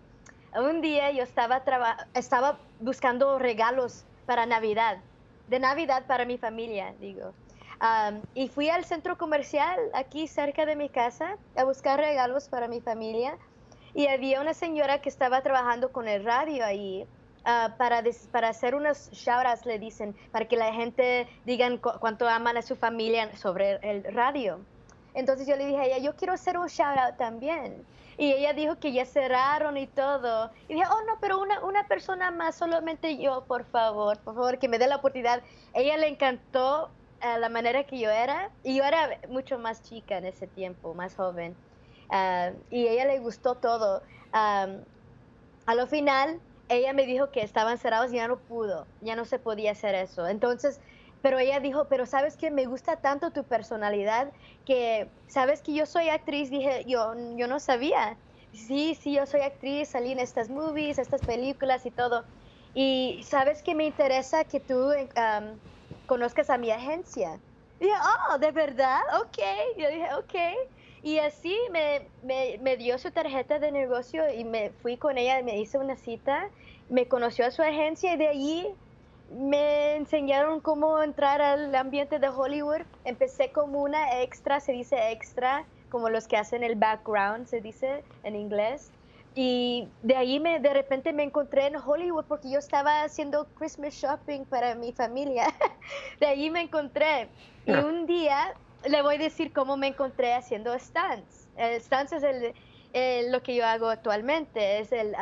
Un 0.56 0.82
día 0.82 1.12
yo 1.12 1.22
estaba, 1.22 1.62
estaba 2.16 2.58
buscando 2.80 3.38
regalos 3.38 4.04
para 4.26 4.48
Navidad, 4.48 4.98
de 5.48 5.60
Navidad 5.60 6.08
para 6.08 6.26
mi 6.26 6.40
familia, 6.40 6.96
digo. 7.00 7.34
y 8.34 8.48
fui 8.48 8.70
al 8.70 8.84
centro 8.84 9.16
comercial 9.20 9.80
aquí 9.94 10.28
cerca 10.28 10.66
de 10.66 10.76
mi 10.76 10.90
casa 10.90 11.38
a 11.56 11.64
buscar 11.66 12.00
regalos 12.00 12.50
para 12.50 12.68
mi 12.68 12.82
familia 12.82 13.38
y 13.98 14.06
había 14.06 14.40
una 14.42 14.54
señora 14.54 15.02
que 15.02 15.10
estaba 15.10 15.42
trabajando 15.42 15.92
con 15.92 16.08
el 16.08 16.24
radio 16.24 16.64
ahí 16.64 17.08
ah, 17.46 17.74
para, 17.80 18.04
para 18.32 18.50
hacer 18.50 18.76
unos 18.76 19.10
shoutouts, 19.10 19.66
le 19.66 19.80
dicen, 19.80 20.16
para 20.32 20.48
que 20.48 20.56
la 20.56 20.72
gente 20.72 21.28
digan 21.46 21.80
cuánto 21.80 22.30
aman 22.30 22.58
a 22.58 22.62
su 22.62 22.76
familia 22.76 23.36
sobre 23.36 23.80
el 23.82 24.04
radio. 24.14 24.60
Entonces 25.16 25.48
yo 25.48 25.56
le 25.56 25.66
dije 25.66 25.80
a 25.80 25.86
ella, 25.86 25.98
yo 25.98 26.16
quiero 26.16 26.34
hacer 26.34 26.60
un 26.60 26.68
shoutout 26.68 27.18
también. 27.18 27.84
Y 28.20 28.34
ella 28.34 28.54
dijo 28.54 28.76
que 28.76 28.92
ya 28.92 29.04
cerraron 29.04 29.78
y 29.78 29.88
todo. 29.88 30.52
Y 30.68 30.76
dije, 30.76 30.86
oh 30.92 31.04
no, 31.08 31.18
pero 31.20 31.42
una, 31.42 31.66
una 31.66 31.88
persona 31.88 32.30
más, 32.30 32.54
solamente 32.54 33.18
yo, 33.18 33.46
por 33.46 33.66
favor, 33.66 34.20
por 34.20 34.36
favor, 34.36 34.60
que 34.60 34.68
me 34.68 34.78
dé 34.78 34.86
la 34.86 34.98
oportunidad. 34.98 35.42
Ella 35.74 35.98
le 35.98 36.08
encantó 36.08 36.92
ah, 37.22 37.40
la 37.40 37.50
manera 37.50 37.84
que 37.84 37.98
yo 37.98 38.12
era. 38.12 38.52
Y 38.64 38.76
yo 38.76 38.84
era 38.84 39.20
mucho 39.28 39.58
más 39.58 39.82
chica 39.82 40.20
en 40.20 40.26
ese 40.26 40.46
tiempo, 40.46 40.94
más 40.94 41.16
joven. 41.16 41.56
Ah, 42.10 42.54
y 42.70 42.88
ella 42.88 43.06
le 43.06 43.20
gustó 43.20 43.58
todo. 43.60 44.04
a 45.66 45.76
lo 45.76 45.88
final, 45.88 46.42
ella 46.70 46.94
me 46.94 47.06
dijo 47.06 47.32
que 47.32 47.42
estaban 47.44 47.78
cerrados 47.78 48.12
y 48.14 48.18
ya 48.18 48.28
no 48.28 48.44
pudo, 48.44 48.92
ya 49.00 49.16
no 49.16 49.26
se 49.26 49.40
podía 49.40 49.72
hacer 49.72 49.96
eso. 49.96 50.28
Entonces, 50.28 50.80
pero 51.22 51.40
ella 51.40 51.60
dijo, 51.60 51.88
pero 51.90 52.06
sabes 52.06 52.38
que 52.38 52.52
me 52.52 52.66
gusta 52.66 52.98
tanto 53.02 53.32
tu 53.32 53.48
personalidad 53.48 54.34
que, 54.66 55.14
sabes 55.28 55.62
que 55.62 55.74
yo 55.74 55.86
soy 55.86 56.10
actriz, 56.10 56.50
dije, 56.50 56.84
yo, 56.88 57.14
yo 57.38 57.48
no 57.48 57.60
sabía. 57.60 58.22
Sí, 58.52 58.96
sí, 58.96 59.14
yo 59.16 59.26
soy 59.26 59.42
actriz, 59.42 59.90
salí 59.90 60.12
en 60.14 60.20
estas 60.20 60.50
movies, 60.50 60.98
estas 61.00 61.22
películas 61.24 61.86
y 61.86 61.92
todo. 61.92 62.26
Y 62.74 63.24
sabes 63.28 63.62
que 63.64 63.76
me 63.76 63.86
interesa 63.86 64.46
que 64.46 64.60
tú 64.62 64.92
conozcas 66.06 66.50
a 66.50 66.58
mi 66.58 66.72
agencia. 66.72 67.42
dije, 67.80 67.94
oh, 68.32 68.38
¿de 68.40 68.52
verdad? 68.52 69.00
Ok. 69.22 69.38
Yo 69.78 69.90
dije, 69.90 70.14
ok. 70.16 70.34
Y 71.08 71.20
así 71.20 71.58
me, 71.72 72.02
me, 72.60 72.76
dio 72.76 72.98
su 72.98 73.12
tarjeta 73.12 73.60
de 73.60 73.72
negocio 73.72 74.30
y 74.30 74.44
me 74.44 74.72
fui 74.72 74.98
con 74.98 75.18
ella, 75.18 75.42
me 75.42 75.58
hice 75.58 75.78
una 75.78 75.96
cita, 75.96 76.50
me 76.90 77.08
conoció 77.08 77.46
a 77.46 77.52
su 77.52 77.62
agencia 77.62 78.14
y 78.14 78.18
de 78.18 78.28
allí 78.28 78.68
me 79.32 79.96
enseñaron 79.96 80.60
cómo 80.60 81.02
entrar 81.02 81.42
al 81.42 81.74
ambiente 81.74 82.20
de 82.20 82.28
Hollywood. 82.28 82.82
Empecé 83.06 83.54
como 83.54 83.84
una 83.84 84.22
extra, 84.22 84.60
se 84.60 84.74
dice 84.74 85.12
extra, 85.12 85.64
como 85.88 86.10
los 86.10 86.28
que 86.28 86.36
hacen 86.36 86.62
el 86.62 86.76
background, 86.76 87.48
se 87.48 87.62
dice 87.62 88.04
en 88.24 88.36
inglés. 88.36 88.92
Y 89.34 89.88
de 90.04 90.18
ahí 90.18 90.42
me, 90.42 90.60
de 90.60 90.74
repente 90.74 91.14
me 91.14 91.24
encontré 91.24 91.68
en 91.68 91.78
Hollywood 91.78 92.26
porque 92.26 92.52
yo 92.52 92.60
estaba 92.60 93.04
haciendo 93.04 93.48
Christmas 93.58 93.94
shopping 93.94 94.44
para 94.44 94.76
mi 94.76 94.92
familia. 94.92 95.46
de 96.20 96.26
ahí 96.26 96.50
me 96.50 96.60
encontré. 96.60 97.30
Y 97.66 97.72
un 97.72 98.08
día 98.08 98.54
le 98.90 99.02
voy 99.02 99.16
a 99.16 99.20
decir 99.20 99.52
cómo 99.54 99.78
me 99.78 99.88
encontré 99.88 100.34
haciendo 100.34 100.78
stunts. 100.78 101.48
El 101.58 101.80
stunts 101.82 102.14
es 102.14 102.24
el, 102.24 103.32
lo 103.32 103.42
que 103.42 103.56
yo 103.56 103.66
hago 103.66 103.88
actualmente, 103.90 104.80
es 104.80 104.92
el 104.92 105.16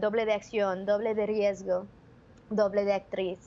doble 0.00 0.26
de 0.26 0.32
acción, 0.32 0.86
doble 0.86 1.14
de 1.14 1.26
riesgo, 1.26 1.86
doble 2.50 2.84
de 2.84 2.94
actriz. 2.94 3.38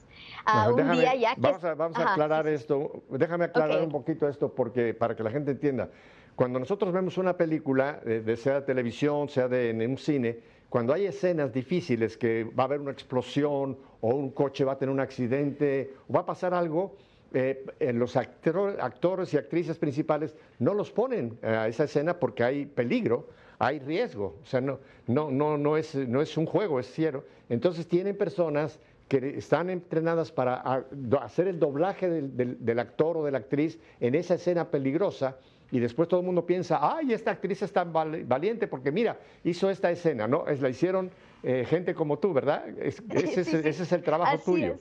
Uh, 0.45 0.73
un 0.73 0.91
día 0.91 1.15
ya 1.15 1.35
que... 1.35 1.41
Vamos 1.41 1.63
a, 1.63 1.75
vamos 1.75 1.97
a 1.97 2.11
aclarar 2.11 2.47
esto, 2.47 3.03
déjame 3.09 3.45
aclarar 3.45 3.81
un 3.81 3.91
poquito 3.91 4.27
esto 4.27 4.53
porque 4.53 4.93
para 4.93 5.15
que 5.15 5.23
la 5.23 5.31
gente 5.31 5.51
entienda. 5.51 5.89
Cuando 6.35 6.59
nosotros 6.59 6.93
vemos 6.93 7.17
una 7.17 7.35
película, 7.35 7.99
de, 8.05 8.37
sea 8.37 8.55
de 8.55 8.61
televisión, 8.61 9.27
sea 9.27 9.49
de, 9.49 9.71
en 9.71 9.81
un 9.89 9.97
cine, 9.97 10.39
cuando 10.69 10.93
hay 10.93 11.05
escenas 11.05 11.51
difíciles, 11.51 12.15
que 12.15 12.45
va 12.45 12.63
a 12.63 12.65
haber 12.67 12.79
una 12.79 12.91
explosión 12.91 13.77
o 14.01 14.09
un 14.09 14.31
coche 14.31 14.63
va 14.63 14.73
a 14.73 14.77
tener 14.77 14.93
un 14.93 14.99
accidente 14.99 15.93
o 16.07 16.13
va 16.13 16.21
a 16.21 16.25
pasar 16.25 16.53
algo, 16.53 16.95
eh, 17.33 17.65
los 17.93 18.15
actores 18.15 19.33
y 19.33 19.37
actrices 19.37 19.77
principales 19.77 20.35
no 20.59 20.73
los 20.73 20.91
ponen 20.91 21.37
a 21.43 21.67
esa 21.67 21.83
escena 21.83 22.19
porque 22.19 22.43
hay 22.43 22.65
peligro, 22.65 23.27
hay 23.59 23.79
riesgo, 23.79 24.37
o 24.41 24.45
sea, 24.45 24.61
no, 24.61 24.79
no, 25.07 25.29
no, 25.29 25.57
no, 25.57 25.77
es, 25.77 25.93
no 25.95 26.21
es 26.21 26.37
un 26.37 26.45
juego, 26.45 26.79
es 26.79 26.91
cierto. 26.91 27.25
Entonces 27.49 27.87
tienen 27.87 28.17
personas 28.17 28.79
que 29.09 29.37
están 29.37 29.69
entrenadas 29.69 30.31
para 30.31 30.85
hacer 31.21 31.47
el 31.47 31.59
doblaje 31.59 32.07
del, 32.09 32.79
actor 32.79 33.17
o 33.17 33.25
de 33.25 33.31
la 33.31 33.39
actriz 33.39 33.79
en 33.99 34.13
esa 34.13 34.35
escena 34.35 34.69
peligrosa 34.69 35.37
y 35.71 35.79
después 35.79 36.07
todo 36.07 36.19
el 36.19 36.25
mundo 36.27 36.45
piensa, 36.45 36.79
ay, 36.81 37.11
esta 37.11 37.31
actriz 37.31 37.61
es 37.63 37.73
tan 37.73 37.91
valiente 37.91 38.67
porque 38.67 38.91
mira, 38.91 39.19
hizo 39.43 39.69
esta 39.69 39.89
escena, 39.91 40.27
¿no? 40.27 40.47
Es, 40.47 40.61
la 40.61 40.69
hicieron 40.69 41.11
eh, 41.43 41.65
gente 41.67 41.93
como 41.93 42.19
tú, 42.19 42.33
¿verdad? 42.33 42.67
ese, 42.79 43.67
es, 43.67 43.91
el 43.91 44.03
trabajo 44.03 44.37
tuyo. 44.43 44.77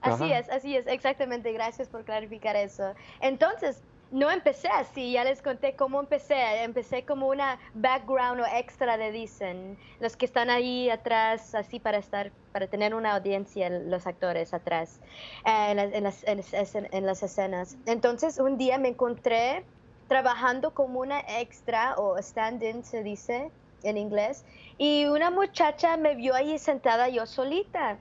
Así 0.00 0.32
es, 0.32 0.48
así 0.48 0.76
es, 0.76 0.86
exactamente. 0.86 1.52
Gracias 1.52 1.88
por 1.88 2.04
clarificar 2.04 2.56
eso. 2.56 2.94
Entonces, 3.20 3.82
no 4.10 4.28
empecé 4.30 4.68
así, 4.68 5.12
ya 5.12 5.24
les 5.24 5.40
conté 5.40 5.74
cómo 5.74 6.00
empecé. 6.00 6.62
Empecé 6.62 7.04
como 7.04 7.28
una 7.28 7.58
background 7.74 8.40
o 8.40 8.46
extra, 8.46 8.96
le 8.96 9.12
dicen. 9.12 9.78
Los 10.00 10.16
que 10.16 10.26
están 10.26 10.50
ahí 10.50 10.90
atrás, 10.90 11.54
así 11.54 11.78
para 11.78 11.98
estar, 11.98 12.32
para 12.52 12.66
tener 12.66 12.94
una 12.94 13.14
audiencia, 13.14 13.70
los 13.70 14.06
actores 14.06 14.52
atrás, 14.52 15.00
eh, 15.44 15.70
en, 15.70 16.04
las, 16.04 16.24
en, 16.24 17.06
las, 17.06 17.22
escenas. 17.22 17.76
Entonces, 17.86 18.38
un 18.38 18.58
día 18.58 18.78
me 18.78 18.88
encontré 18.88 19.64
trabajando 20.08 20.74
como 20.74 21.00
una 21.00 21.20
extra 21.20 21.94
o 21.96 22.18
stand-in, 22.18 22.82
se 22.84 23.04
dice 23.04 23.50
en 23.84 23.96
inglés, 23.96 24.44
y 24.76 25.06
una 25.06 25.30
muchacha 25.30 25.96
me 25.96 26.14
vio 26.16 26.34
ahí 26.34 26.58
sentada 26.58 27.08
yo 27.08 27.26
solita 27.26 27.96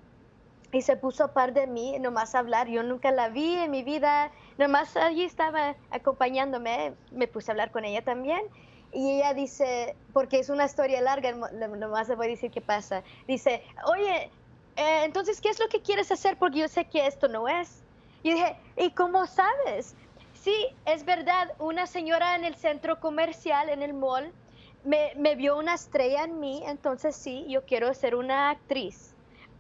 y 0.72 0.82
se 0.82 0.96
puso 0.96 1.24
a 1.24 1.34
par 1.34 1.54
de 1.54 1.68
mí, 1.68 1.98
nomás 2.00 2.36
a 2.36 2.40
hablar. 2.40 2.68
Yo 2.68 2.84
nunca 2.84 3.12
la 3.12 3.30
vi 3.30 3.56
en 3.56 3.72
mi 3.72 3.84
vida, 3.84 4.32
nomás 4.58 4.96
allí 4.96 5.24
estaba 5.24 5.76
acompañándome, 5.92 6.94
me 7.12 7.28
puse 7.28 7.52
a 7.52 7.54
hablar 7.54 7.72
con 7.72 7.86
ella 7.86 8.04
también. 8.04 8.42
Y 8.92 9.18
ella 9.18 9.34
dice, 9.34 9.96
porque 10.14 10.40
es 10.40 10.50
una 10.50 10.66
historia 10.66 11.02
larga, 11.02 11.32
nomás 11.32 12.08
le 12.08 12.16
voy 12.16 12.28
a 12.28 12.30
decir 12.30 12.52
qué 12.52 12.62
pasa. 12.62 13.04
Dice, 13.28 13.64
oye, 13.86 14.32
eh, 14.76 15.04
entonces, 15.04 15.42
¿qué 15.42 15.50
es 15.50 15.60
lo 15.60 15.68
que 15.68 15.82
quieres 15.82 16.12
hacer? 16.12 16.38
Porque 16.38 16.60
yo 16.60 16.68
sé 16.68 16.86
que 16.86 17.06
esto 17.06 17.28
no 17.28 17.48
es. 17.48 17.84
Y 18.24 18.34
dije, 18.34 18.56
¿y 18.78 18.92
cómo 18.92 19.28
sabes? 19.28 19.96
Sí, 20.34 20.56
es 20.86 21.06
verdad, 21.06 21.54
una 21.60 21.86
señora 21.86 22.36
en 22.36 22.46
el 22.46 22.56
centro 22.56 23.00
comercial, 23.00 23.70
en 23.70 23.84
el 23.84 23.94
mall, 23.94 24.32
me, 24.84 25.14
me 25.18 25.36
vio 25.36 25.58
una 25.58 25.74
estrella 25.74 26.24
en 26.24 26.40
mí, 26.40 26.64
entonces 26.66 27.16
sí, 27.16 27.46
yo 27.50 27.66
quiero 27.66 27.94
ser 27.94 28.16
una 28.16 28.50
actriz. 28.50 29.14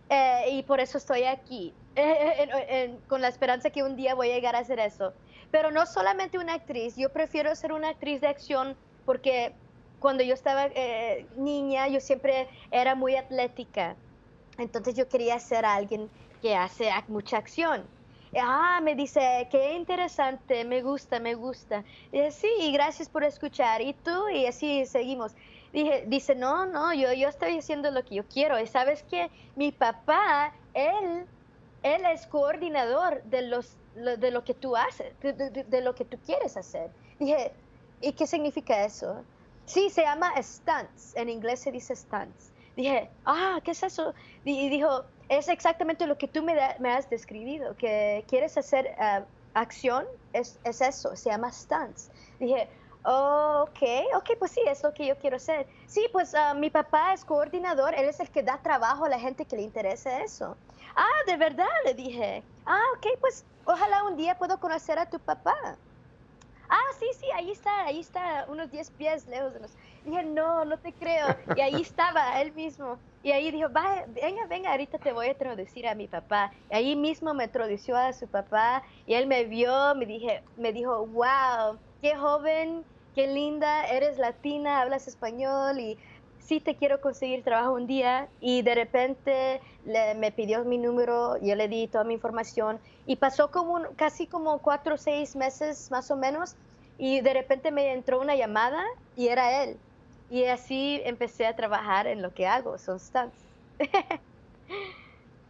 Eh, 0.09 0.45
y 0.51 0.63
por 0.63 0.79
eso 0.79 0.97
estoy 0.97 1.23
aquí, 1.23 1.73
con 3.07 3.21
la 3.21 3.27
esperanza 3.27 3.69
que 3.69 3.83
un 3.83 3.95
día 3.95 4.15
voy 4.15 4.31
a 4.31 4.33
llegar 4.33 4.55
a 4.55 4.59
hacer 4.59 4.79
eso. 4.79 5.13
Pero 5.51 5.71
no 5.71 5.85
solamente 5.85 6.37
una 6.37 6.55
actriz, 6.55 6.95
yo 6.95 7.09
prefiero 7.09 7.55
ser 7.55 7.73
una 7.73 7.89
actriz 7.89 8.21
de 8.21 8.27
acción 8.27 8.75
porque 9.05 9.53
cuando 9.99 10.23
yo 10.23 10.33
estaba 10.33 10.67
eh, 10.67 11.25
niña 11.35 11.87
yo 11.87 11.99
siempre 11.99 12.47
era 12.71 12.95
muy 12.95 13.15
atlética. 13.15 13.95
Entonces 14.57 14.95
yo 14.95 15.07
quería 15.07 15.39
ser 15.39 15.65
alguien 15.65 16.09
que 16.41 16.55
hace 16.55 16.89
mucha 17.07 17.37
acción. 17.37 17.83
Ah, 18.39 18.79
me 18.83 18.95
dice, 18.95 19.47
qué 19.49 19.73
interesante, 19.73 20.63
me 20.63 20.83
gusta, 20.83 21.19
me 21.19 21.33
gusta. 21.33 21.83
Y 22.11 22.29
sí, 22.31 22.71
gracias 22.71 23.09
por 23.09 23.23
escuchar. 23.23 23.81
¿Y 23.81 23.93
tú? 23.93 24.29
Y 24.29 24.45
así 24.45 24.85
seguimos 24.85 25.33
dije, 25.73 26.03
dice, 26.07 26.35
no, 26.35 26.65
no, 26.65 26.93
yo, 26.93 27.13
yo 27.13 27.29
estoy 27.29 27.57
haciendo 27.57 27.91
lo 27.91 28.03
que 28.03 28.15
yo 28.15 28.23
quiero. 28.27 28.59
Y 28.59 28.67
sabes 28.67 29.03
que 29.03 29.29
mi 29.55 29.71
papá, 29.71 30.53
él, 30.73 31.25
él 31.83 32.05
es 32.05 32.27
coordinador 32.27 33.23
de, 33.23 33.43
los, 33.43 33.77
de 33.95 34.31
lo 34.31 34.43
que 34.43 34.53
tú 34.53 34.75
haces, 34.75 35.13
de, 35.21 35.81
lo 35.81 35.95
que 35.95 36.05
tú 36.05 36.17
quieres 36.25 36.57
hacer. 36.57 36.89
Dije, 37.19 37.51
¿y 38.01 38.13
qué 38.13 38.27
significa 38.27 38.85
eso? 38.85 39.23
Sí, 39.65 39.89
se 39.89 40.01
llama 40.01 40.31
stunts, 40.41 41.15
en 41.15 41.29
inglés 41.29 41.59
se 41.59 41.71
dice 41.71 41.95
stunts. 41.95 42.51
Dije, 42.75 43.09
ah, 43.25 43.59
¿qué 43.63 43.71
es 43.71 43.83
eso? 43.83 44.13
Y 44.45 44.69
dijo, 44.69 45.03
es 45.27 45.47
exactamente 45.47 46.07
lo 46.07 46.17
que 46.17 46.27
tú 46.27 46.41
me, 46.41 46.53
has 46.59 47.09
describido, 47.09 47.75
que 47.75 48.23
quieres 48.27 48.57
hacer 48.57 48.95
ah, 48.97 49.25
acción, 49.53 50.05
es, 50.33 50.59
es, 50.63 50.81
eso, 50.81 51.15
se 51.15 51.29
llama 51.29 51.51
stunts. 51.51 52.09
Dije, 52.39 52.67
oh, 53.03 53.65
ok, 53.67 54.15
ok, 54.15 54.29
pues 54.37 54.51
sí, 54.51 54.61
es 54.67 54.83
lo 54.83 54.93
que 54.93 55.07
yo 55.07 55.17
quiero 55.17 55.37
hacer. 55.37 55.67
Sí, 55.87 56.07
pues 56.11 56.33
ah, 56.35 56.53
mi 56.53 56.69
papá 56.69 57.13
es 57.13 57.25
coordinador, 57.25 57.93
él 57.95 58.05
es 58.05 58.19
el 58.19 58.29
que 58.29 58.43
da 58.43 58.61
trabajo 58.61 59.05
a 59.05 59.09
la 59.09 59.19
gente 59.19 59.45
que 59.45 59.55
le 59.55 59.63
interesa 59.63 60.21
eso. 60.21 60.57
Ah, 60.95 61.23
de 61.27 61.37
verdad, 61.37 61.67
le 61.85 61.93
dije. 61.93 62.43
Ah, 62.65 62.83
ok, 62.97 63.07
pues 63.19 63.45
ojalá 63.65 64.03
un 64.03 64.17
día 64.17 64.37
puedo 64.37 64.59
conocer 64.59 64.99
a 64.99 65.05
tu 65.05 65.19
papá. 65.19 65.55
Ah, 66.71 66.91
sí, 66.99 67.07
sí, 67.19 67.25
ahí 67.33 67.49
está, 67.49 67.85
ahí 67.85 67.99
está, 67.99 68.45
unos 68.47 68.69
10 68.69 68.91
pies 68.91 69.27
lejos 69.27 69.53
de 69.53 69.59
nosotros. 69.59 69.83
Dije, 70.05 70.23
no, 70.23 70.65
no 70.65 70.77
te 70.77 70.93
creo. 70.93 71.35
Y 71.55 71.61
ahí 71.61 71.81
estaba 71.81 72.39
él 72.41 72.53
mismo. 72.53 72.99
Y 73.23 73.31
ahí 73.31 73.49
dijo, 73.51 73.69
venga, 73.69 74.45
venga, 74.47 74.71
ahorita 74.71 74.99
te 74.99 75.11
voy 75.11 75.27
a 75.27 75.31
introducir 75.31 75.87
a 75.87 75.95
mi 75.95 76.07
papá. 76.07 76.51
Y 76.69 76.75
ahí 76.75 76.95
mismo 76.95 77.33
me 77.33 77.45
introdució 77.45 77.97
a 77.97 78.13
su 78.13 78.27
papá 78.27 78.83
y 79.07 79.15
él 79.15 79.25
me 79.25 79.45
vio, 79.45 79.95
me, 79.95 80.05
dije, 80.05 80.43
me 80.55 80.71
dijo, 80.71 81.07
wow, 81.07 81.79
qué 82.01 82.15
joven, 82.15 82.83
qué 83.15 83.27
linda, 83.27 83.87
eres 83.87 84.17
latina, 84.17 84.81
hablas 84.81 85.07
español 85.07 85.79
y 85.79 85.97
sí 86.39 86.59
te 86.59 86.75
quiero 86.75 87.01
conseguir 87.01 87.43
trabajo 87.43 87.73
un 87.73 87.87
día. 87.87 88.27
Y 88.41 88.61
de 88.61 88.75
repente 88.75 89.61
me 90.17 90.31
pidió 90.31 90.63
mi 90.65 90.77
número, 90.77 91.37
yo 91.41 91.55
le 91.55 91.67
di 91.67 91.87
toda 91.87 92.03
mi 92.03 92.13
información 92.13 92.79
y 93.05 93.15
pasó 93.17 93.51
como 93.51 93.81
casi 93.95 94.27
como 94.27 94.59
cuatro 94.59 94.95
o 94.95 94.97
seis 94.97 95.35
meses 95.35 95.89
más 95.91 96.11
o 96.11 96.15
menos 96.15 96.55
y 96.97 97.21
de 97.21 97.33
repente 97.33 97.71
me 97.71 97.93
entró 97.93 98.19
una 98.19 98.35
llamada 98.35 98.83
y 99.15 99.27
era 99.27 99.63
él. 99.63 99.77
Y 100.29 100.45
así 100.45 101.01
empecé 101.05 101.47
a 101.47 101.55
trabajar 101.55 102.05
en 102.05 102.21
lo 102.21 102.33
que 102.33 102.45
hago, 102.45 102.77
son 102.77 102.99
stunts. 102.99 103.35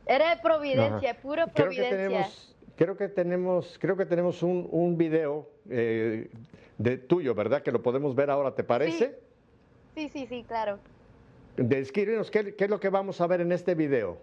Era 0.06 0.41
providencia, 0.41 1.20
puro 1.22 1.47
providencia. 1.47 2.30
Creo 2.78 2.95
que 2.95 3.10
tenemos, 3.10 3.78
creo 3.78 3.97
que 3.97 4.06
tenemos, 4.06 4.41
un, 4.41 4.68
un 4.72 4.97
video 4.97 5.47
eh, 5.70 6.30
de 6.78 6.97
tuyo, 6.97 7.36
¿verdad? 7.36 7.61
Que 7.61 7.72
lo 7.72 7.82
podemos 7.82 8.15
ver 8.15 8.30
ahora, 8.30 8.55
¿te 8.55 8.63
parece? 8.63 9.20
Sí, 9.95 10.09
sí, 10.09 10.28
sí, 10.28 10.43
claro. 10.47 10.80
Descríbenos 11.57 12.32
¿qué, 12.32 12.55
qué 12.55 12.65
es 12.65 12.70
lo 12.70 12.80
que 12.80 12.89
vamos 12.89 13.20
a 13.20 13.28
ver 13.28 13.41
en 13.41 13.51
este 13.51 13.76
video. 13.76 14.17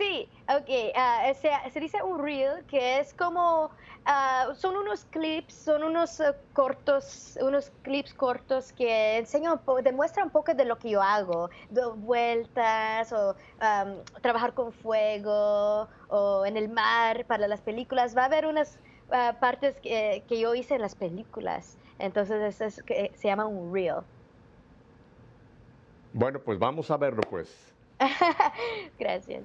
Sí, 0.00 0.26
ok. 0.48 0.94
Ah, 0.96 1.30
se, 1.34 1.78
dice 1.78 2.02
un 2.02 2.24
reel 2.24 2.64
que 2.64 3.00
es 3.00 3.12
como, 3.12 3.66
uh, 3.66 4.54
son 4.54 4.74
unos 4.78 5.04
clips, 5.10 5.52
son 5.52 5.84
unos 5.84 6.20
uh, 6.20 6.32
cortos, 6.54 7.38
unos 7.42 7.70
clips 7.82 8.14
cortos 8.14 8.72
que 8.72 9.18
enseñan, 9.18 9.60
demuestran 9.84 10.28
un 10.28 10.32
poco 10.32 10.54
de 10.54 10.64
lo 10.64 10.78
que 10.78 10.88
yo 10.88 11.02
hago, 11.02 11.50
de 11.68 11.84
vueltas 11.96 13.12
o 13.12 13.32
um, 13.60 14.02
trabajar 14.22 14.54
con 14.54 14.72
fuego 14.72 15.86
o 16.08 16.46
en 16.46 16.56
el 16.56 16.70
mar 16.70 17.26
para 17.26 17.46
las 17.46 17.60
películas. 17.60 18.16
Va 18.16 18.22
a 18.22 18.24
haber 18.24 18.46
unas 18.46 18.78
uh, 19.10 19.38
partes 19.40 19.78
que, 19.80 20.24
que, 20.28 20.40
yo 20.40 20.54
hice 20.54 20.74
en 20.74 20.82
las 20.82 20.94
películas. 20.94 21.78
Entonces, 21.98 22.40
eso 22.42 22.64
es, 22.64 22.82
que 22.82 23.12
se 23.16 23.28
llama 23.28 23.46
un 23.46 23.72
reel. 23.72 24.02
Bueno, 26.12 26.40
pues 26.40 26.58
vamos 26.58 26.90
a 26.90 26.96
verlo, 26.96 27.22
pues. 27.30 27.72
Gracias. 28.98 29.44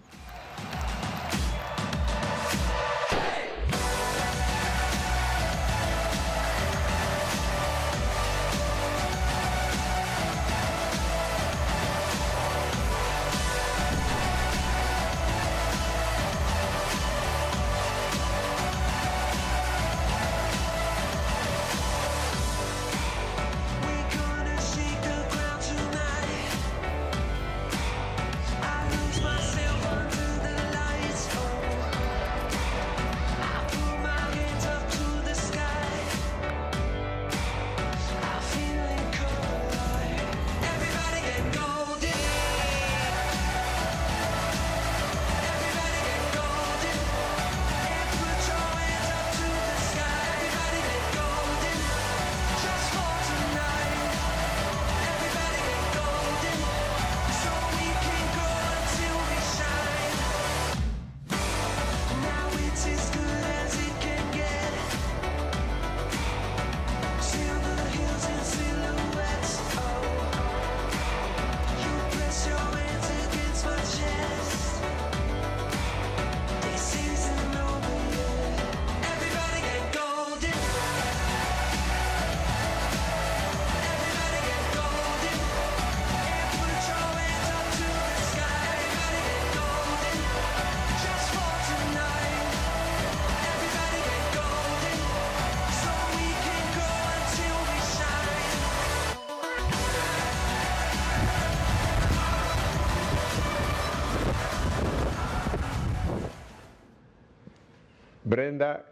Brenda, 108.45 108.85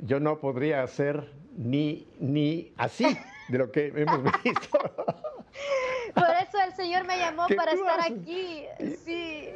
yo 0.00 0.18
no 0.18 0.38
podría 0.38 0.82
hacer 0.82 1.30
ni, 1.58 2.08
ni 2.20 2.72
así 2.78 3.04
de 3.48 3.58
lo 3.58 3.70
que 3.70 3.92
hemos 3.94 4.22
visto. 4.42 4.78
Por 6.14 6.30
eso 6.40 6.58
el 6.66 6.72
Señor 6.72 7.06
me 7.06 7.18
llamó 7.18 7.46
para 7.54 7.72
estar 7.72 8.00
aquí. 8.00 8.64
Sí. 9.04 9.50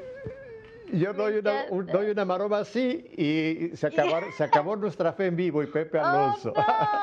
Yo 0.92 1.14
doy 1.14 1.38
una, 1.38 1.66
doy 1.66 2.10
una, 2.10 2.24
maroma 2.26 2.58
así 2.58 3.06
y 3.16 3.74
se 3.74 3.86
acabó, 3.86 4.18
se 4.36 4.44
acabó 4.44 4.76
nuestra 4.76 5.14
fe 5.14 5.26
en 5.26 5.36
vivo 5.36 5.62
y 5.62 5.66
Pepe 5.66 5.98
oh, 5.98 6.04
Alonso. 6.04 6.52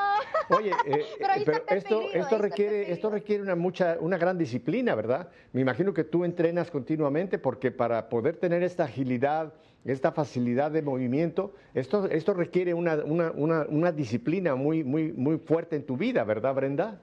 Oye, 0.50 0.70
eh, 0.86 1.04
pero, 1.44 1.64
esto, 1.68 2.00
esto 2.12 2.38
requiere, 2.38 2.92
esto 2.92 3.10
requiere 3.10 3.42
una, 3.42 3.56
mucha, 3.56 3.96
una 4.00 4.18
gran 4.18 4.38
disciplina, 4.38 4.94
¿verdad? 4.94 5.30
Me 5.52 5.62
imagino 5.62 5.92
que 5.92 6.04
tú 6.04 6.24
entrenas 6.24 6.70
continuamente 6.70 7.38
porque 7.38 7.72
para 7.72 8.08
poder 8.08 8.36
tener 8.36 8.62
esta 8.62 8.84
agilidad, 8.84 9.52
esta 9.86 10.12
facilidad 10.12 10.70
de 10.70 10.82
movimiento, 10.82 11.52
esto, 11.74 12.06
esto 12.06 12.34
requiere 12.34 12.74
una, 12.74 12.96
una, 13.04 13.30
una, 13.68 13.92
disciplina 13.92 14.56
muy, 14.56 14.82
muy, 14.82 15.12
muy 15.12 15.38
fuerte 15.38 15.76
en 15.76 15.86
tu 15.86 15.96
vida, 15.96 16.24
¿verdad, 16.24 16.54
Brenda? 16.54 17.00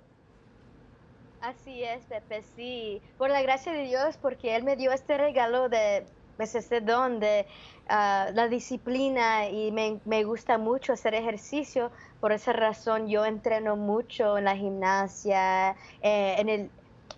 Así 1.42 1.84
es, 1.84 2.04
Pepe, 2.06 2.44
sí. 2.56 3.02
Por 3.18 3.30
la 3.30 3.42
gracia 3.42 3.72
de 3.72 3.84
Dios, 3.84 4.18
porque 4.18 4.56
Él 4.56 4.64
me 4.64 4.76
dio 4.76 4.92
este 4.92 5.18
regalo 5.18 5.70
de, 5.70 6.06
pues, 6.38 6.56
este 6.56 6.82
don 6.82 7.20
de 7.20 7.46
ah, 7.88 8.30
la 8.34 8.48
disciplina 8.48 9.48
y 9.50 9.72
me, 9.72 10.00
me, 10.06 10.24
gusta 10.24 10.58
mucho 10.58 10.94
hacer 10.94 11.14
ejercicio. 11.14 11.92
Por 12.20 12.32
esa 12.32 12.54
razón 12.54 13.08
yo 13.08 13.26
entreno 13.26 13.76
mucho 13.76 14.38
en 14.38 14.46
la 14.46 14.56
gimnasia, 14.56 15.72
eh, 16.02 16.36
en 16.38 16.50
el, 16.50 16.70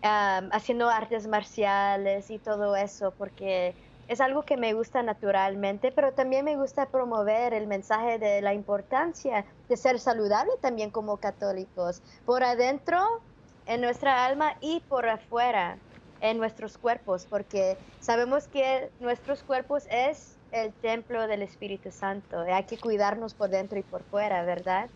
ah, 0.03 0.41
haciendo 0.51 0.89
artes 0.89 1.27
marciales 1.27 2.29
y 2.29 2.37
todo 2.37 2.75
eso, 2.75 3.13
porque 3.17 3.73
es 4.07 4.21
algo 4.21 4.43
que 4.43 4.57
me 4.57 4.73
gusta 4.73 5.01
naturalmente, 5.03 5.91
pero 5.91 6.13
también 6.13 6.45
me 6.45 6.55
gusta 6.55 6.89
promover 6.89 7.53
el 7.53 7.67
mensaje 7.67 8.19
de 8.19 8.41
la 8.41 8.53
importancia 8.53 9.45
de 9.67 9.77
ser 9.77 9.99
saludable 9.99 10.51
también 10.61 10.91
como 10.91 11.17
católicos, 11.17 12.01
por 12.25 12.43
adentro, 12.43 12.99
en 13.65 13.81
nuestra 13.81 14.25
alma 14.25 14.55
y 14.61 14.81
por 14.81 15.07
afuera, 15.07 15.79
en 16.19 16.37
nuestros 16.37 16.77
cuerpos, 16.77 17.25
porque 17.25 17.77
sabemos 17.99 18.47
que 18.47 18.91
nuestros 18.99 19.43
cuerpos 19.43 19.87
es 19.89 20.37
el 20.51 20.73
templo 20.73 21.27
del 21.27 21.41
Espíritu 21.41 21.91
Santo. 21.91 22.39
Hay 22.41 22.65
que 22.65 22.77
cuidarnos 22.77 23.33
por 23.33 23.49
dentro 23.49 23.77
y 23.79 23.83
por 23.83 24.03
fuera, 24.03 24.43
¿verdad? 24.43 24.89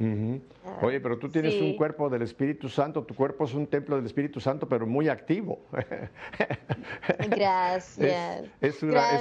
Ah, 0.00 0.78
Oye, 0.80 0.98
pero 0.98 1.18
tú 1.18 1.28
tienes 1.28 1.60
un 1.60 1.76
cuerpo 1.76 2.08
del 2.08 2.22
Espíritu 2.22 2.70
Santo, 2.70 3.02
tu 3.02 3.14
cuerpo 3.14 3.44
es 3.44 3.52
un 3.52 3.66
templo 3.66 3.96
del 3.96 4.06
Espíritu 4.06 4.40
Santo, 4.40 4.66
pero 4.66 4.86
muy 4.86 5.08
activo. 5.08 5.60
Gracias. 7.28 8.44
Es, 8.62 8.82
una, 8.82 9.20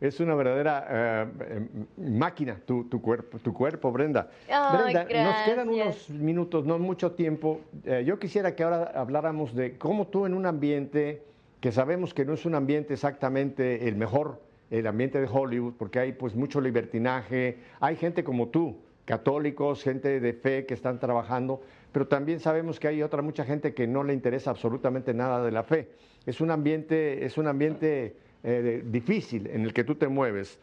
Es, 0.00 0.20
una, 0.20 0.34
verdadera 0.34 1.28
em, 1.50 1.68
máquina, 2.16 2.58
tu, 2.64 2.88
cuerpo, 3.02 3.38
tu 3.38 3.52
cuerpo, 3.52 3.92
Brenda. 3.92 4.30
Brenda, 4.46 5.04
nos 5.04 5.42
quedan 5.42 5.68
unos 5.68 6.08
minutos, 6.08 6.64
no 6.64 6.78
mucho 6.78 7.12
tiempo. 7.12 7.60
Eh, 7.84 8.04
yo 8.06 8.18
quisiera 8.18 8.54
que 8.54 8.62
ahora 8.62 8.92
habláramos 8.94 9.54
de 9.54 9.76
cómo 9.76 10.06
tú 10.06 10.24
en 10.24 10.32
un 10.32 10.46
ambiente 10.46 11.22
que 11.60 11.72
sabemos 11.72 12.14
que 12.14 12.24
no 12.24 12.32
es 12.32 12.46
un 12.46 12.54
ambiente 12.54 12.94
exactamente 12.94 13.86
el 13.86 13.96
mejor, 13.96 14.40
el 14.70 14.86
ambiente 14.86 15.20
de 15.20 15.28
Hollywood, 15.30 15.74
porque 15.78 15.98
hay 15.98 16.12
pues 16.12 16.34
mucho 16.34 16.60
libertinaje, 16.60 17.58
hay 17.80 17.96
gente 17.96 18.24
como 18.24 18.48
tú, 18.48 18.76
católicos, 19.06 19.82
gente 19.82 20.20
de 20.20 20.32
fe 20.34 20.66
que 20.66 20.74
están 20.74 20.98
trabajando, 20.98 21.62
pero 21.92 22.06
también 22.06 22.40
sabemos 22.40 22.78
que 22.78 22.88
hay 22.88 23.02
otra 23.02 23.22
mucha 23.22 23.44
gente 23.44 23.72
que 23.72 23.86
no 23.86 24.04
le 24.04 24.12
interesa 24.12 24.50
absolutamente 24.50 25.14
nada 25.14 25.42
de 25.42 25.50
la 25.50 25.62
fe. 25.62 25.88
Es 26.26 26.42
un 26.42 26.50
ambiente, 26.50 27.24
es 27.24 27.38
un 27.38 27.46
ambiente 27.46 28.16
eh, 28.42 28.82
difícil 28.84 29.46
en 29.46 29.62
el 29.62 29.72
que 29.72 29.84
tú 29.84 29.94
te 29.94 30.08
mueves. 30.08 30.58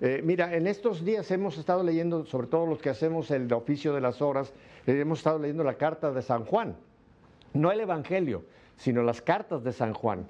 Eh, 0.00 0.20
mira, 0.22 0.54
en 0.54 0.66
estos 0.66 1.04
días 1.04 1.30
hemos 1.30 1.56
estado 1.56 1.82
leyendo, 1.82 2.26
sobre 2.26 2.46
todo 2.48 2.66
los 2.66 2.78
que 2.80 2.90
hacemos 2.90 3.30
el 3.30 3.50
oficio 3.52 3.94
de 3.94 4.02
las 4.02 4.20
horas, 4.20 4.52
eh, 4.86 5.00
hemos 5.00 5.20
estado 5.20 5.38
leyendo 5.38 5.64
la 5.64 5.74
carta 5.74 6.12
de 6.12 6.20
San 6.20 6.44
Juan, 6.44 6.76
no 7.54 7.72
el 7.72 7.80
Evangelio, 7.80 8.44
sino 8.76 9.02
las 9.02 9.22
cartas 9.22 9.64
de 9.64 9.72
San 9.72 9.94
Juan. 9.94 10.28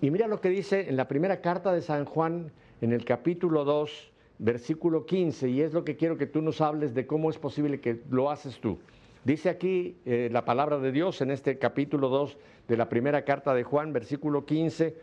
Y 0.00 0.10
mira 0.10 0.28
lo 0.28 0.40
que 0.40 0.48
dice 0.48 0.88
en 0.88 0.96
la 0.96 1.08
primera 1.08 1.42
carta 1.42 1.72
de 1.72 1.82
San 1.82 2.06
Juan, 2.06 2.50
en 2.80 2.92
el 2.92 3.04
capítulo 3.04 3.64
2, 3.64 4.11
versículo 4.42 5.06
15, 5.06 5.48
y 5.48 5.60
es 5.60 5.72
lo 5.72 5.84
que 5.84 5.96
quiero 5.96 6.18
que 6.18 6.26
tú 6.26 6.42
nos 6.42 6.60
hables 6.60 6.94
de 6.94 7.06
cómo 7.06 7.30
es 7.30 7.38
posible 7.38 7.80
que 7.80 8.02
lo 8.10 8.28
haces 8.28 8.58
tú. 8.58 8.76
Dice 9.24 9.48
aquí 9.48 9.98
eh, 10.04 10.28
la 10.32 10.44
palabra 10.44 10.78
de 10.78 10.90
Dios 10.90 11.20
en 11.20 11.30
este 11.30 11.58
capítulo 11.58 12.08
2 12.08 12.36
de 12.66 12.76
la 12.76 12.88
primera 12.88 13.24
carta 13.24 13.54
de 13.54 13.62
Juan, 13.62 13.92
versículo 13.92 14.44
15, 14.44 14.96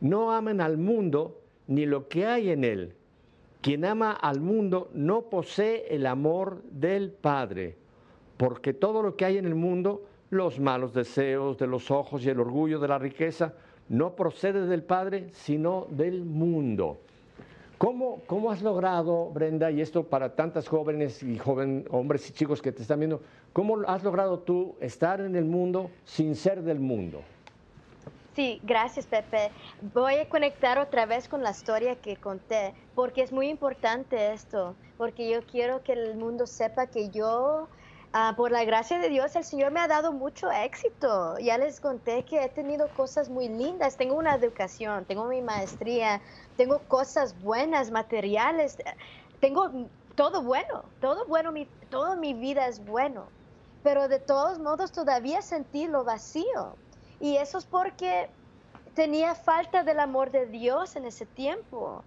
no 0.00 0.32
amen 0.32 0.62
al 0.62 0.78
mundo 0.78 1.42
ni 1.66 1.84
lo 1.84 2.08
que 2.08 2.24
hay 2.24 2.48
en 2.48 2.64
él. 2.64 2.94
Quien 3.60 3.84
ama 3.84 4.12
al 4.12 4.40
mundo 4.40 4.90
no 4.94 5.28
posee 5.28 5.84
el 5.94 6.06
amor 6.06 6.62
del 6.70 7.10
Padre, 7.10 7.76
porque 8.38 8.72
todo 8.72 9.02
lo 9.02 9.14
que 9.14 9.26
hay 9.26 9.36
en 9.36 9.44
el 9.44 9.56
mundo, 9.56 10.06
los 10.30 10.58
malos 10.58 10.94
deseos 10.94 11.58
de 11.58 11.66
los 11.66 11.90
ojos 11.90 12.24
y 12.24 12.30
el 12.30 12.40
orgullo 12.40 12.78
de 12.78 12.88
la 12.88 12.98
riqueza, 12.98 13.52
no 13.90 14.16
procede 14.16 14.66
del 14.66 14.84
Padre, 14.84 15.28
sino 15.32 15.86
del 15.90 16.24
mundo. 16.24 17.00
¿Cómo, 17.80 18.20
¿Cómo, 18.26 18.50
has 18.50 18.60
logrado, 18.60 19.30
Brenda, 19.30 19.70
y 19.70 19.80
esto 19.80 20.04
para 20.04 20.36
tantas 20.36 20.68
jóvenes 20.68 21.22
y 21.22 21.38
joven, 21.38 21.86
hombres 21.90 22.28
y 22.28 22.32
chicos 22.34 22.60
que 22.60 22.72
te 22.72 22.82
están 22.82 22.98
viendo, 22.98 23.22
cómo 23.54 23.78
has 23.86 24.04
logrado 24.04 24.40
tú 24.40 24.76
estar 24.80 25.22
en 25.22 25.34
el 25.34 25.46
mundo 25.46 25.90
sin 26.04 26.36
ser 26.36 26.60
del 26.62 26.78
mundo? 26.78 27.22
Sí, 28.36 28.60
gracias 28.64 29.06
Pepe. 29.06 29.50
Voy 29.94 30.16
a 30.16 30.28
conectar 30.28 30.78
otra 30.78 31.06
vez 31.06 31.26
con 31.26 31.42
la 31.42 31.52
historia 31.52 31.96
que 31.96 32.16
conté, 32.16 32.74
porque 32.94 33.22
es 33.22 33.32
muy 33.32 33.48
importante 33.48 34.34
esto, 34.34 34.74
porque 34.98 35.30
yo 35.30 35.40
quiero 35.46 35.82
que 35.82 35.94
el 35.94 36.16
mundo 36.18 36.46
sepa 36.46 36.86
que 36.86 37.08
yo 37.08 37.66
Ah, 38.12 38.34
por 38.36 38.50
la 38.50 38.64
gracia 38.64 38.98
de 38.98 39.08
Dios, 39.08 39.36
el 39.36 39.44
Señor 39.44 39.70
me 39.70 39.78
ha 39.78 39.86
dado 39.86 40.12
mucho 40.12 40.50
éxito. 40.50 41.38
Ya 41.38 41.58
les 41.58 41.78
conté 41.78 42.24
que 42.24 42.42
he 42.42 42.48
tenido 42.48 42.88
cosas 42.88 43.28
muy 43.28 43.48
lindas. 43.48 43.96
Tengo 43.96 44.16
una 44.16 44.34
educación, 44.34 45.04
tengo 45.04 45.26
mi 45.26 45.40
maestría, 45.42 46.20
tengo 46.60 46.80
cosas 46.88 47.34
buenas, 47.40 47.90
materiales. 47.90 48.76
Tengo 49.40 49.70
todo 50.14 50.42
bueno, 50.42 50.84
todo 51.00 51.24
bueno, 51.24 51.52
mi, 51.52 51.64
toda 51.88 52.16
mi 52.16 52.34
vida 52.34 52.68
es 52.68 52.84
bueno. 52.84 53.28
Pero 53.82 54.08
de 54.08 54.18
todos 54.18 54.58
modos 54.58 54.92
todavía 54.92 55.40
sentí 55.40 55.86
lo 55.86 56.04
vacío. 56.04 56.76
Y 57.18 57.38
eso 57.38 57.56
es 57.56 57.64
porque 57.64 58.28
tenía 58.94 59.34
falta 59.34 59.84
del 59.84 60.00
amor 60.00 60.32
de 60.32 60.44
Dios 60.44 60.96
en 60.96 61.06
ese 61.06 61.24
tiempo. 61.24 62.04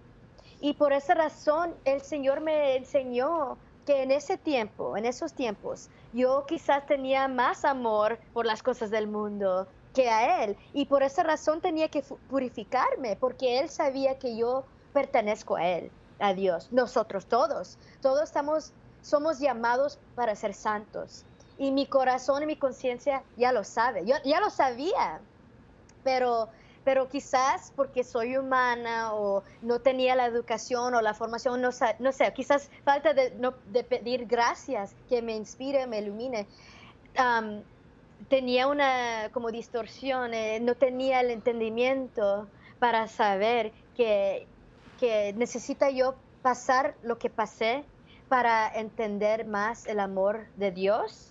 Y 0.60 0.74
por 0.74 0.92
esa 0.92 1.14
razón 1.14 1.74
el 1.84 2.00
Señor 2.02 2.40
me 2.40 2.76
enseñó 2.76 3.58
que 3.84 4.04
en 4.04 4.12
ese 4.12 4.38
tiempo, 4.38 4.96
en 4.96 5.04
esos 5.04 5.32
tiempos, 5.32 5.90
yo 6.12 6.46
quizás 6.46 6.86
tenía 6.86 7.26
más 7.26 7.64
amor 7.64 8.20
por 8.32 8.46
las 8.46 8.62
cosas 8.62 8.92
del 8.92 9.08
mundo 9.08 9.66
que 9.94 10.10
a 10.10 10.44
Él. 10.44 10.56
Y 10.74 10.86
por 10.86 11.02
esa 11.02 11.22
razón 11.22 11.60
tenía 11.60 11.88
que 11.88 12.02
purificarme, 12.02 13.16
porque 13.16 13.60
Él 13.60 13.70
sabía 13.70 14.18
que 14.18 14.36
yo 14.36 14.64
pertenezco 14.92 15.56
a 15.56 15.66
Él, 15.66 15.90
a 16.18 16.34
Dios. 16.34 16.68
Nosotros 16.72 17.26
todos, 17.26 17.78
todos 18.02 18.24
estamos, 18.24 18.72
somos 19.00 19.38
llamados 19.38 19.98
para 20.14 20.34
ser 20.34 20.52
santos. 20.52 21.24
Y 21.56 21.70
mi 21.70 21.86
corazón 21.86 22.42
y 22.42 22.46
mi 22.46 22.56
conciencia 22.56 23.22
ya 23.36 23.52
lo 23.52 23.64
sabe, 23.64 24.04
yo 24.04 24.16
ya 24.24 24.40
lo 24.40 24.50
sabía, 24.50 25.20
pero 26.02 26.48
pero 26.84 27.08
quizás 27.08 27.72
porque 27.74 28.04
soy 28.04 28.36
humana 28.36 29.14
o 29.14 29.42
no 29.62 29.80
tenía 29.80 30.14
la 30.14 30.26
educación 30.26 30.94
o 30.94 31.00
la 31.00 31.14
formación, 31.14 31.62
no, 31.62 31.70
no 31.98 32.12
sé, 32.12 32.32
quizás 32.34 32.70
falta 32.84 33.14
de, 33.14 33.30
no, 33.38 33.54
de, 33.72 33.84
pedir 33.84 34.26
gracias 34.26 34.94
que 35.08 35.22
me 35.22 35.34
inspire, 35.34 35.86
me 35.86 36.00
ilumine. 36.00 36.46
Tenía 38.28 38.66
una 38.66 39.30
como 39.32 39.50
distorsión, 39.50 40.34
eh, 40.34 40.60
no 40.60 40.74
tenía 40.74 41.20
el 41.20 41.30
entendimiento 41.30 42.48
para 42.78 43.08
saber 43.08 43.72
que, 43.96 44.46
que 44.98 45.32
necesita 45.36 45.90
yo 45.90 46.14
pasar 46.42 46.94
lo 47.02 47.18
que 47.18 47.30
pasé 47.30 47.84
para 48.28 48.68
entender 48.68 49.46
más 49.46 49.86
el 49.86 50.00
amor 50.00 50.46
de 50.56 50.70
Dios 50.70 51.30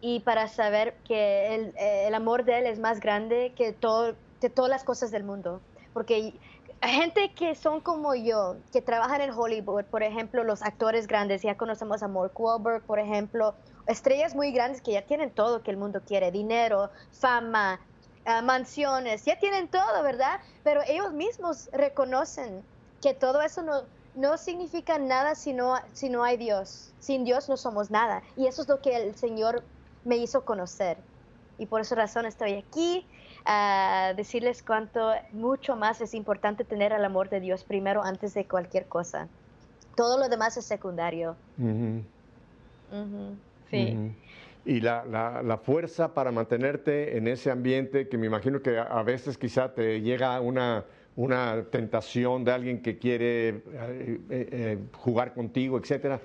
y 0.00 0.20
para 0.20 0.48
saber 0.48 0.94
que 1.04 1.54
el, 1.54 1.74
el 1.76 2.14
amor 2.14 2.44
de 2.44 2.58
Él 2.58 2.66
es 2.66 2.78
más 2.78 3.00
grande 3.00 3.52
que 3.56 3.72
todo 3.72 4.14
de 4.40 4.50
todas 4.50 4.70
las 4.70 4.84
cosas 4.84 5.10
del 5.10 5.24
mundo. 5.24 5.60
Porque 5.92 6.34
gente 6.82 7.32
que 7.34 7.54
son 7.54 7.80
como 7.80 8.14
yo, 8.14 8.56
que 8.72 8.82
trabajan 8.82 9.20
en 9.20 9.30
Hollywood, 9.30 9.84
por 9.84 10.02
ejemplo, 10.02 10.44
los 10.44 10.62
actores 10.62 11.06
grandes, 11.06 11.42
ya 11.42 11.56
conocemos 11.56 12.02
a 12.02 12.08
Mark 12.08 12.32
Wahlberg, 12.38 12.82
por 12.82 12.98
ejemplo, 12.98 13.54
estrellas 13.88 14.34
muy 14.34 14.52
grandes 14.52 14.82
que 14.82 14.92
ya 14.92 15.02
tienen 15.02 15.30
todo 15.30 15.62
que 15.62 15.70
el 15.70 15.76
mundo 15.76 16.02
quiere, 16.06 16.30
dinero, 16.30 16.90
fama, 17.10 17.80
ah, 18.24 18.42
mansiones, 18.42 19.24
ya 19.24 19.38
tienen 19.38 19.68
todo, 19.68 20.02
¿verdad? 20.02 20.40
Pero 20.62 20.82
ellos 20.86 21.12
mismos 21.12 21.68
reconocen 21.72 22.62
que 23.00 23.14
todo 23.14 23.40
eso 23.40 23.62
no, 23.62 23.82
no 24.14 24.36
significa 24.36 24.98
nada 24.98 25.34
si 25.34 25.54
no, 25.54 25.74
si 25.94 26.10
no 26.10 26.22
hay 26.22 26.36
Dios. 26.36 26.92
Sin 27.00 27.24
Dios 27.24 27.48
no 27.48 27.56
somos 27.56 27.90
nada. 27.90 28.22
Y 28.36 28.46
eso 28.46 28.62
es 28.62 28.68
lo 28.68 28.80
que 28.80 28.94
el 28.94 29.16
Señor 29.16 29.64
me 30.04 30.16
hizo 30.16 30.44
conocer. 30.44 30.98
Y 31.58 31.66
por 31.66 31.80
esa 31.80 31.94
razón 31.94 32.26
estoy 32.26 32.54
aquí 32.54 33.06
a 33.46 34.12
decirles 34.16 34.62
cuánto 34.62 35.12
mucho 35.32 35.76
más 35.76 36.00
es 36.02 36.12
importante 36.12 36.64
tener 36.64 36.92
el 36.92 37.04
amor 37.04 37.30
de 37.30 37.40
Dios 37.40 37.64
primero 37.64 38.02
antes 38.04 38.34
de 38.34 38.44
cualquier 38.44 38.86
cosa. 38.86 39.28
Todo 39.96 40.18
lo 40.18 40.28
demás 40.28 40.56
es 40.56 40.66
secundario. 40.66 41.34
Sí. 43.70 43.96
Y 44.64 44.80
la, 44.80 45.04
la, 45.06 45.56
fuerza 45.58 46.12
para 46.12 46.30
mantenerte 46.30 47.16
en 47.16 47.26
ese 47.26 47.50
ambiente 47.50 48.08
que 48.08 48.18
me 48.18 48.26
imagino 48.26 48.60
que 48.60 48.78
a 48.78 49.02
veces 49.02 49.38
quizá 49.38 49.72
te 49.72 50.02
llega 50.02 50.38
una, 50.40 50.84
una 51.16 51.64
tentación 51.70 52.44
de 52.44 52.52
alguien 52.52 52.82
que 52.82 52.96
quiere 52.96 53.48
eh, 53.48 53.60
eh, 53.60 54.20
eh, 54.30 54.78
jugar 54.92 55.34
contigo, 55.34 55.78
etcétera. 55.78 56.20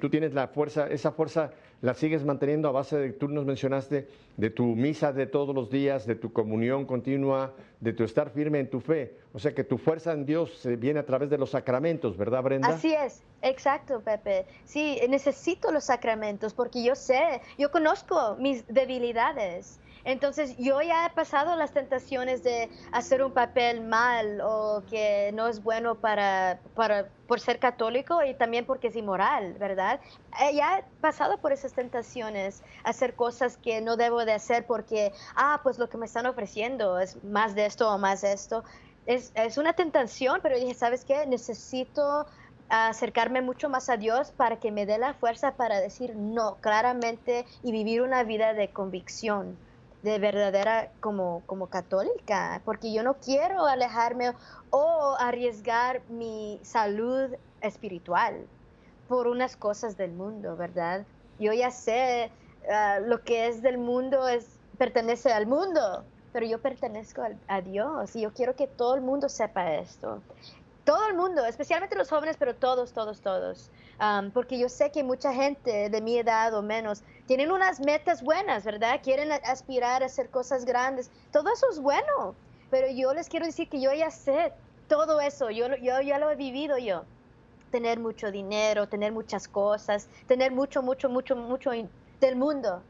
tú 0.00 0.08
tienes 0.08 0.32
la 0.32 0.48
fuerza, 0.48 0.86
esa 0.88 1.12
fuerza 1.12 1.50
la 1.80 1.94
sigues 1.94 2.24
manteniendo 2.24 2.68
a 2.68 2.72
base 2.72 2.96
de, 2.96 3.12
tú 3.12 3.28
nos 3.28 3.44
mencionaste, 3.44 4.08
de 4.36 4.50
tu 4.50 4.64
misa 4.64 5.12
de 5.12 5.26
todos 5.26 5.54
los 5.54 5.70
días, 5.70 6.06
de 6.06 6.14
tu 6.14 6.32
comunión 6.32 6.86
continua, 6.86 7.52
de 7.80 7.92
tu 7.92 8.04
estar 8.04 8.30
firme 8.30 8.58
en 8.58 8.68
tu 8.68 8.80
fe. 8.80 9.16
O 9.32 9.38
sea 9.38 9.54
que 9.54 9.64
tu 9.64 9.78
fuerza 9.78 10.12
en 10.12 10.26
Dios 10.26 10.66
viene 10.78 11.00
a 11.00 11.06
través 11.06 11.30
de 11.30 11.38
los 11.38 11.50
sacramentos, 11.50 12.16
¿verdad, 12.16 12.42
Brenda? 12.42 12.68
Así 12.68 12.92
es, 12.92 13.22
exacto, 13.42 14.00
Pepe. 14.00 14.46
Sí, 14.64 14.98
necesito 15.08 15.70
los 15.70 15.84
sacramentos 15.84 16.52
porque 16.52 16.82
yo 16.82 16.94
sé, 16.94 17.40
yo 17.58 17.70
conozco 17.70 18.36
mis 18.38 18.66
debilidades. 18.66 19.78
Entonces 20.08 20.56
yo 20.56 20.80
ya 20.80 21.04
he 21.04 21.10
pasado 21.10 21.54
las 21.54 21.72
tentaciones 21.72 22.42
de 22.42 22.70
hacer 22.92 23.22
un 23.22 23.30
papel 23.30 23.82
mal 23.82 24.40
o 24.40 24.82
que 24.88 25.30
no 25.34 25.48
es 25.48 25.62
bueno 25.62 25.96
para, 25.96 26.60
para 26.74 27.10
por 27.26 27.40
ser 27.40 27.58
católico 27.58 28.24
y 28.24 28.32
también 28.32 28.64
porque 28.64 28.88
es 28.88 28.96
inmoral, 28.96 29.52
¿verdad? 29.58 30.00
Eh, 30.40 30.54
ya 30.54 30.78
he 30.78 30.84
pasado 31.02 31.36
por 31.36 31.52
esas 31.52 31.74
tentaciones, 31.74 32.62
hacer 32.84 33.16
cosas 33.16 33.58
que 33.58 33.82
no 33.82 33.98
debo 33.98 34.24
de 34.24 34.32
hacer 34.32 34.64
porque, 34.64 35.12
ah, 35.36 35.60
pues 35.62 35.78
lo 35.78 35.90
que 35.90 35.98
me 35.98 36.06
están 36.06 36.24
ofreciendo 36.24 36.98
es 36.98 37.22
más 37.22 37.54
de 37.54 37.66
esto 37.66 37.92
o 37.92 37.98
más 37.98 38.22
de 38.22 38.32
esto. 38.32 38.64
Es, 39.04 39.30
es 39.34 39.58
una 39.58 39.74
tentación, 39.74 40.40
pero 40.42 40.56
dije, 40.56 40.72
¿sabes 40.72 41.04
qué? 41.04 41.26
Necesito 41.26 42.26
acercarme 42.70 43.42
mucho 43.42 43.68
más 43.68 43.90
a 43.90 43.98
Dios 43.98 44.30
para 44.30 44.58
que 44.58 44.72
me 44.72 44.86
dé 44.86 44.96
la 44.96 45.12
fuerza 45.12 45.52
para 45.56 45.80
decir 45.80 46.16
no 46.16 46.56
claramente 46.62 47.44
y 47.62 47.72
vivir 47.72 48.00
una 48.00 48.22
vida 48.22 48.54
de 48.54 48.70
convicción 48.70 49.58
de 50.02 50.18
verdadera 50.18 50.90
como, 51.00 51.42
como 51.46 51.66
católica, 51.66 52.62
porque 52.64 52.92
yo 52.92 53.02
no 53.02 53.14
quiero 53.14 53.66
alejarme 53.66 54.32
o 54.70 55.16
arriesgar 55.18 56.02
mi 56.08 56.60
salud 56.62 57.34
espiritual 57.60 58.46
por 59.08 59.26
unas 59.26 59.56
cosas 59.56 59.96
del 59.96 60.12
mundo, 60.12 60.56
¿verdad? 60.56 61.04
yo 61.38 61.52
ya 61.52 61.70
sé 61.70 62.30
ah, 62.70 62.98
lo 63.00 63.22
que 63.22 63.48
es 63.48 63.62
del 63.62 63.78
mundo, 63.78 64.28
es, 64.28 64.46
pertenece 64.76 65.32
al 65.32 65.46
mundo, 65.46 66.04
pero 66.32 66.46
yo 66.46 66.60
pertenezco 66.60 67.22
a, 67.46 67.60
Dios 67.60 68.14
y 68.16 68.22
yo 68.22 68.32
quiero 68.32 68.54
que 68.54 68.66
todo 68.66 68.94
el 68.94 69.00
mundo 69.00 69.28
sepa 69.28 69.74
esto. 69.74 70.20
Todo 70.88 71.06
el 71.06 71.16
mundo, 71.16 71.44
especialmente 71.44 71.96
los 71.96 72.08
jóvenes, 72.08 72.38
pero 72.38 72.56
todos, 72.56 72.94
todos, 72.94 73.20
todos. 73.20 73.70
porque 74.32 74.58
yo 74.58 74.70
sé 74.70 74.90
que 74.90 75.04
mucha 75.04 75.34
gente 75.34 75.90
de 75.90 76.00
mi 76.00 76.16
edad 76.16 76.54
o 76.54 76.62
menos 76.62 77.02
tienen 77.26 77.52
unas 77.52 77.78
metas 77.78 78.22
buenas, 78.22 78.64
¿verdad? 78.64 78.98
Quieren 79.02 79.30
aspirar 79.30 80.02
a 80.02 80.06
hacer 80.06 80.30
cosas 80.30 80.64
grandes. 80.64 81.10
Todo 81.30 81.52
eso 81.52 81.66
es 81.70 81.78
bueno, 81.78 82.34
pero 82.70 82.88
yo 82.88 83.12
les 83.12 83.28
quiero 83.28 83.44
decir 83.44 83.68
que 83.68 83.82
yo 83.82 83.92
ya 83.92 84.10
sé 84.10 84.54
todo 84.88 85.20
eso, 85.20 85.50
yo, 85.50 85.76
yo 85.76 86.00
ya 86.00 86.18
lo 86.18 86.30
he 86.30 86.36
vivido 86.36 86.78
yo. 86.78 87.04
Tener 87.70 88.00
mucho 88.00 88.30
dinero, 88.30 88.88
tener 88.88 89.12
muchas 89.12 89.46
cosas, 89.46 90.08
tener 90.26 90.52
mucho, 90.52 90.82
mucho, 90.82 91.10
mucho, 91.10 91.36
mucho 91.36 91.70
del 92.18 92.36
mundo. 92.36 92.82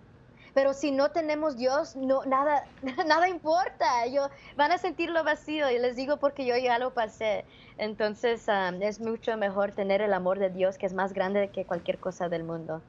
Pero 0.58 0.74
si 0.74 0.90
no 0.90 1.12
tenemos 1.12 1.56
Dios, 1.56 1.94
no, 1.94 2.24
nada, 2.24 2.64
nada 3.06 3.28
importa. 3.28 4.08
Yo, 4.12 4.28
van 4.56 4.72
a 4.72 4.78
sentirlo 4.78 5.22
vacío 5.22 5.70
y 5.70 5.78
les 5.78 5.94
digo 5.94 6.16
porque 6.16 6.44
yo 6.44 6.56
ya 6.56 6.80
lo 6.80 6.92
pasé. 6.92 7.44
Entonces 7.76 8.44
es 8.80 8.98
mucho 8.98 9.36
mejor 9.36 9.70
tener 9.70 10.00
el 10.00 10.12
amor 10.12 10.40
de 10.40 10.50
Dios 10.50 10.76
que 10.76 10.86
es 10.86 10.94
más 10.94 11.12
grande 11.12 11.50
que 11.50 11.64
cualquier 11.64 11.98
cosa 11.98 12.28
del 12.28 12.42
mundo. 12.42 12.82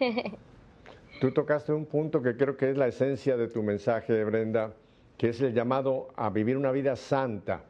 Tú 1.20 1.30
tocaste 1.30 1.72
un 1.72 1.86
punto 1.86 2.20
que 2.20 2.36
creo 2.36 2.56
que 2.56 2.70
es 2.70 2.76
la 2.76 2.88
esencia 2.88 3.36
de 3.36 3.46
tu 3.46 3.62
mensaje, 3.62 4.24
Brenda, 4.24 4.72
que 5.16 5.28
es 5.28 5.40
el 5.40 5.54
llamado 5.54 6.08
a 6.16 6.28
vivir 6.28 6.56
una 6.56 6.72
vida 6.72 6.96
santa. 6.96 7.62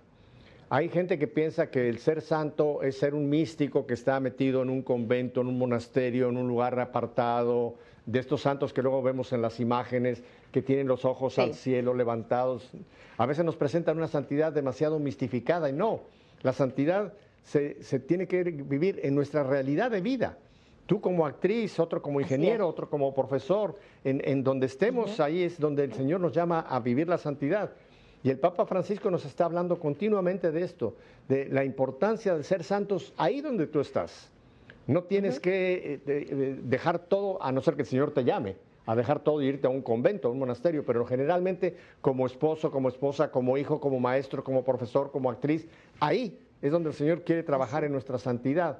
Hay 0.70 0.88
gente 0.88 1.18
que 1.18 1.26
piensa 1.26 1.68
que 1.68 1.90
el 1.90 1.98
ser 1.98 2.22
santo 2.22 2.82
es 2.82 2.96
ser 2.96 3.14
un 3.14 3.28
místico 3.28 3.86
que 3.86 3.92
está 3.92 4.18
metido 4.18 4.62
en 4.62 4.70
un 4.70 4.80
convento, 4.80 5.42
en 5.42 5.48
un 5.48 5.58
monasterio, 5.58 6.30
en 6.30 6.38
un 6.38 6.48
lugar 6.48 6.78
apartado, 6.80 7.74
de 8.10 8.18
estos 8.18 8.42
santos 8.42 8.72
que 8.72 8.82
luego 8.82 9.02
vemos 9.02 9.32
en 9.32 9.40
las 9.40 9.60
imágenes, 9.60 10.22
que 10.50 10.62
tienen 10.62 10.88
los 10.88 11.04
ojos 11.04 11.38
al 11.38 11.54
cielo 11.54 11.94
levantados. 11.94 12.70
A 13.16 13.26
veces 13.26 13.44
nos 13.44 13.56
presentan 13.56 13.96
una 13.96 14.08
santidad 14.08 14.52
demasiado 14.52 14.98
mistificada 14.98 15.70
y 15.70 15.72
no, 15.72 16.00
la 16.42 16.52
santidad 16.52 17.12
se, 17.44 17.82
se 17.82 18.00
tiene 18.00 18.26
que 18.26 18.42
vivir 18.42 19.00
en 19.02 19.14
nuestra 19.14 19.44
realidad 19.44 19.90
de 19.90 20.00
vida. 20.00 20.36
Tú 20.86 21.00
como 21.00 21.24
actriz, 21.24 21.78
otro 21.78 22.02
como 22.02 22.20
ingeniero, 22.20 22.66
otro 22.66 22.90
como 22.90 23.14
profesor, 23.14 23.76
en, 24.02 24.42
donde 24.42 24.66
estemos, 24.66 25.20
ahí 25.20 25.44
es 25.44 25.60
donde 25.60 25.84
el 25.84 25.92
Señor 25.92 26.20
nos 26.20 26.32
llama 26.32 26.66
a 26.68 26.80
vivir 26.80 27.06
la 27.06 27.16
santidad. 27.16 27.70
Y 28.24 28.30
el 28.30 28.40
Papa 28.40 28.66
Francisco 28.66 29.08
nos 29.08 29.24
está 29.24 29.44
hablando 29.44 29.78
continuamente 29.78 30.50
de 30.50 30.62
esto, 30.62 30.96
de 31.28 31.48
la 31.48 31.64
importancia 31.64 32.36
de 32.36 32.42
ser 32.42 32.64
santos 32.64 33.12
ahí 33.16 33.40
donde 33.40 33.68
tú 33.68 33.78
estás. 33.78 34.32
No 34.86 35.04
tienes 35.04 35.40
que 35.40 35.94
eh, 35.94 36.00
eh, 36.06 36.58
dejar 36.62 36.98
todo, 36.98 37.42
a 37.42 37.52
no 37.52 37.60
ser 37.60 37.74
que 37.76 37.82
el 37.82 37.88
Señor 37.88 38.12
te 38.12 38.24
llame, 38.24 38.56
a 38.86 38.96
dejar 38.96 39.20
todo 39.20 39.40
y 39.42 39.46
irte 39.46 39.66
a 39.66 39.70
un 39.70 39.82
convento, 39.82 40.28
a 40.28 40.30
un 40.30 40.38
monasterio, 40.38 40.84
pero 40.84 41.04
generalmente 41.04 41.76
como 42.00 42.26
esposo, 42.26 42.70
como 42.70 42.88
esposa, 42.88 43.30
como 43.30 43.56
hijo, 43.56 43.80
como 43.80 44.00
maestro, 44.00 44.42
como 44.42 44.64
profesor, 44.64 45.10
como 45.12 45.30
actriz, 45.30 45.68
ahí 46.00 46.38
es 46.62 46.72
donde 46.72 46.90
el 46.90 46.94
Señor 46.94 47.22
quiere 47.22 47.42
trabajar 47.42 47.84
en 47.84 47.92
nuestra 47.92 48.18
santidad. 48.18 48.78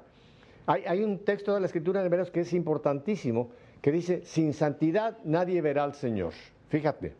Hay, 0.65 1.03
un 1.03 1.19
texto 1.19 1.53
de 1.53 1.59
la 1.59 1.65
Escritura 1.65 2.01
de 2.01 2.07
Hebreos 2.07 2.29
que 2.29 2.41
es 2.41 2.53
importantísimo, 2.53 3.49
que 3.81 3.91
dice, 3.91 4.21
sin 4.23 4.53
santidad 4.53 5.17
nadie 5.23 5.61
verá 5.61 5.83
al 5.83 5.95
Señor. 5.95 6.33
Fíjate, 6.69 7.13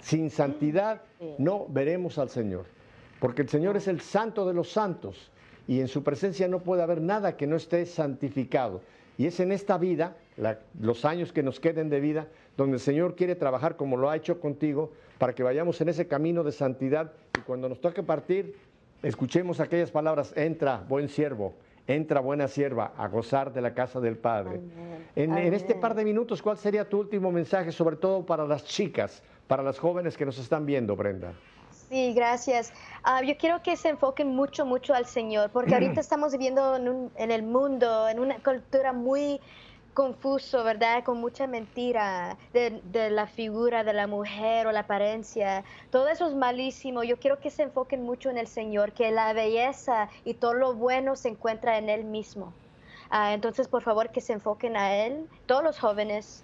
sin 0.00 0.30
santidad 0.30 1.02
no 1.38 1.66
veremos 1.68 2.18
al 2.18 2.28
Señor, 2.28 2.66
porque 3.20 3.42
el 3.42 3.48
Señor 3.48 3.76
es 3.76 3.88
el 3.88 4.00
santo 4.00 4.46
de 4.46 4.52
los 4.52 4.70
santos 4.70 5.31
y 5.66 5.80
en 5.80 5.88
su 5.88 6.02
presencia 6.02 6.48
no 6.48 6.60
puede 6.60 6.82
haber 6.82 7.00
nada 7.00 7.36
que 7.36 7.46
no 7.46 7.56
esté 7.56 7.86
santificado. 7.86 8.80
Y 9.18 9.26
es 9.26 9.40
en 9.40 9.52
esta 9.52 9.78
vida, 9.78 10.16
los 10.80 11.04
años 11.04 11.32
que 11.32 11.42
nos 11.42 11.60
queden 11.60 11.90
de 11.90 12.00
vida, 12.00 12.26
donde 12.56 12.74
el 12.74 12.80
Señor 12.80 13.14
quiere 13.14 13.34
trabajar 13.34 13.76
como 13.76 13.96
lo 13.96 14.10
ha 14.10 14.16
hecho 14.16 14.40
contigo, 14.40 14.92
para 15.18 15.34
que 15.34 15.42
vayamos 15.42 15.80
en 15.80 15.88
ese 15.88 16.08
camino 16.08 16.42
de 16.42 16.52
santidad 16.52 17.12
y 17.38 17.42
cuando 17.42 17.68
nos 17.68 17.80
toque 17.80 18.02
partir, 18.02 18.56
escuchemos 19.02 19.60
aquellas 19.60 19.90
palabras, 19.90 20.32
entra, 20.36 20.84
buen 20.88 21.08
siervo, 21.08 21.54
entra 21.86 22.20
buena 22.20 22.48
sierva 22.48 22.92
a 22.96 23.08
gozar 23.08 23.52
de 23.52 23.60
la 23.60 23.74
casa 23.74 24.00
del 24.00 24.16
Padre. 24.16 24.60
En, 25.14 25.36
este 25.54 25.74
par 25.74 25.94
de 25.94 26.04
minutos, 26.04 26.42
¿cuál 26.42 26.56
sería 26.56 26.88
tu 26.88 26.98
último 26.98 27.30
mensaje, 27.30 27.72
sobre 27.72 27.96
todo 27.96 28.24
para 28.24 28.46
las 28.46 28.64
chicas, 28.64 29.22
para 29.46 29.62
las 29.62 29.78
jóvenes 29.78 30.16
que 30.16 30.24
nos 30.24 30.38
están 30.38 30.66
viendo, 30.66 30.96
Brenda? 30.96 31.32
Sí, 31.92 32.14
gracias. 32.14 32.72
Ah, 33.02 33.20
yo 33.22 33.36
quiero 33.36 33.62
que 33.62 33.76
se 33.76 33.90
enfoquen 33.90 34.34
mucho, 34.34 34.64
mucho 34.64 34.94
al 34.94 35.04
Señor, 35.04 35.50
porque 35.50 35.74
ahorita 35.74 36.00
estamos 36.00 36.32
viviendo 36.32 36.76
en 36.76 37.30
el 37.30 37.42
mundo, 37.42 38.08
en 38.08 38.18
una 38.18 38.42
cultura 38.42 38.94
muy 38.94 39.38
confuso, 39.92 40.64
¿verdad? 40.64 41.04
Con 41.04 41.20
mucha 41.20 41.46
mentira 41.46 42.38
de, 42.54 43.10
la 43.10 43.26
figura 43.26 43.84
de 43.84 43.92
la 43.92 44.06
mujer 44.06 44.66
o 44.66 44.72
la 44.72 44.80
apariencia. 44.80 45.64
Todo 45.90 46.08
eso 46.08 46.26
es 46.26 46.34
malísimo. 46.34 47.02
Yo 47.02 47.18
quiero 47.18 47.40
que 47.40 47.50
se 47.50 47.64
enfoquen 47.64 48.04
mucho 48.04 48.30
en 48.30 48.38
el 48.38 48.46
Señor, 48.46 48.92
que 48.92 49.10
la 49.10 49.34
belleza 49.34 50.08
y 50.24 50.32
todo 50.32 50.54
lo 50.54 50.72
bueno 50.72 51.14
se 51.14 51.28
encuentra 51.28 51.76
en 51.76 51.90
Él 51.90 52.04
mismo. 52.04 52.54
Ah, 53.10 53.34
entonces, 53.34 53.68
por 53.68 53.82
favor, 53.82 54.08
que 54.08 54.22
se 54.22 54.32
enfoquen 54.32 54.78
a 54.78 54.96
Él, 54.96 55.28
todos 55.44 55.62
los 55.62 55.78
jóvenes, 55.78 56.42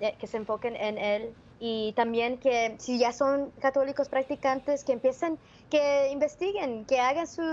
eh, 0.00 0.16
que 0.18 0.26
se 0.26 0.38
enfoquen 0.38 0.74
en 0.74 0.98
Él. 0.98 1.32
Y 1.64 1.92
también 1.92 2.38
que 2.38 2.74
si 2.80 2.98
ya 2.98 3.12
son 3.12 3.52
católicos 3.60 4.08
practicantes, 4.08 4.82
que 4.82 4.94
empiecen, 4.94 5.38
que 5.70 6.10
investiguen, 6.10 6.84
que 6.86 6.98
hagan 6.98 7.28
sus 7.28 7.44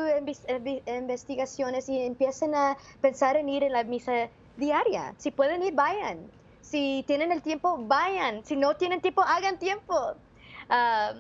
investigaciones 0.88 1.88
y 1.90 2.02
empiecen 2.02 2.56
a 2.56 2.76
pensar 3.02 3.38
en 3.38 3.48
ir 3.50 3.64
en 3.64 3.72
la 3.72 3.84
misa 3.84 4.30
diaria. 4.58 5.14
Si 5.20 5.30
pueden 5.30 5.62
ir, 5.62 5.76
vayan. 5.76 6.18
Si 6.62 7.04
tienen 7.06 7.32
el 7.32 7.44
tiempo, 7.44 7.78
vayan. 7.78 8.44
Si 8.46 8.56
no 8.56 8.76
tienen 8.78 9.00
tiempo, 9.00 9.22
hagan 9.22 9.60
tiempo. 9.60 10.16
Ah, 10.70 11.14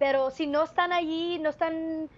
pero 0.00 0.32
si 0.32 0.48
no 0.48 0.64
están 0.64 0.92
allí, 0.92 1.38
no 1.38 1.50
están 1.50 2.10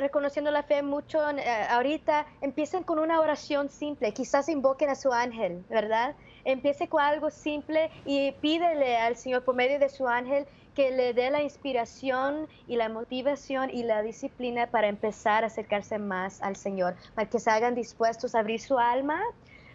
reconociendo 0.00 0.50
la 0.50 0.62
fe 0.62 0.82
mucho 0.82 1.18
eh, 1.30 1.66
ahorita, 1.70 2.26
empiecen 2.40 2.82
con 2.82 2.98
una 2.98 3.20
oración 3.20 3.68
simple. 3.68 4.12
Quizás 4.12 4.48
invoquen 4.48 4.90
a 4.90 4.94
su 4.94 5.12
ángel, 5.12 5.64
¿verdad? 5.68 6.14
Empiece 6.44 6.88
con 6.88 7.02
algo 7.02 7.30
simple 7.30 7.90
y 8.04 8.32
pídele 8.32 8.96
al 8.96 9.16
Señor 9.16 9.44
por 9.44 9.54
medio 9.54 9.78
de 9.78 9.88
su 9.88 10.06
ángel 10.06 10.46
que 10.74 10.90
le 10.90 11.14
dé 11.14 11.30
la 11.30 11.42
inspiración 11.42 12.48
y 12.66 12.76
la 12.76 12.88
motivación 12.88 13.70
y 13.70 13.82
la 13.82 14.02
disciplina 14.02 14.66
para 14.66 14.88
empezar 14.88 15.42
a 15.42 15.46
acercarse 15.46 15.98
más 15.98 16.42
al 16.42 16.56
Señor, 16.56 16.96
para 17.14 17.28
que 17.28 17.40
se 17.40 17.50
hagan 17.50 17.74
dispuestos 17.74 18.34
a 18.34 18.40
abrir 18.40 18.60
su 18.60 18.78
alma 18.78 19.22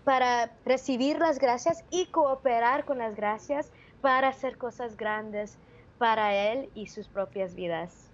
para 0.04 0.52
recibir 0.66 1.20
las 1.20 1.40
gracias 1.40 1.84
y 1.90 2.08
cooperar 2.08 2.86
con 2.86 2.98
las 2.98 3.16
gracias 3.16 3.72
para 4.02 4.30
hacer 4.30 4.58
cosas 4.58 4.98
grandes 4.98 5.58
para 5.98 6.34
Él 6.34 6.70
y 6.74 6.88
sus 6.88 7.08
propias 7.08 7.54
vidas. 7.56 8.11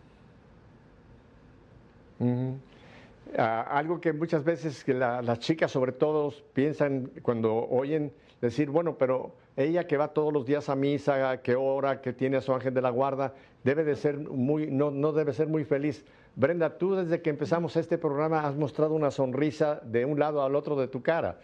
Ah, 3.38 3.61
algo 3.70 3.99
que 3.99 4.13
muchas 4.13 4.43
veces 4.43 4.84
que 4.84 4.93
las 4.93 5.39
chicas 5.39 5.72
sobre 5.72 5.91
todo 5.91 6.34
piensan 6.53 7.11
cuando 7.22 7.68
oyen 7.68 8.13
decir, 8.41 8.70
bueno, 8.70 8.97
pero 8.97 9.34
ella 9.55 9.86
que 9.86 9.97
va 9.97 10.09
todos 10.09 10.32
los 10.32 10.45
días 10.45 10.70
a 10.70 10.76
misa, 10.76 11.41
que 11.41 11.55
ora, 11.55 12.01
que 12.01 12.13
tiene 12.13 12.38
a 12.38 12.41
su 12.41 12.53
ángel 12.53 12.74
de 12.74 12.82
la 12.82 12.89
guarda, 12.89 13.34
debe 13.63 13.84
de 13.84 13.95
ser 13.95 14.18
muy, 14.18 14.68
no, 14.68 14.91
no 14.91 15.11
debe 15.11 15.34
ser 15.34 15.47
muy 15.47 15.65
feliz. 15.65 16.05
Brenda, 16.36 16.78
tú 16.78 16.95
desde 16.95 17.22
que 17.22 17.32
empezamos 17.32 17.76
este 17.76 17.97
programa 17.97 18.47
has 18.47 18.55
mostrado 18.55 18.93
una 18.93 19.11
sonrisa 19.11 19.82
de 19.84 20.05
un 20.05 20.20
lado 20.20 20.43
al 20.43 20.55
otro 20.55 20.76
de 20.76 20.88
tu 20.88 21.01
cara. 21.01 21.39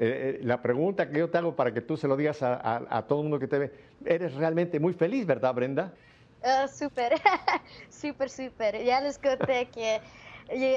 Eh, 0.00 0.38
eh, 0.40 0.44
la 0.44 0.62
pregunta 0.62 1.10
que 1.10 1.18
yo 1.18 1.28
te 1.28 1.38
hago 1.38 1.54
para 1.54 1.74
que 1.74 1.80
tú 1.80 1.96
se 1.96 2.08
lo 2.08 2.16
digas 2.16 2.38
a, 2.42 3.04
todo 3.08 3.18
el 3.18 3.24
mundo 3.24 3.38
que 3.38 3.48
te 3.48 3.58
ve, 3.58 3.72
eres 4.04 4.34
realmente 4.34 4.80
muy 4.80 4.92
feliz, 4.92 5.26
¿verdad, 5.26 5.54
Brenda? 5.54 5.92
Oh, 6.44 6.68
súper, 6.68 7.14
súper, 7.90 8.30
súper. 8.30 8.84
Ya 8.84 9.00
les 9.00 9.18
conté 9.18 9.68
que 9.68 10.00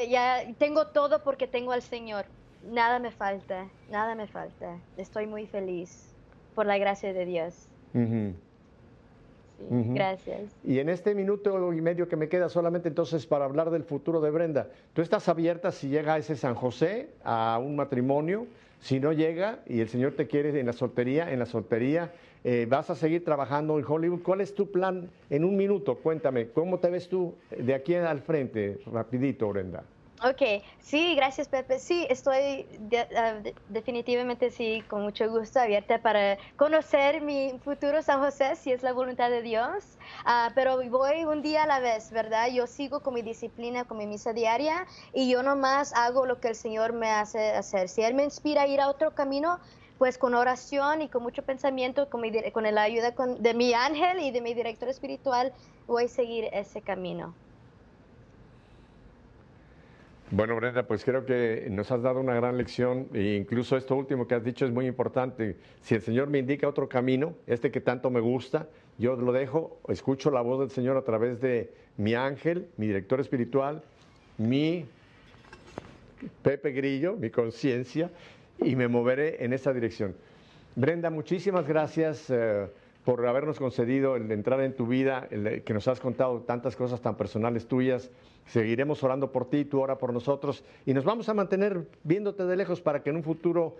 ya, 0.09 0.43
tengo 0.57 0.87
todo 0.87 1.23
porque 1.23 1.47
tengo 1.47 1.71
al 1.71 1.81
Señor. 1.81 2.25
Nada 2.63 2.99
me 2.99 3.11
falta, 3.11 3.67
nada 3.89 4.15
me 4.15 4.27
falta. 4.27 4.77
Estoy 4.97 5.27
muy 5.27 5.47
feliz 5.47 6.13
por 6.55 6.65
la 6.65 6.77
gracia 6.77 7.13
de 7.13 7.25
Dios. 7.25 7.67
Gracias. 9.69 10.55
Y 10.63 10.79
en 10.79 10.89
este 10.89 11.15
minuto 11.15 11.73
y 11.73 11.81
medio 11.81 12.07
que 12.07 12.15
me 12.15 12.29
queda 12.29 12.49
solamente 12.49 12.87
entonces 12.87 13.25
para 13.25 13.45
hablar 13.45 13.69
del 13.69 13.83
futuro 13.83 14.21
de 14.21 14.31
Brenda, 14.31 14.67
¿tú 14.93 15.01
estás 15.01 15.29
abierta 15.29 15.71
si 15.71 15.89
llega 15.89 16.15
a 16.15 16.17
ese 16.17 16.35
San 16.35 16.55
José 16.55 17.09
a 17.23 17.59
un 17.63 17.75
matrimonio? 17.75 18.47
Si 18.79 18.99
no 18.99 19.13
llega 19.13 19.59
y 19.67 19.79
el 19.79 19.89
Señor 19.89 20.13
te 20.13 20.27
quiere 20.27 20.59
en 20.59 20.65
la 20.65 20.73
soltería, 20.73 21.31
en 21.31 21.37
la 21.37 21.45
soltería, 21.45 22.11
eh, 22.43 22.65
vas 22.69 22.89
a 22.89 22.95
seguir 22.95 23.23
trabajando 23.23 23.77
en 23.77 23.85
Hollywood. 23.87 24.23
¿Cuál 24.23 24.41
es 24.41 24.55
tu 24.55 24.71
plan 24.71 25.09
en 25.29 25.43
un 25.43 25.55
minuto? 25.55 25.95
Cuéntame, 25.95 26.49
¿cómo 26.49 26.79
te 26.79 26.89
ves 26.89 27.07
tú 27.07 27.35
de 27.49 27.73
aquí 27.73 27.95
al 27.95 28.21
frente? 28.21 28.79
Rapidito, 28.91 29.49
Brenda. 29.49 29.83
Ok, 30.23 30.61
sí, 30.77 31.15
gracias 31.15 31.47
Pepe. 31.47 31.79
Sí, 31.79 32.05
estoy 32.07 32.67
ah, 33.17 33.39
definitivamente 33.69 34.51
sí, 34.51 34.83
con 34.87 35.01
mucho 35.01 35.27
gusto 35.31 35.59
abierta 35.59 35.99
para 35.99 36.37
conocer 36.57 37.21
mi 37.21 37.59
futuro 37.63 38.03
San 38.03 38.19
José, 38.19 38.55
si 38.55 38.71
es 38.71 38.83
la 38.83 38.93
voluntad 38.93 39.31
de 39.31 39.41
Dios. 39.41 39.97
Ah, 40.23 40.51
pero 40.53 40.77
voy 40.89 41.23
un 41.23 41.41
día 41.41 41.63
a 41.63 41.65
la 41.65 41.79
vez, 41.79 42.11
¿verdad? 42.11 42.49
Yo 42.53 42.67
sigo 42.67 42.99
con 42.99 43.15
mi 43.15 43.23
disciplina, 43.23 43.85
con 43.85 43.97
mi 43.97 44.05
misa 44.05 44.31
diaria 44.31 44.85
y 45.11 45.27
yo 45.27 45.41
nomás 45.41 45.91
hago 45.95 46.27
lo 46.27 46.39
que 46.39 46.49
el 46.49 46.55
Señor 46.55 46.93
me 46.93 47.09
hace 47.09 47.53
hacer. 47.53 47.89
Si 47.89 48.03
Él 48.03 48.13
me 48.13 48.23
inspira 48.23 48.61
a 48.61 48.67
ir 48.67 48.79
a 48.79 48.89
otro 48.89 49.15
camino, 49.15 49.59
pues 50.01 50.17
con 50.17 50.33
oración 50.33 51.03
y 51.03 51.09
con 51.09 51.21
mucho 51.21 51.43
pensamiento, 51.43 52.09
con, 52.09 52.23
con 52.53 52.63
la 52.63 52.81
ayuda 52.81 53.13
de 53.37 53.53
mi 53.53 53.75
ángel 53.75 54.19
y 54.19 54.31
de 54.31 54.41
mi 54.41 54.55
director 54.55 54.89
espiritual, 54.89 55.53
voy 55.85 56.05
a 56.05 56.07
seguir 56.07 56.45
ese 56.53 56.81
camino. 56.81 57.35
Bueno, 60.31 60.55
Brenda, 60.55 60.87
pues 60.87 61.05
creo 61.05 61.23
que 61.23 61.67
nos 61.69 61.91
has 61.91 62.01
dado 62.01 62.19
una 62.19 62.33
gran 62.33 62.57
lección 62.57 63.09
e 63.13 63.35
incluso 63.35 63.77
esto 63.77 63.95
último 63.95 64.27
que 64.27 64.33
has 64.33 64.43
dicho 64.43 64.65
es 64.65 64.71
muy 64.71 64.87
importante. 64.87 65.57
Si 65.83 65.93
el 65.93 66.01
Señor 66.01 66.29
me 66.29 66.39
indica 66.39 66.67
otro 66.67 66.89
camino, 66.89 67.35
este 67.45 67.69
que 67.69 67.79
tanto 67.79 68.09
me 68.09 68.21
gusta, 68.21 68.69
yo 68.97 69.15
lo 69.15 69.31
dejo, 69.31 69.77
escucho 69.87 70.31
la 70.31 70.41
voz 70.41 70.61
del 70.61 70.71
Señor 70.71 70.97
a 70.97 71.03
través 71.03 71.39
de 71.41 71.75
mi 71.97 72.15
ángel, 72.15 72.69
mi 72.75 72.87
director 72.87 73.19
espiritual, 73.19 73.83
mi 74.39 74.83
Pepe 76.41 76.71
Grillo, 76.71 77.15
mi 77.17 77.29
conciencia, 77.29 78.09
y 78.61 78.75
me 78.75 78.87
moveré 78.87 79.43
en 79.43 79.53
esa 79.53 79.73
dirección. 79.73 80.15
Brenda, 80.75 81.09
muchísimas 81.09 81.67
gracias. 81.67 82.29
Eh, 82.29 82.67
por 83.03 83.25
habernos 83.25 83.57
concedido 83.57 84.15
el 84.15 84.31
entrar 84.31 84.61
en 84.61 84.75
tu 84.75 84.85
vida, 84.85 85.27
el, 85.31 85.63
que 85.63 85.73
nos 85.73 85.87
has 85.87 85.99
contado 85.99 86.41
tantas 86.41 86.75
cosas 86.75 87.01
tan 87.01 87.15
personales 87.15 87.67
tuyas. 87.67 88.11
Seguiremos 88.45 89.03
orando 89.03 89.31
por 89.31 89.49
ti, 89.49 89.65
tú 89.65 89.81
ora 89.81 89.97
por 89.97 90.13
nosotros 90.13 90.63
y 90.85 90.93
nos 90.93 91.03
vamos 91.03 91.29
a 91.29 91.33
mantener 91.33 91.87
viéndote 92.03 92.45
de 92.45 92.55
lejos 92.55 92.81
para 92.81 93.01
que 93.01 93.09
en 93.09 93.17
un 93.17 93.23
futuro, 93.23 93.77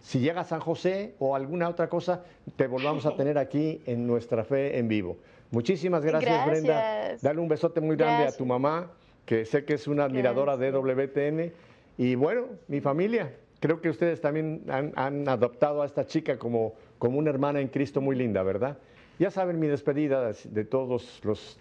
si 0.00 0.20
llega 0.20 0.42
a 0.42 0.44
San 0.44 0.60
José 0.60 1.14
o 1.18 1.34
alguna 1.34 1.68
otra 1.68 1.88
cosa, 1.88 2.22
te 2.56 2.66
volvamos 2.66 3.04
a 3.06 3.16
tener 3.16 3.36
aquí 3.38 3.82
en 3.86 4.06
nuestra 4.06 4.44
fe 4.44 4.78
en 4.78 4.88
vivo. 4.88 5.16
Muchísimas 5.50 6.04
gracias, 6.04 6.46
Brenda. 6.46 7.16
Dale 7.20 7.40
un 7.40 7.48
besote 7.48 7.80
muy 7.80 7.96
grande 7.96 8.26
a 8.26 8.32
tu 8.32 8.46
mamá, 8.46 8.90
que 9.24 9.44
sé 9.44 9.64
que 9.64 9.74
es 9.74 9.86
una 9.86 10.04
admiradora 10.04 10.56
de 10.56 10.70
WTN. 10.72 11.52
Y 11.98 12.14
bueno, 12.14 12.46
mi 12.68 12.80
familia, 12.80 13.32
creo 13.66 13.80
que 13.80 13.90
ustedes 13.90 14.20
también 14.20 14.62
han 14.68 15.28
adoptado 15.28 15.82
a 15.82 15.86
esta 15.86 16.06
chica 16.06 16.38
como 16.38 16.74
como 16.98 17.18
una 17.18 17.30
hermana 17.30 17.60
en 17.60 17.68
Cristo 17.68 18.00
muy 18.00 18.16
linda, 18.16 18.42
¿verdad? 18.42 18.78
Ya 19.18 19.30
saben 19.30 19.58
mi 19.58 19.66
despedida 19.66 20.32
de 20.32 20.64
todos 20.64 21.20
los 21.24 21.58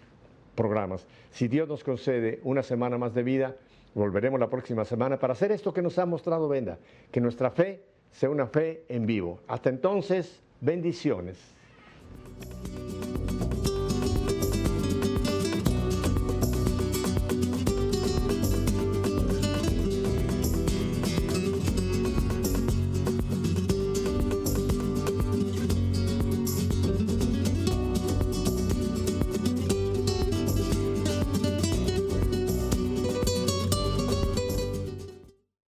programas. 0.56 1.06
Si 1.32 1.47
Dios 1.47 1.68
nos 1.68 1.84
concede 1.84 2.39
una 2.43 2.64
semana 2.64 2.97
más 2.97 3.14
de 3.14 3.24
vida, 3.24 3.56
volveremos 3.93 4.39
la 4.39 4.49
próxima 4.49 4.86
semana 4.86 5.18
para 5.20 5.34
hacer 5.34 5.51
esto 5.51 5.74
que 5.74 5.82
nos 5.82 5.97
ha 5.99 6.06
mostrado 6.06 6.49
Venda, 6.49 6.78
que 7.12 7.22
nuestra 7.22 7.51
fe 7.51 7.82
sea 8.12 8.30
una 8.30 8.47
fe 8.47 8.84
en 8.89 9.06
vivo. 9.06 9.39
Hasta 9.47 9.70
entonces, 9.70 10.41
bendiciones. 10.62 11.38